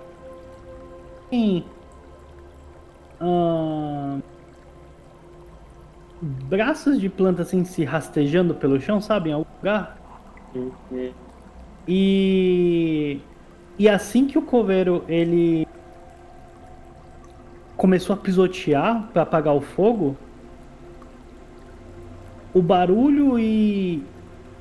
[1.32, 1.64] em,
[3.20, 4.20] ahn,
[6.20, 9.98] braços de planta assim se rastejando pelo chão, sabe, em algum lugar.
[11.88, 13.20] E
[13.78, 15.66] e assim que o coveiro ele
[17.76, 20.16] começou a pisotear para apagar o fogo,
[22.54, 24.04] o barulho e,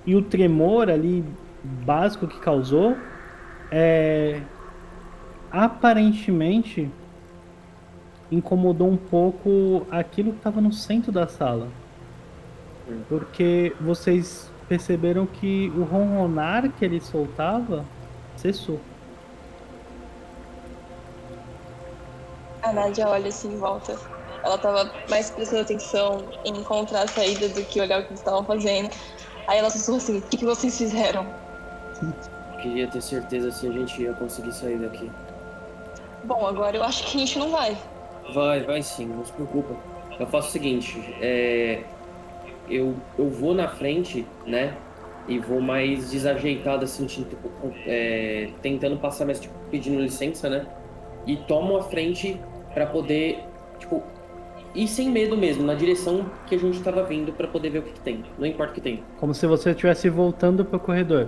[0.05, 1.23] e o tremor ali
[1.63, 2.97] básico que causou
[3.69, 4.41] é
[5.51, 6.89] aparentemente
[8.31, 11.67] incomodou um pouco aquilo que estava no centro da sala.
[13.09, 17.85] Porque vocês perceberam que o ronronar que ele soltava
[18.37, 18.79] cessou.
[22.63, 23.97] A Nádia olha assim em volta.
[24.43, 28.19] Ela tava mais prestando atenção em encontrar a saída do que olhar o que eles
[28.19, 28.89] estavam fazendo.
[29.47, 31.27] Aí ela sussurra assim: O que, que vocês fizeram?
[32.61, 35.11] Queria ter certeza se a gente ia conseguir sair daqui.
[36.23, 37.75] Bom, agora eu acho que a gente não vai.
[38.33, 39.75] Vai, vai sim, não se preocupa.
[40.19, 41.83] Eu faço o seguinte, é,
[42.69, 44.75] eu, eu vou na frente, né?
[45.27, 47.37] E vou mais desajeitado, assim, tipo,
[47.85, 50.65] é, tentando passar mais, tipo, pedindo licença, né?
[51.25, 52.39] E tomo a frente
[52.73, 53.39] pra poder,
[53.79, 54.03] tipo,
[54.73, 57.83] ir sem medo mesmo, na direção que a gente tava vindo pra poder ver o
[57.83, 58.23] que, que tem.
[58.37, 59.03] Não importa o que tem.
[59.19, 61.27] Como se você estivesse voltando pro corredor.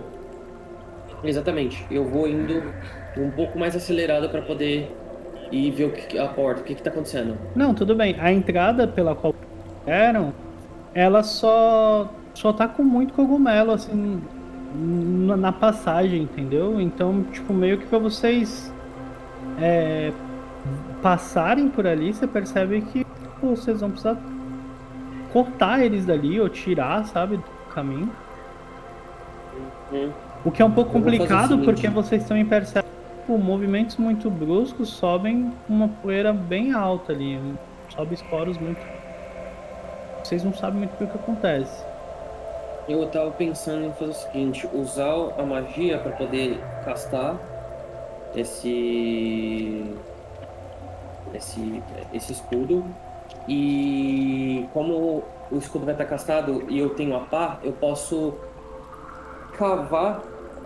[1.23, 1.85] Exatamente.
[1.89, 2.63] Eu vou indo
[3.17, 4.91] um pouco mais acelerado pra poder
[5.51, 7.37] e ver o que, a porta, o que, que tá acontecendo.
[7.55, 8.15] Não, tudo bem.
[8.19, 9.35] A entrada pela qual
[9.85, 10.33] eram,
[10.93, 14.21] ela só só tá com muito cogumelo assim
[14.75, 16.81] na, passagem, entendeu?
[16.81, 18.73] Então, tipo, meio que para vocês
[19.61, 20.11] é,
[21.01, 23.05] passarem por ali, você percebe que
[23.39, 24.17] pô, vocês vão precisar
[25.31, 28.09] cortar eles dali ou tirar, sabe, do caminho.
[29.91, 30.11] Uhum.
[30.43, 32.89] O que é um pouco complicado porque vocês também percebem
[33.23, 37.39] que tipo, movimentos muito bruscos sobem uma poeira bem alta ali.
[37.89, 38.81] Sobe esporos muito.
[40.23, 41.83] Vocês não sabem muito bem o que acontece.
[42.87, 47.37] Eu tava pensando em fazer o seguinte, usar a magia para poder castar
[48.35, 49.95] esse
[51.33, 51.81] esse
[52.13, 52.85] esse escudo
[53.47, 58.33] e como o escudo vai estar castado e eu tenho a pá, eu posso
[59.57, 60.21] cavar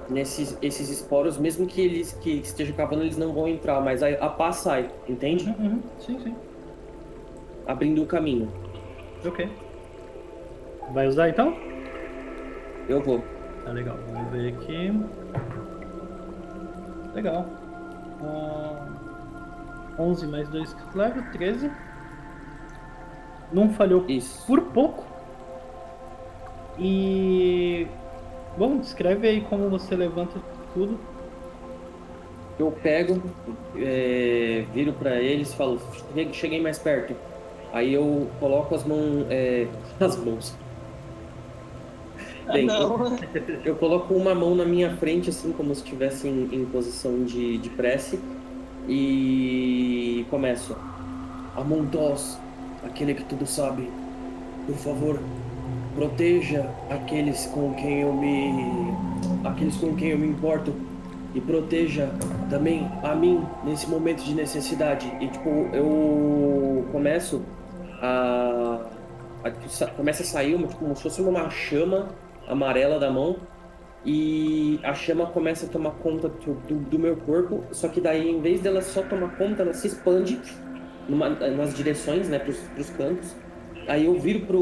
[0.10, 4.10] nesses esses esporos, mesmo que eles que estejam cavando, eles não vão entrar, mas a,
[4.10, 5.54] a pá sai, entende?
[5.60, 6.36] Uhum, sim, sim.
[7.66, 8.52] Abrindo o caminho.
[9.26, 9.50] Ok.
[10.92, 11.54] Vai usar então?
[12.88, 13.22] Eu vou.
[13.66, 13.98] Tá legal.
[14.14, 14.94] Vamos ver aqui.
[17.14, 17.46] Legal.
[18.22, 18.88] Ah,
[20.00, 21.72] 11 mais 2 que leva, 13.
[23.52, 24.46] Não falhou Isso.
[24.46, 25.06] por pouco.
[26.80, 27.88] E.
[28.58, 30.44] Bom, descreve aí como você levanta
[30.74, 31.00] tudo.
[32.60, 33.22] Eu pego,
[33.76, 35.80] é, viro pra eles e falo,
[36.14, 37.16] "Chegue- cheguem mais perto.
[37.72, 39.28] Aí eu coloco as mãos.
[39.30, 39.68] é,
[40.00, 40.60] as mãos.
[42.52, 43.18] Bem, Ah, não.
[43.66, 47.58] Eu coloco uma mão na minha frente, assim, como se estivesse em, em posição de,
[47.58, 48.20] de prece.
[48.88, 50.76] E começo.
[51.56, 52.40] Amontos,
[52.84, 53.92] aquele que tudo sabe.
[54.66, 55.20] Por favor,
[55.98, 58.94] proteja aqueles com quem eu me.
[59.44, 60.72] aqueles com quem eu me importo.
[61.36, 62.10] E proteja
[62.50, 65.12] também a mim nesse momento de necessidade.
[65.20, 67.42] E tipo, eu começo
[68.02, 68.80] a.
[69.44, 72.08] a começa a sair uma, tipo, como se fosse uma chama
[72.48, 73.38] amarela da mão
[74.06, 78.30] e a chama começa a tomar conta do, do- do meu corpo, só que daí
[78.30, 80.40] em vez dela só tomar conta, ela se expande
[81.10, 83.36] numa- nas direções, né, pros, pros cantos.
[83.88, 84.60] Aí eu viro pro,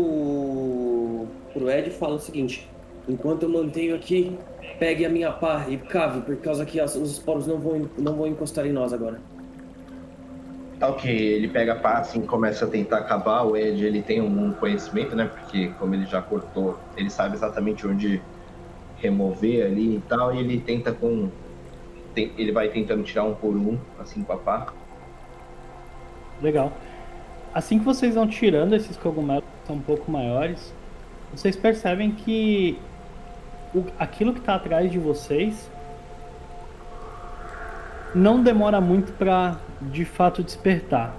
[1.56, 2.68] pro Ed e falo o seguinte:
[3.08, 4.38] enquanto eu mantenho aqui,
[4.78, 8.14] pegue a minha pá e cave, por causa que as- os esporos não vão, não
[8.16, 9.20] vão encostar em nós agora.
[10.80, 13.44] Tá ok, ele pega a pá assim, começa a tentar acabar.
[13.44, 15.26] O Ed ele tem um conhecimento, né?
[15.34, 18.22] Porque como ele já cortou, ele sabe exatamente onde
[18.98, 20.36] remover ali e tal.
[20.36, 21.30] E ele tenta com.
[22.14, 24.68] tem- ele vai tentando tirar um por um, assim com a pá.
[26.42, 26.74] Legal.
[27.54, 30.74] Assim que vocês vão tirando esses cogumelos que são um pouco maiores,
[31.34, 32.78] vocês percebem que
[33.74, 35.70] o- aquilo que está atrás de vocês
[38.14, 41.16] não demora muito para de fato despertar.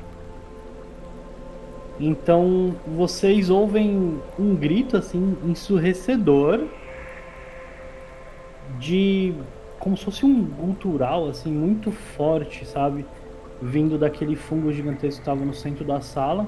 [2.01, 6.65] Então vocês ouvem um grito assim ensurdecedor
[8.79, 9.35] de
[9.79, 13.05] como se fosse um gutural assim muito forte, sabe?
[13.61, 16.47] Vindo daquele fungo gigantesco que estava no centro da sala.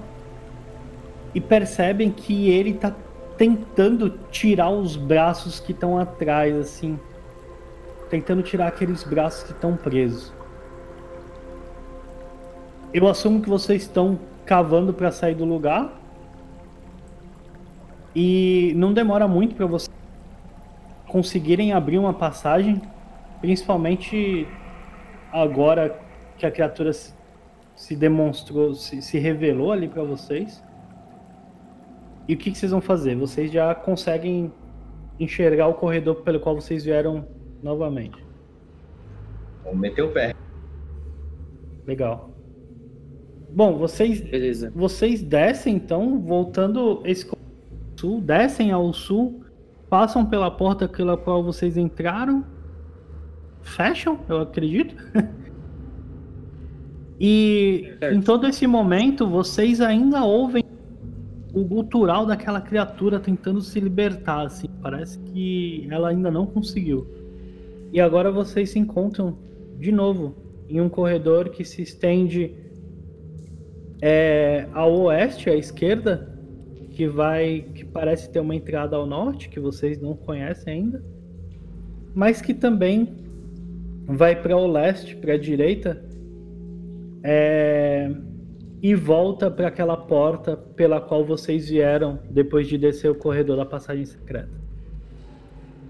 [1.35, 2.95] E percebem que ele tá
[3.39, 6.99] tentando tirar os braços que estão atrás assim,
[8.11, 10.33] tentando tirar aqueles braços que estão presos.
[12.93, 15.93] Eu assumo que vocês estão cavando para sair do lugar.
[18.15, 19.95] E não demora muito para vocês
[21.07, 22.81] conseguirem abrir uma passagem,
[23.41, 24.49] principalmente
[25.31, 26.01] agora
[26.37, 30.63] que a criatura se, demonstrou, se, se revelou ali para vocês.
[32.29, 33.17] E o que, que vocês vão fazer?
[33.17, 34.53] Vocês já conseguem
[35.19, 37.27] enxergar o corredor pelo qual vocês vieram
[37.63, 38.23] novamente.
[39.65, 40.35] Vamos meter o pé.
[41.87, 42.31] Legal.
[43.51, 44.71] Bom, vocês Beleza.
[44.75, 47.27] Vocês descem então, voltando esse
[47.99, 49.43] sul, descem ao sul,
[49.89, 52.45] passam pela porta pela qual vocês entraram,
[53.63, 54.95] fecham, eu acredito.
[57.19, 58.15] e Certo.
[58.15, 60.63] em todo esse momento vocês ainda ouvem
[61.53, 64.69] o gutural daquela criatura tentando se libertar, assim.
[64.83, 67.07] Parece que ela ainda não conseguiu.
[67.93, 69.39] E agora vocês se encontram
[69.79, 70.35] de novo
[70.69, 72.55] em um corredor que se estende
[74.03, 76.37] é, ao oeste, à esquerda,
[76.91, 81.03] que vai, que parece ter uma entrada ao norte, que vocês não conhecem ainda,
[82.15, 83.09] mas que também
[84.07, 86.03] vai para o leste, para a direita,
[87.23, 88.11] é,
[88.81, 93.67] e volta para aquela porta pela qual vocês vieram depois de descer o corredor da
[93.67, 94.51] passagem secreta.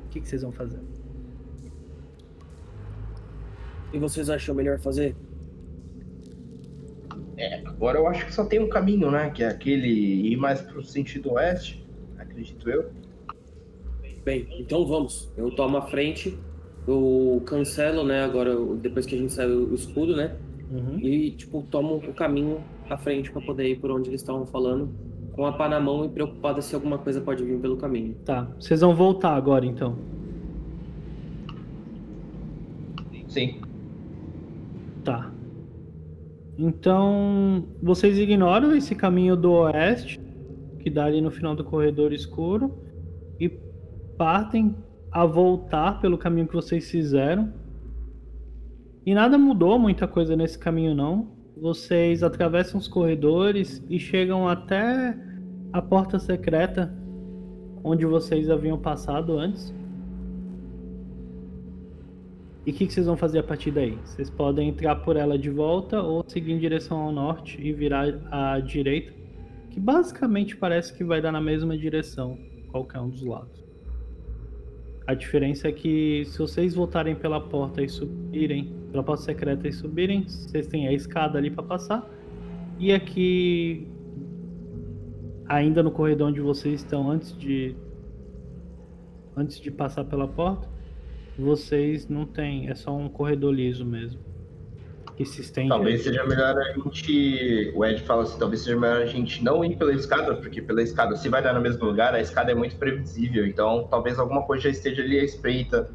[0.07, 0.81] O que, que vocês vão fazer?
[3.93, 5.15] E vocês acham melhor fazer?
[7.37, 9.31] É, agora eu acho que só tem um caminho, né?
[9.31, 11.87] Que é aquele ir mais pro sentido oeste,
[12.19, 12.91] acredito eu.
[14.25, 15.31] Bem, então vamos.
[15.37, 16.39] Eu tomo a frente,
[16.87, 18.25] eu cancelo, né?
[18.25, 20.37] Agora, depois que a gente sai o escudo, né?
[20.71, 20.99] Uhum.
[20.99, 22.63] E, tipo, tomo o caminho
[22.95, 24.91] à frente pra poder ir por onde eles estavam falando,
[25.33, 28.15] com a pá na mão e preocupada se alguma coisa pode vir pelo caminho.
[28.25, 28.49] Tá.
[28.59, 29.97] Vocês vão voltar agora então.
[33.29, 33.61] Sim.
[35.05, 35.31] Tá.
[36.59, 40.21] Então, vocês ignoram esse caminho do oeste,
[40.81, 42.77] que dá ali no final do corredor escuro,
[43.39, 43.49] e
[44.17, 44.75] partem
[45.13, 47.53] a voltar pelo caminho que vocês fizeram.
[49.07, 51.38] E nada mudou muita coisa nesse caminho não.
[51.61, 55.17] Vocês atravessam os corredores e chegam até
[55.73, 56.95] a porta secreta
[57.83, 59.75] onde vocês haviam passado antes.
[62.67, 63.99] E o que, que vocês vão fazer a partir daí?
[64.05, 68.07] Vocês podem entrar por ela de volta ou seguir em direção ao norte e virar
[68.31, 69.13] à direita,
[69.71, 72.39] que basicamente parece que vai dar na mesma direção,
[72.71, 73.68] qualquer um dos lados.
[75.09, 79.73] A diferença é que se vocês voltarem pela porta e subirem, pela porta secreta e
[79.73, 82.07] subirem, vocês têm a escada ali para passar.
[82.79, 83.89] E aqui,
[85.47, 87.75] ainda no corredor onde vocês estão antes de
[89.35, 90.69] antes de passar pela porta,
[91.39, 94.21] vocês não têm, é só um corredor liso mesmo.
[95.19, 95.69] Que se estende.
[95.69, 97.73] Talvez seja melhor a gente.
[97.75, 100.81] O Ed fala assim: talvez seja melhor a gente não ir pela escada, porque pela
[100.81, 103.45] escada, se vai dar no mesmo lugar, a escada é muito previsível.
[103.45, 105.91] Então, talvez alguma coisa já esteja ali à espreita.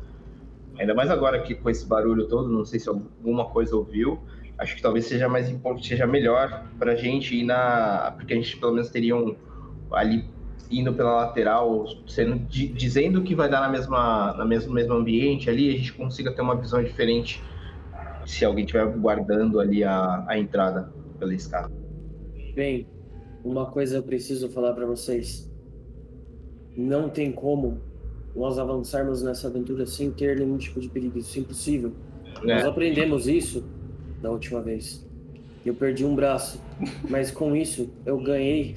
[0.77, 4.21] Ainda mais agora que com esse barulho todo, não sei se alguma coisa ouviu.
[4.57, 8.13] Acho que talvez seja mais importante, seja melhor pra gente ir na.
[8.17, 9.37] Porque a gente pelo menos teria um.
[9.93, 10.25] Ali
[10.69, 15.49] indo pela lateral, sendo, di- dizendo que vai dar na mesma, na mesmo, mesmo ambiente
[15.49, 17.41] ali, a gente consiga ter uma visão diferente
[18.25, 21.71] se alguém estiver guardando ali a, a entrada pela escada.
[22.55, 22.87] Bem,
[23.43, 25.51] uma coisa eu preciso falar pra vocês.
[26.75, 27.81] Não tem como
[28.35, 31.17] nós avançarmos nessa aventura sem ter nenhum tipo de perigo.
[31.17, 31.93] Isso é impossível.
[32.43, 32.67] Nós né?
[32.67, 33.63] aprendemos isso
[34.21, 35.05] da última vez.
[35.65, 36.61] Eu perdi um braço,
[37.09, 38.75] mas com isso eu ganhei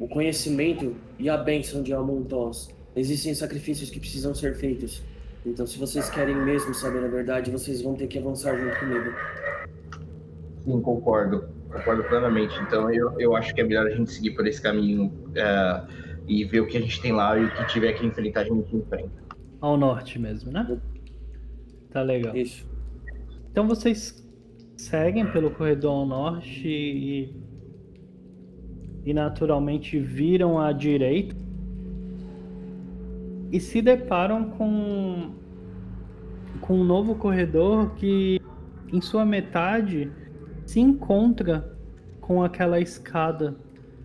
[0.00, 2.70] o conhecimento e a bênção de Amontos.
[2.94, 5.02] Existem sacrifícios que precisam ser feitos.
[5.46, 9.12] Então, se vocês querem mesmo saber a verdade, vocês vão ter que avançar junto comigo.
[10.64, 11.44] Sim, concordo.
[11.70, 12.58] Concordo plenamente.
[12.62, 15.82] Então eu, eu acho que é melhor a gente seguir por esse caminho é,
[16.26, 18.44] e ver o que a gente tem lá e o que tiver que enfrentar a
[18.44, 19.22] gente enfrenta.
[19.60, 20.80] Ao norte mesmo, né?
[21.90, 22.36] Tá legal.
[22.36, 22.66] Isso.
[23.52, 24.26] Então vocês
[24.76, 27.34] seguem pelo corredor ao norte e,
[29.04, 31.35] e naturalmente viram à direita
[33.52, 35.34] e se deparam com,
[36.60, 38.40] com um novo corredor que
[38.92, 40.10] em sua metade
[40.64, 41.76] se encontra
[42.20, 43.56] com aquela escada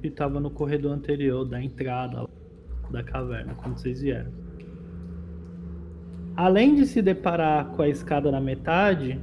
[0.02, 2.28] que estava no corredor anterior da entrada
[2.90, 4.32] da caverna quando vocês vieram.
[6.36, 9.20] Além de se deparar com a escada na metade,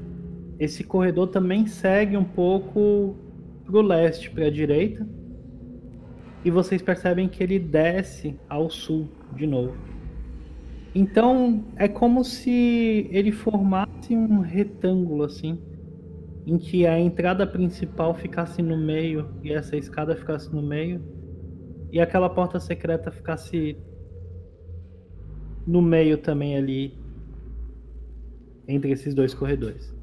[0.59, 3.16] esse corredor também segue um pouco
[3.65, 5.07] pro leste, para a direita.
[6.45, 9.77] E vocês percebem que ele desce ao sul de novo.
[10.99, 15.57] Então é como se ele formasse um retângulo assim,
[16.45, 21.01] em que a entrada principal ficasse no meio e essa escada ficasse no meio
[21.93, 23.77] e aquela porta secreta ficasse
[25.65, 26.99] no meio também ali
[28.66, 29.95] entre esses dois corredores.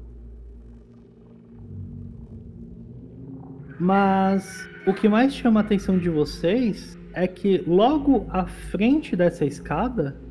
[3.78, 9.44] Mas o que mais chama a atenção de vocês é que logo à frente dessa
[9.44, 10.24] escada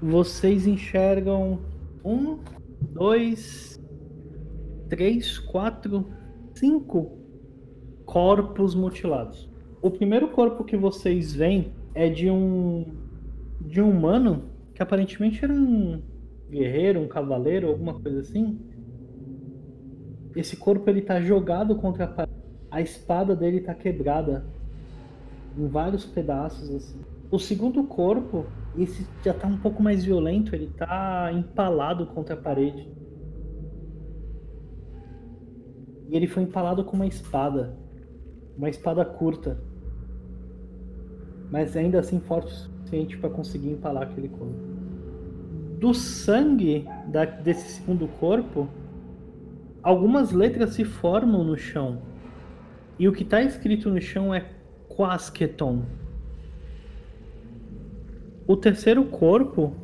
[0.00, 1.60] vocês enxergam
[2.04, 2.38] um,
[2.92, 3.80] dois,
[4.88, 6.06] três, quatro,
[6.54, 7.18] cinco
[8.04, 9.48] corpos mutilados.
[9.82, 12.86] O primeiro corpo que vocês veem é de um
[13.60, 14.44] de um humano
[14.74, 16.00] que aparentemente era um
[16.48, 18.58] guerreiro, um cavaleiro, alguma coisa assim.
[20.34, 22.38] Esse corpo ele tá jogado contra a parede.
[22.70, 24.44] A espada dele tá quebrada
[25.56, 27.00] em vários pedaços assim.
[27.30, 28.46] O segundo corpo,
[28.82, 32.88] esse já tá um pouco mais violento, ele tá empalado contra a parede.
[36.08, 37.76] E ele foi empalado com uma espada.
[38.56, 39.60] Uma espada curta.
[41.50, 44.54] Mas ainda assim forte o suficiente para conseguir empalar aquele corpo.
[45.78, 48.68] Do sangue da- desse segundo corpo,
[49.82, 52.02] algumas letras se formam no chão.
[52.98, 54.44] E o que está escrito no chão é
[54.88, 55.82] Quasqueton.
[58.48, 59.74] O terceiro corpo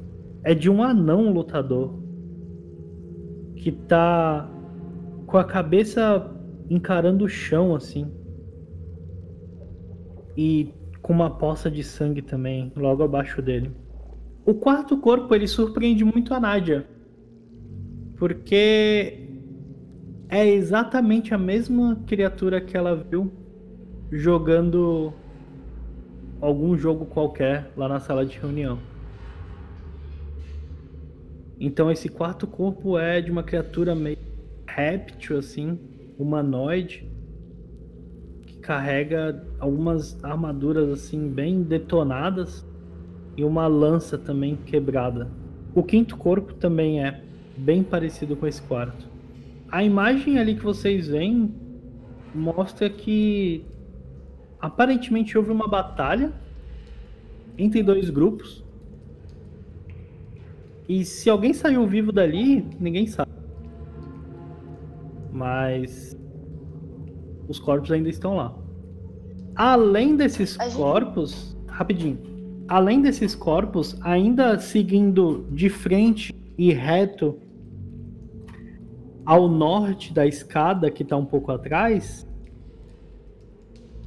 [0.43, 2.01] é de um anão lutador
[3.57, 4.51] que tá
[5.27, 6.35] com a cabeça
[6.71, 8.11] encarando o chão assim.
[10.35, 10.73] E
[11.03, 13.71] com uma poça de sangue também logo abaixo dele.
[14.47, 16.87] O quarto corpo ele surpreende muito a Nádia.
[18.17, 19.29] Porque
[20.31, 23.31] é exatamente a mesma criatura que ela viu
[24.11, 25.13] jogando
[26.45, 28.79] algum jogo qualquer lá na sala de reunião.
[31.59, 34.19] Então esse quarto corpo é de uma criatura meio
[34.67, 35.79] réptil assim,
[36.19, 37.09] humanoide,
[38.43, 42.67] que carrega algumas armaduras assim bem detonadas
[43.37, 45.31] e uma lança também quebrada.
[45.75, 47.23] O quinto corpo também é
[47.57, 49.09] bem parecido com esse quarto.
[49.71, 51.55] A imagem ali que vocês veem
[52.35, 53.65] mostra que
[54.65, 56.33] aparentemente houve uma batalha
[57.59, 58.65] entre dois grupos.
[60.89, 63.31] E se alguém saiu vivo dali, ninguém sabe.
[65.31, 66.17] Mas
[67.47, 68.55] os corpos ainda estão lá.
[69.55, 70.75] Além desses gente...
[70.75, 72.19] corpos, rapidinho.
[72.67, 77.39] Além desses corpos, ainda seguindo de frente e reto
[79.27, 82.27] ao norte da escada que está um pouco atrás,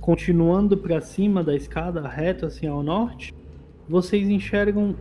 [0.07, 3.35] continuando para cima da escada, reto assim ao norte,
[3.89, 4.95] vocês enxergam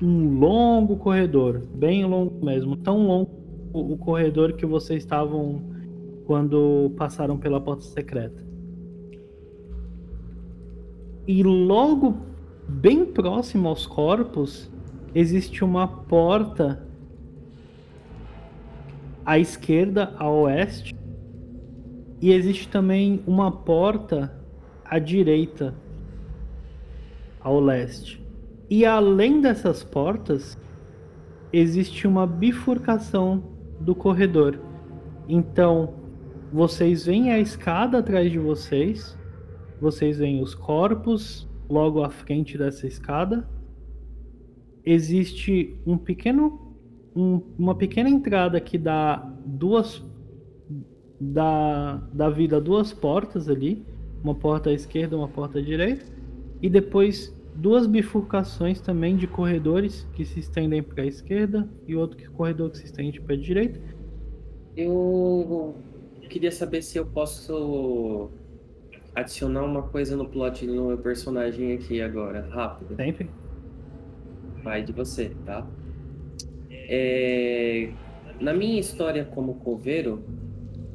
[0.00, 3.30] um longo corredor, bem longo mesmo, tão longo
[3.72, 5.62] o corredor que vocês estavam
[6.26, 8.44] quando passaram pela porta secreta.
[11.26, 12.18] E logo
[12.68, 14.70] bem próximo aos corpos
[15.14, 16.86] existe uma porta
[19.24, 20.94] à esquerda, a oeste,
[22.20, 24.32] e existe também uma porta
[24.84, 25.74] à direita,
[27.40, 28.20] ao leste.
[28.68, 30.58] E além dessas portas,
[31.52, 33.42] existe uma bifurcação
[33.80, 34.58] do corredor.
[35.28, 35.94] Então,
[36.52, 39.16] vocês veem a escada atrás de vocês,
[39.80, 43.48] vocês veem os corpos logo à frente dessa escada.
[44.84, 46.66] Existe um pequeno
[47.14, 50.04] um, uma pequena entrada que dá duas
[51.20, 53.84] da, da vida duas portas ali,
[54.22, 56.04] uma porta à esquerda, uma porta à direita,
[56.60, 62.30] e depois duas bifurcações também de corredores que se estendem para a esquerda e outro
[62.32, 63.80] corredor que se estende para a direita.
[64.76, 65.74] Eu
[66.28, 68.30] queria saber se eu posso
[69.14, 72.94] adicionar uma coisa no plot do meu personagem aqui agora, rápido.
[72.96, 73.30] Sempre.
[74.62, 75.66] Vai de você, tá?
[76.70, 77.90] É,
[78.38, 80.22] na minha história como coveiro,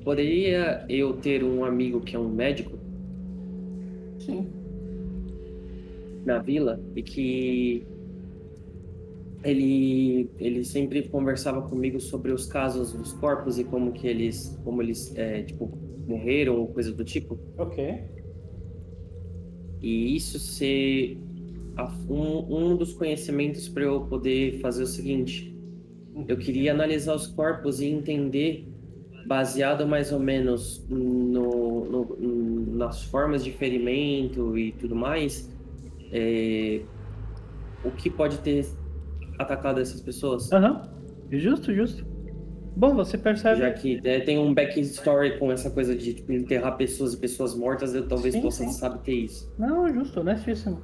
[0.04, 2.78] poderia eu ter um amigo que é um médico?
[4.20, 4.48] Sim.
[6.26, 7.88] Na vila e que
[9.44, 14.82] ele ele sempre conversava comigo sobre os casos dos corpos e como que eles como
[14.84, 15.72] eles é, tipo
[16.08, 17.40] morreram ou coisa do tipo.
[17.58, 18.04] Ok.
[19.82, 21.18] E isso ser
[22.08, 25.52] um, um dos conhecimentos para eu poder fazer o seguinte
[26.28, 28.68] eu queria analisar os corpos e entender,
[29.26, 35.50] baseado mais ou menos no, no, nas formas de ferimento e tudo mais,
[36.12, 36.82] é,
[37.84, 38.66] o que pode ter
[39.38, 40.52] atacado essas pessoas.
[40.52, 40.82] Aham,
[41.32, 41.40] uhum.
[41.40, 42.06] justo, justo.
[42.76, 43.60] Bom, você percebe.
[43.60, 47.54] Já que é, tem um backstory com essa coisa de tipo, enterrar pessoas e pessoas
[47.54, 48.72] mortas, eu talvez sim, possa sim.
[48.72, 49.54] saber ter isso.
[49.58, 50.82] Não, justo, honestíssimo.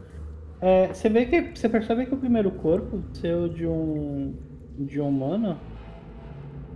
[0.60, 1.56] É, você vê que.
[1.56, 4.34] Você percebe que o primeiro corpo seu de um
[4.78, 5.58] de um humano,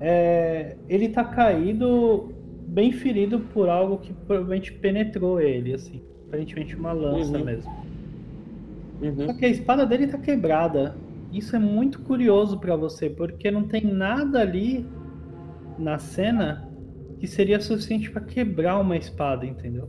[0.02, 2.34] é, ele tá caído,
[2.66, 6.02] bem ferido por algo que provavelmente penetrou ele, assim.
[6.28, 7.46] Aparentemente uma lança uhum.
[7.46, 7.72] mesmo.
[9.00, 9.28] Uhum.
[9.28, 10.96] Só que a espada dele tá quebrada.
[11.32, 14.86] Isso é muito curioso para você, porque não tem nada ali
[15.78, 16.68] na cena
[17.20, 19.88] que seria suficiente para quebrar uma espada, entendeu?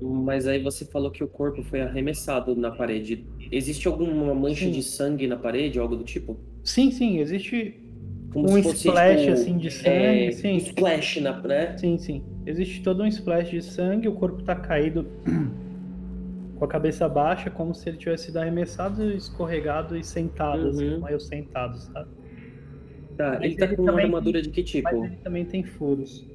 [0.00, 3.24] Mas aí você falou que o corpo foi arremessado na parede.
[3.50, 4.72] Existe alguma mancha sim.
[4.72, 6.38] de sangue na parede, algo do tipo?
[6.62, 7.81] Sim, sim, existe
[8.32, 10.54] Como um splash tipo, assim de sangue, é, sim.
[10.54, 11.76] Um splash na, né?
[11.76, 12.24] Sim, sim.
[12.46, 15.06] Existe todo um splash de sangue, o corpo tá caído
[16.58, 20.92] com a cabeça baixa, como se ele tivesse sido arremessado, escorregado e sentado, assim, uhum.
[20.94, 22.08] assim, meio sentado, sabe?
[23.16, 24.90] Tá, ele tá ele com uma armadura tem, de que tipo?
[24.90, 26.26] Mas ele também tem furos.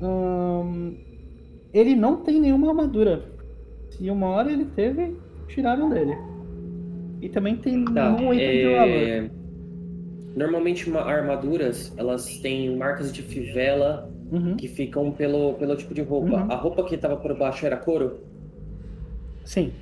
[0.00, 0.96] Hum,
[1.74, 3.22] ele não tem nenhuma armadura.
[4.00, 5.14] E uma hora ele teve,
[5.48, 6.16] tiraram dele.
[7.20, 8.62] E também tem tá, um item é...
[8.62, 9.45] de valor.
[10.36, 14.54] Normalmente armaduras, elas têm marcas de fivela uhum.
[14.54, 16.36] que ficam pelo, pelo tipo de roupa.
[16.36, 16.52] Uhum.
[16.52, 18.20] A roupa que estava por baixo era couro?
[19.42, 19.72] Sim.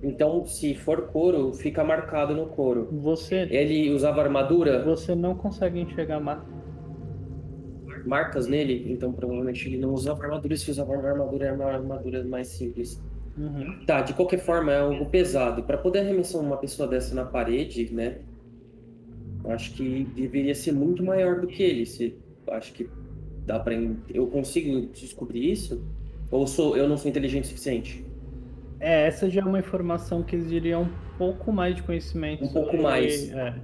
[0.00, 2.88] Então, se for couro, fica marcado no couro.
[2.92, 3.48] Você.
[3.50, 4.84] Ele usava armadura?
[4.84, 6.46] Você não consegue enxergar marca.
[8.06, 12.46] marcas nele, então provavelmente ele não usava armadura, se usava armadura, era uma armadura mais
[12.46, 13.02] simples.
[13.36, 13.84] Uhum.
[13.84, 15.64] Tá, de qualquer forma é algo pesado.
[15.64, 18.18] Para poder arremessar uma pessoa dessa na parede, né?
[19.48, 21.86] Acho que deveria ser muito maior do que ele.
[21.86, 22.18] Se,
[22.50, 22.88] acho que
[23.44, 23.74] dá para
[24.08, 25.82] eu consigo descobrir isso?
[26.30, 28.04] Ou sou eu não sou inteligente o suficiente?
[28.80, 32.44] É, essa já é uma informação que exigiria um pouco mais de conhecimento.
[32.44, 33.30] Um pouco mais.
[33.30, 33.54] É.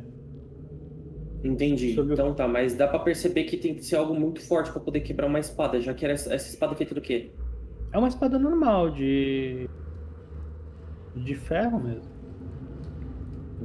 [1.44, 1.94] Entendi.
[1.94, 4.70] Sobre o- Então tá, mas dá pra perceber que tem que ser algo muito forte
[4.70, 7.30] pra poder quebrar uma espada, já que era essa essa espada é feita do quê?
[7.92, 9.68] É uma espada normal, de.
[11.16, 12.10] de ferro mesmo.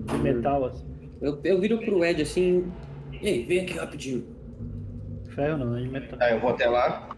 [0.07, 0.96] De metal, assim.
[1.21, 2.71] Eu, eu viro pro Ed assim.
[3.21, 4.25] Ei, vem aqui rapidinho.
[5.29, 6.19] Ferro não, é de metal.
[6.19, 7.15] Tá, eu vou até lá.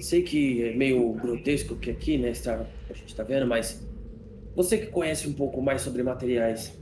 [0.00, 3.86] Sei que é meio grotesco que aqui, né, está, a gente tá vendo, mas
[4.54, 6.78] você que conhece um pouco mais sobre materiais,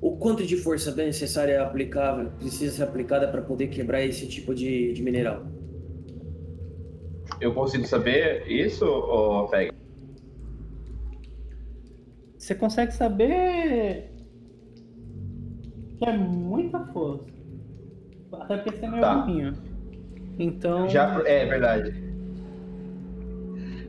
[0.00, 4.54] o quanto de força necessária é aplicável, precisa ser aplicada para poder quebrar esse tipo
[4.54, 5.46] de, de mineral?
[7.38, 9.70] Eu consigo saber isso, ô Peg?
[12.38, 14.15] Você consegue saber
[15.98, 17.24] que é muita força.
[18.32, 19.14] Até porque você é meio Tá.
[19.14, 19.52] burrinho.
[20.38, 20.88] Então.
[20.88, 22.04] Já, é verdade.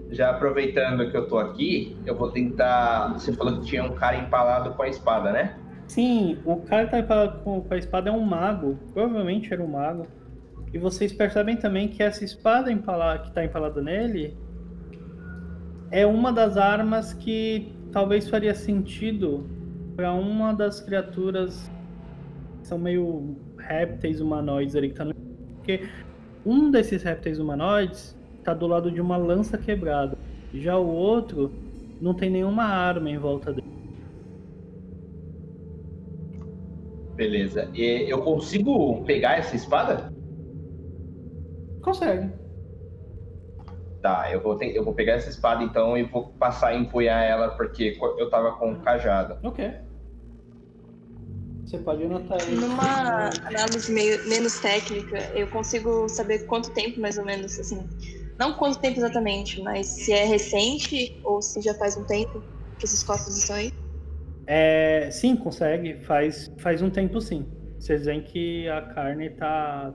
[0.10, 3.14] Já aproveitando que eu tô aqui, eu vou tentar.
[3.14, 5.58] Você falou que tinha um cara empalado com a espada, né?
[5.88, 8.78] Sim, o cara que tá empalado com, com a espada é um mago.
[8.94, 10.08] Provavelmente era um mago.
[10.74, 14.38] E vocês percebem também que essa espada empala- que tá empalada nele
[15.92, 19.46] é uma das armas que talvez faria sentido
[19.96, 21.70] para uma das criaturas
[22.68, 25.14] são meio répteis humanoides ali que tá no...
[25.14, 25.88] Porque
[26.45, 30.18] um desses répteis humanoides tá do lado de uma lança quebrada.
[30.53, 31.52] Já o outro
[32.02, 33.68] não tem nenhuma arma em volta dele.
[37.15, 37.69] Beleza.
[37.73, 40.14] E eu consigo pegar essa espada?
[41.81, 42.31] Consegue.
[44.02, 47.23] Tá, eu vou, ter- eu vou pegar essa espada então e vou passar a empunhar
[47.23, 49.38] ela porque eu tava com o cajado.
[49.44, 49.87] Ok.
[51.68, 52.56] Você pode anotar aí.
[52.56, 57.85] Numa análise meio, menos técnica, eu consigo saber quanto tempo, mais ou menos, assim.
[58.39, 62.41] Não quanto tempo exatamente, mas se é recente ou se já faz um tempo
[62.80, 63.73] que esses corpos estão aí.
[64.45, 66.02] É, sim, consegue.
[66.06, 67.45] Faz, faz um tempo sim.
[67.77, 69.94] Vocês veem que a carne tá.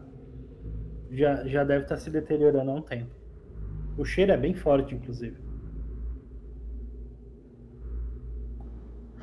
[1.10, 3.10] Já, já deve estar se deteriorando há um tempo.
[3.96, 5.38] O cheiro é bem forte, inclusive.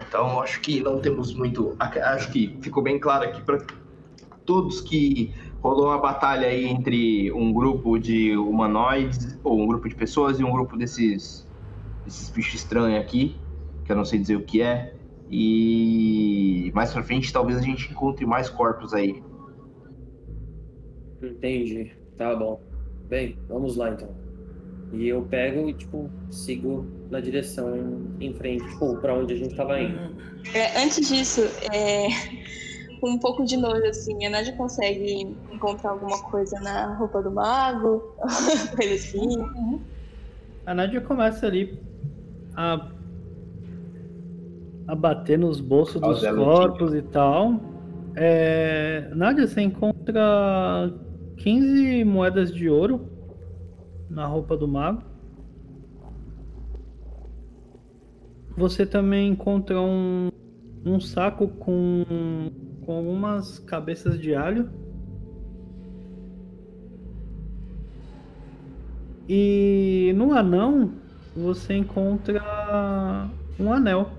[0.09, 1.75] Então acho que não temos muito.
[1.79, 3.63] Acho que ficou bem claro aqui para
[4.43, 5.31] todos que
[5.61, 10.43] rolou uma batalha aí entre um grupo de humanoides, ou um grupo de pessoas e
[10.43, 11.47] um grupo desses,
[12.03, 13.35] desses bichos estranhos aqui,
[13.85, 14.95] que eu não sei dizer o que é.
[15.29, 19.21] E mais pra frente talvez a gente encontre mais corpos aí.
[21.21, 21.91] Entendi.
[22.17, 22.59] Tá bom.
[23.07, 24.09] Bem, vamos lá então.
[24.91, 29.55] E eu pego e, tipo, sigo na direção em frente, tipo, pra onde a gente
[29.55, 29.97] tava indo.
[30.53, 31.41] É, antes disso,
[31.73, 32.07] é,
[32.99, 37.31] com um pouco de nojo, assim, a Nádia consegue encontrar alguma coisa na roupa do
[37.31, 38.15] mago?
[38.75, 39.79] Coisa assim.
[40.65, 41.79] A Nádia começa ali
[42.55, 42.89] a,
[44.87, 47.59] a bater nos bolsos dos Zé corpos e tal.
[48.15, 50.93] É, Nádia, você encontra
[51.37, 53.07] 15 moedas de ouro
[54.09, 55.03] na roupa do mago.
[58.57, 60.29] Você também encontra um,
[60.85, 62.51] um saco com,
[62.81, 64.69] com algumas cabeças de alho.
[69.27, 70.93] E no anão
[71.35, 74.11] você encontra um anel.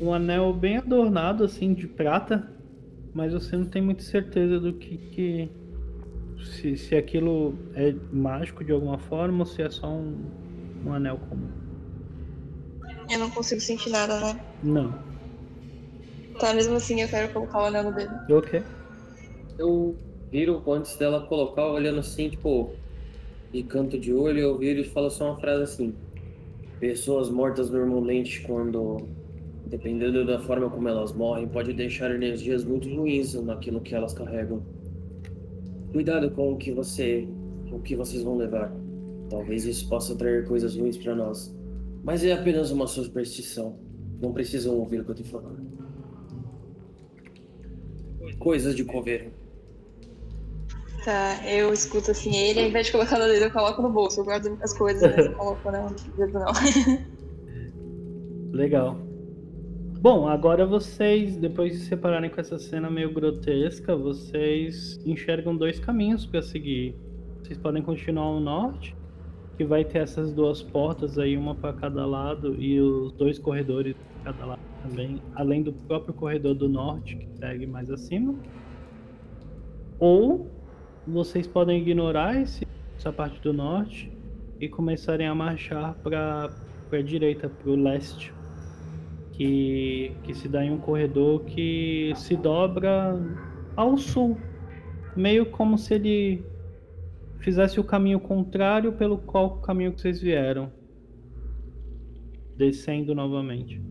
[0.00, 2.46] Um anel bem adornado, assim, de prata.
[3.14, 4.96] Mas você não tem muita certeza do que.
[4.96, 5.50] que
[6.44, 10.26] se, se aquilo é mágico de alguma forma ou se é só um,
[10.84, 11.48] um anel comum.
[13.10, 14.40] Eu não consigo sentir nada, né?
[14.62, 14.94] Não.
[16.38, 18.14] Tá, mesmo assim eu quero colocar o anel no dedo.
[18.30, 18.62] Ok.
[19.58, 19.96] Eu
[20.30, 22.72] viro antes dela colocar, olhando assim, tipo,
[23.52, 25.94] de canto de olho, eu viro e falo só uma frase assim.
[26.80, 29.06] Pessoas mortas normalmente, quando,
[29.66, 34.60] dependendo da forma como elas morrem, pode deixar energias muito ruins naquilo que elas carregam.
[35.92, 37.28] Cuidado com o que você,
[37.70, 38.72] o que vocês vão levar.
[39.28, 41.54] Talvez isso possa trazer coisas ruins para nós.
[42.02, 43.78] Mas é apenas uma superstição.
[44.20, 45.64] Não precisam ouvir o que eu tô falando.
[48.38, 49.30] Coisas de coveiro.
[51.04, 54.20] Tá, eu escuto assim ele, ao invés de colocar no dedo, eu coloco no bolso.
[54.20, 56.52] Eu guardo as coisas, mas não coloco no dedo, não.
[58.52, 58.96] Legal.
[60.00, 65.78] Bom, agora vocês, depois de se separarem com essa cena meio grotesca, vocês enxergam dois
[65.78, 66.94] caminhos para seguir.
[67.42, 68.94] Vocês podem continuar ao norte,
[69.56, 73.94] que vai ter essas duas portas aí, uma para cada lado, e os dois corredores
[74.22, 78.34] para cada lado também, além do próprio corredor do norte, que segue mais acima.
[79.98, 80.50] Ou
[81.06, 82.66] vocês podem ignorar esse,
[82.96, 84.12] essa parte do norte
[84.60, 86.50] e começarem a marchar para
[86.92, 88.32] a direita, para o leste,
[89.32, 93.18] que, que se dá em um corredor que se dobra
[93.74, 94.38] ao sul,
[95.16, 96.44] meio como se ele
[97.44, 100.72] fizesse o caminho contrário pelo qual o caminho que vocês vieram,
[102.56, 103.82] descendo novamente.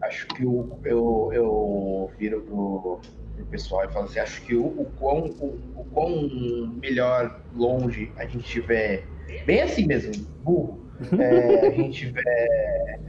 [0.00, 3.00] Acho que o, eu, eu viro pro,
[3.34, 8.12] pro pessoal e falo assim, acho que o, o, quão, o, o quão melhor longe
[8.16, 9.04] a gente tiver,
[9.44, 10.86] bem assim mesmo, burro,
[11.18, 13.00] é, a gente tiver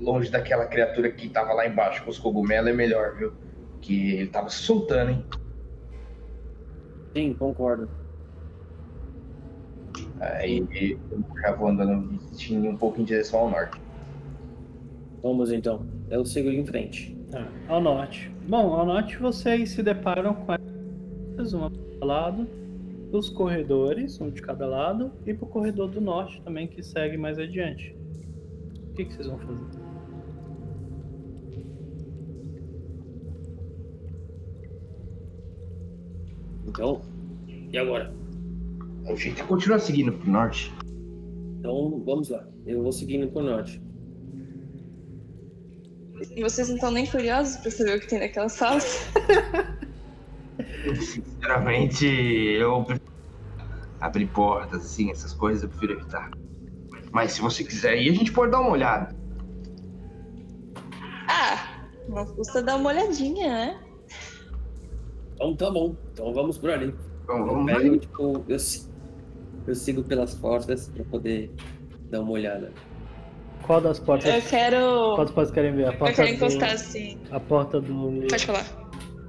[0.00, 3.32] longe daquela criatura que tava lá embaixo com os cogumelos é melhor, viu?
[3.80, 5.24] Que ele tava se soltando, hein?
[7.14, 7.88] Sim, concordo.
[10.20, 10.58] Aí
[11.10, 12.20] eu já vou andando
[12.50, 13.80] um pouco em direção ao norte.
[15.22, 15.86] Vamos então.
[16.08, 17.16] Eu sigo em frente.
[17.30, 18.30] Tá, ao norte.
[18.48, 20.54] Bom, ao norte vocês se deparam com
[21.34, 22.48] essas, uma cada lado,
[23.12, 27.38] os corredores, um de cada lado, e pro corredor do norte também, que segue mais
[27.38, 27.96] adiante.
[28.90, 29.79] O que, que vocês vão fazer?
[36.66, 37.02] Então,
[37.72, 38.14] e agora?
[39.06, 40.72] A gente continua seguindo pro norte.
[41.58, 42.46] Então, vamos lá.
[42.66, 43.82] Eu vou seguindo pro norte.
[46.36, 48.80] E vocês não estão nem curiosos pra saber o que tem naquela sala?
[50.94, 53.10] Sinceramente, eu prefiro
[54.00, 56.30] abrir portas, assim, essas coisas eu prefiro evitar.
[57.12, 59.14] Mas se você quiser ir, a gente pode dar uma olhada.
[61.28, 63.80] Ah, não custa dar uma olhadinha, né?
[65.40, 65.96] Então tá bom.
[66.12, 66.94] Então vamos por ali.
[67.24, 67.98] Então, Eu vamos pego, lá.
[67.98, 68.56] tipo, eu,
[69.66, 71.50] eu sigo pelas portas pra poder
[72.10, 72.70] dar uma olhada.
[73.62, 74.34] Qual das portas?
[74.34, 74.76] Eu quero.
[75.14, 75.86] Qual das portas querem ver?
[75.86, 77.18] A Eu porta quero do, encostar assim.
[77.30, 78.26] A porta do.
[78.28, 78.66] Pode falar.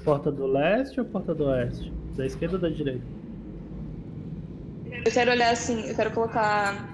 [0.04, 1.94] Porta do leste ou porta do oeste?
[2.18, 3.06] Da esquerda ou da direita?
[5.06, 6.94] Eu quero olhar assim, eu quero colocar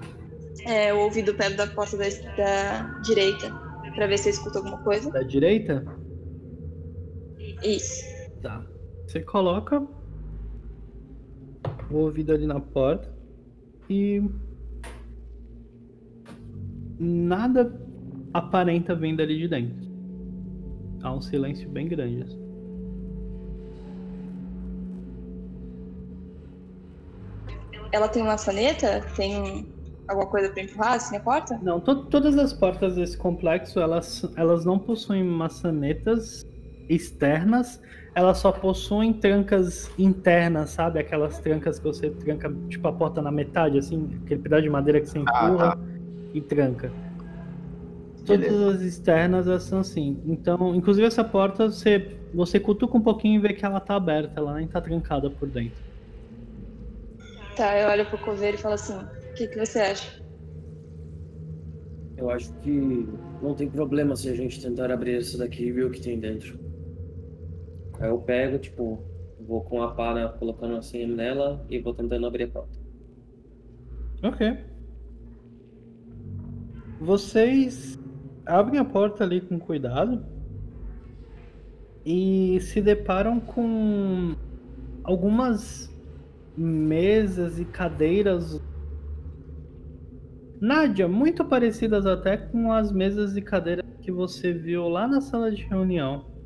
[0.66, 2.04] é, o ouvido perto da porta da,
[2.36, 3.50] da direita.
[3.96, 5.10] Pra ver se eu escuto alguma coisa.
[5.10, 5.84] Da direita?
[7.64, 8.17] Isso.
[9.08, 9.80] Você coloca
[11.90, 13.10] o ouvido ali na porta
[13.88, 14.22] e
[17.00, 17.74] nada
[18.34, 19.88] aparenta vir dali de dentro.
[21.02, 22.20] Há um silêncio bem grande.
[22.22, 22.38] assim.
[27.90, 29.00] Ela tem maçaneta?
[29.16, 29.66] Tem
[30.06, 31.58] alguma coisa pra empurrar assim a porta?
[31.62, 36.44] Não, to- todas as portas desse complexo elas, elas não possuem maçanetas
[36.88, 37.80] externas,
[38.14, 40.98] elas só possuem trancas internas, sabe?
[40.98, 45.00] Aquelas trancas que você tranca, tipo a porta na metade, assim, aquele pedaço de madeira
[45.00, 45.78] que você Ah, empurra
[46.34, 46.90] e tranca.
[48.26, 48.76] Todas Beleza.
[48.76, 50.20] as externas elas são assim.
[50.26, 54.40] Então, inclusive essa porta, você, você cutuca um pouquinho e vê que ela tá aberta,
[54.40, 55.80] ela nem tá trancada por dentro.
[57.56, 60.22] Tá, eu olho pro coveiro e falo assim: o que, que você acha?
[62.16, 63.08] Eu acho que
[63.40, 66.18] não tem problema se a gente tentar abrir essa daqui e ver o que tem
[66.18, 66.67] dentro.
[68.00, 69.02] Aí eu pego, tipo,
[69.40, 72.78] vou com a pá né, colocando assim nela e vou tentando abrir a porta.
[74.22, 74.58] Ok.
[77.00, 77.98] Vocês
[78.44, 80.24] abrem a porta ali com cuidado
[82.04, 84.34] e se deparam com
[85.04, 85.94] algumas
[86.56, 88.60] mesas e cadeiras.
[90.60, 95.52] Nádia, muito parecidas até com as mesas e cadeiras que você viu lá na sala
[95.52, 96.37] de reunião.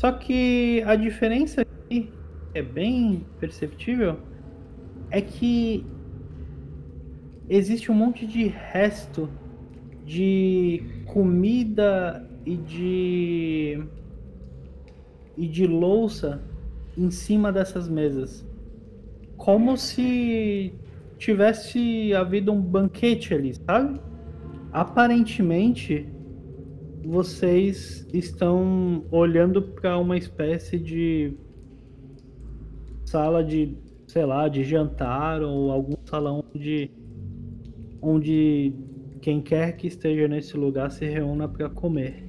[0.00, 2.10] Só que a diferença aqui
[2.54, 4.16] é bem perceptível
[5.10, 5.84] é que
[7.50, 9.28] existe um monte de resto
[10.06, 13.84] de comida e de
[15.36, 16.42] e de louça
[16.96, 18.42] em cima dessas mesas.
[19.36, 20.72] Como se
[21.18, 24.00] tivesse havido um banquete ali, sabe?
[24.72, 26.08] Aparentemente,
[27.04, 31.34] vocês estão olhando para uma espécie de
[33.04, 36.90] sala de, sei lá, de jantar ou algum salão onde
[38.02, 38.72] onde
[39.20, 42.24] quem quer que esteja nesse lugar se reúna para comer.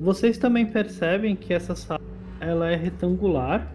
[0.00, 2.00] Vocês também percebem que essa sala
[2.40, 3.74] ela é retangular,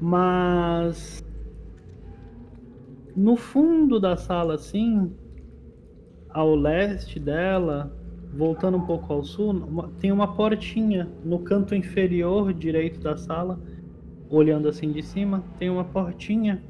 [0.00, 1.21] mas
[3.14, 5.12] no fundo da sala, assim,
[6.30, 7.94] ao leste dela,
[8.32, 13.60] voltando um pouco ao sul, tem uma portinha no canto inferior direito da sala,
[14.30, 16.62] olhando assim de cima, tem uma portinha.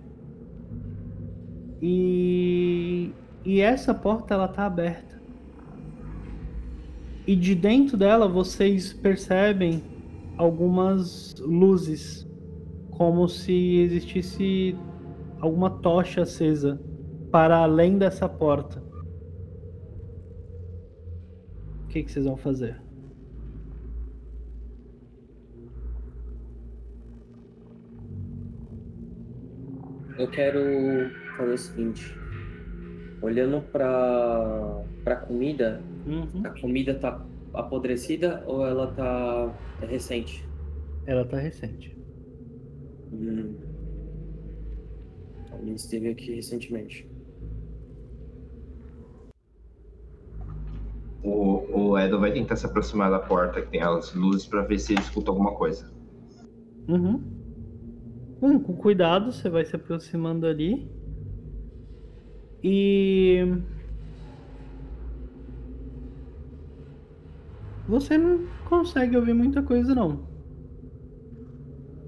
[1.81, 3.13] E,
[3.45, 5.21] e essa porta ela tá aberta.
[7.25, 9.83] E de dentro dela vocês percebem
[10.37, 12.27] algumas luzes,
[12.91, 14.77] como se existisse
[15.43, 16.81] alguma tocha acesa
[17.31, 18.81] para além dessa porta.
[21.85, 22.81] O que, que vocês vão fazer?
[30.19, 30.61] Eu quero
[31.37, 32.15] fazer o seguinte.
[33.21, 36.43] Olhando pra, pra comida, Uhum.
[36.45, 37.25] a comida tá
[37.55, 39.55] apodrecida ou ela tá
[39.87, 40.45] recente?
[41.07, 41.97] Ela tá recente.
[43.13, 43.55] Hum.
[45.63, 47.09] Ele esteve aqui recentemente.
[51.23, 54.81] O, o Edo vai tentar se aproximar da porta que tem as luzes pra ver
[54.81, 55.89] se ele escuta alguma coisa.
[56.89, 57.23] Uhum.
[58.43, 60.91] Hum, com cuidado, você vai se aproximando ali.
[62.61, 63.47] E.
[67.89, 70.32] Você não consegue ouvir muita coisa, não.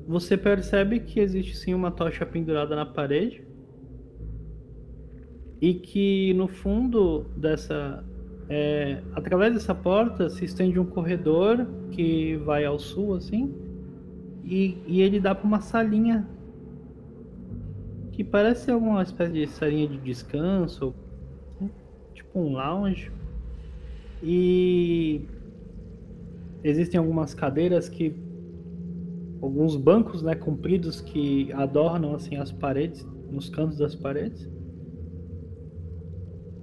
[0.06, 3.42] Você percebe que existe sim uma tocha pendurada na parede.
[5.60, 8.04] E que no fundo dessa.
[8.48, 13.54] é, através dessa porta se estende um corredor que vai ao sul, assim.
[14.44, 16.28] E, e ele dá pra uma salinha
[18.12, 20.94] que parece alguma espécie de salinha de descanso,
[22.14, 23.10] tipo um lounge.
[24.22, 25.22] E
[26.62, 28.14] existem algumas cadeiras que
[29.44, 34.50] alguns bancos, né, compridos que adornam assim as paredes, nos cantos das paredes.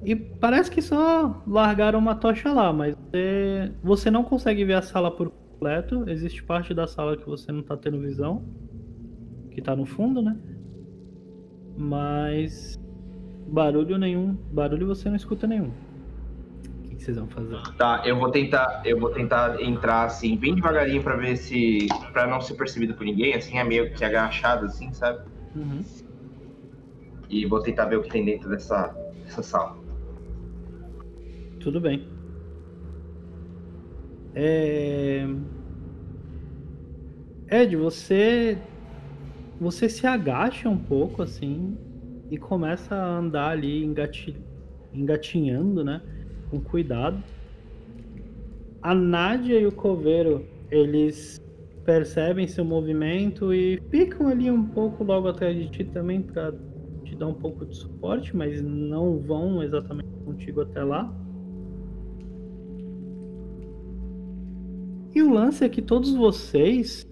[0.04, 4.82] E parece que só largaram uma tocha lá, mas você, você não consegue ver a
[4.82, 6.10] sala por completo.
[6.10, 8.44] Existe parte da sala que você não tá tendo visão,
[9.52, 10.36] que tá no fundo, né?
[11.78, 12.80] Mas
[13.48, 15.72] barulho nenhum, barulho você não escuta nenhum.
[17.02, 17.60] Que, vocês vão fazer?
[17.78, 21.88] Tá, eu vou tentar, eu vou tentar entrar assim, bem devagarinho pra ver se.
[22.14, 25.28] pra não ser percebido por ninguém, assim, é meio que agachado, assim, sabe?
[25.56, 25.82] Uhum.
[27.28, 28.96] E vou tentar ver o que tem dentro dessa,
[29.26, 29.78] dessa sala.
[31.60, 32.08] Tudo bem.
[34.36, 35.28] É...
[37.50, 38.58] Ed, você
[39.60, 41.78] você se agacha um pouco assim
[42.30, 44.36] e começa a andar ali engati...
[44.94, 46.02] engatinhando, né?
[46.52, 47.24] Com cuidado.
[48.82, 51.42] A Nádia e o Coveiro, eles
[51.86, 56.54] percebem seu movimento e ficam ali um pouco logo atrás de ti também para
[57.06, 61.10] te dar um pouco de suporte, mas não vão exatamente contigo até lá.
[65.16, 67.06] E o lance é que todos vocês,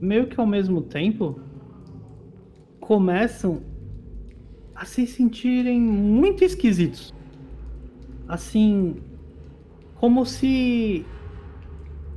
[0.00, 1.40] meio que ao mesmo tempo,
[2.80, 3.62] começam
[4.74, 7.13] a se sentirem muito esquisitos.
[8.28, 8.96] Assim,
[9.96, 11.04] como se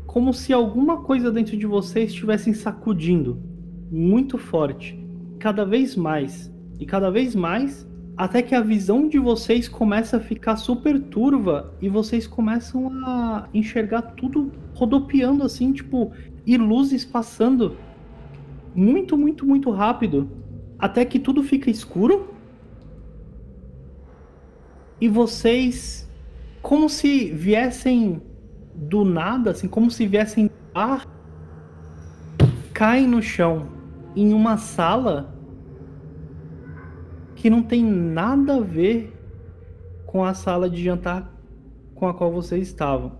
[0.06, 3.40] como se alguma coisa dentro de vocês estivessem sacudindo
[3.92, 4.98] muito forte,
[5.38, 10.20] cada vez mais e cada vez mais, até que a visão de vocês começa a
[10.20, 16.12] ficar super turva e vocês começam a enxergar tudo rodopiando assim, tipo,
[16.46, 17.78] e luzes passando
[18.74, 20.30] muito, muito, muito rápido,
[20.80, 22.34] até que tudo fica escuro.
[25.00, 26.08] E vocês
[26.62, 28.22] como se viessem
[28.76, 31.08] do nada, assim, como se viessem ar,
[32.74, 33.70] caem no chão
[34.16, 35.34] em uma sala
[37.36, 39.14] que não tem nada a ver
[40.06, 41.32] com a sala de jantar
[41.96, 43.14] com a qual vocês estavam.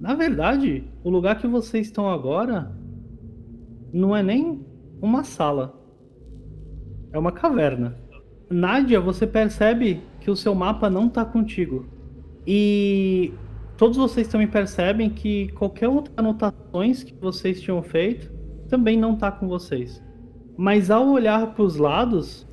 [0.00, 2.76] Na verdade, o lugar que vocês estão agora
[3.92, 4.64] não é nem
[5.00, 5.74] uma sala.
[7.12, 7.96] É uma caverna.
[8.50, 11.86] Nádia, você percebe que o seu mapa não tá contigo.
[12.46, 13.32] E
[13.76, 18.32] todos vocês também percebem que qualquer outra anotações que vocês tinham feito
[18.68, 20.02] também não tá com vocês.
[20.56, 22.46] Mas ao olhar para os lados,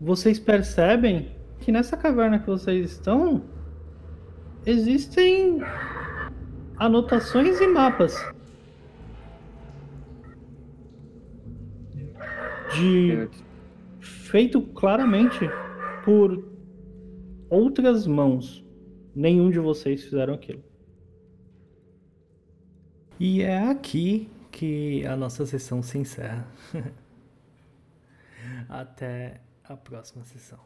[0.00, 1.28] vocês percebem
[1.58, 3.42] que nessa caverna que vocês estão
[4.64, 5.60] existem
[6.78, 8.16] anotações e mapas
[12.74, 13.28] de
[14.30, 15.40] feito claramente
[16.04, 16.48] por
[17.48, 18.64] outras mãos.
[19.14, 20.62] Nenhum de vocês fizeram aquilo.
[23.18, 26.46] E é aqui que a nossa sessão se encerra.
[28.68, 30.60] Até a próxima sessão.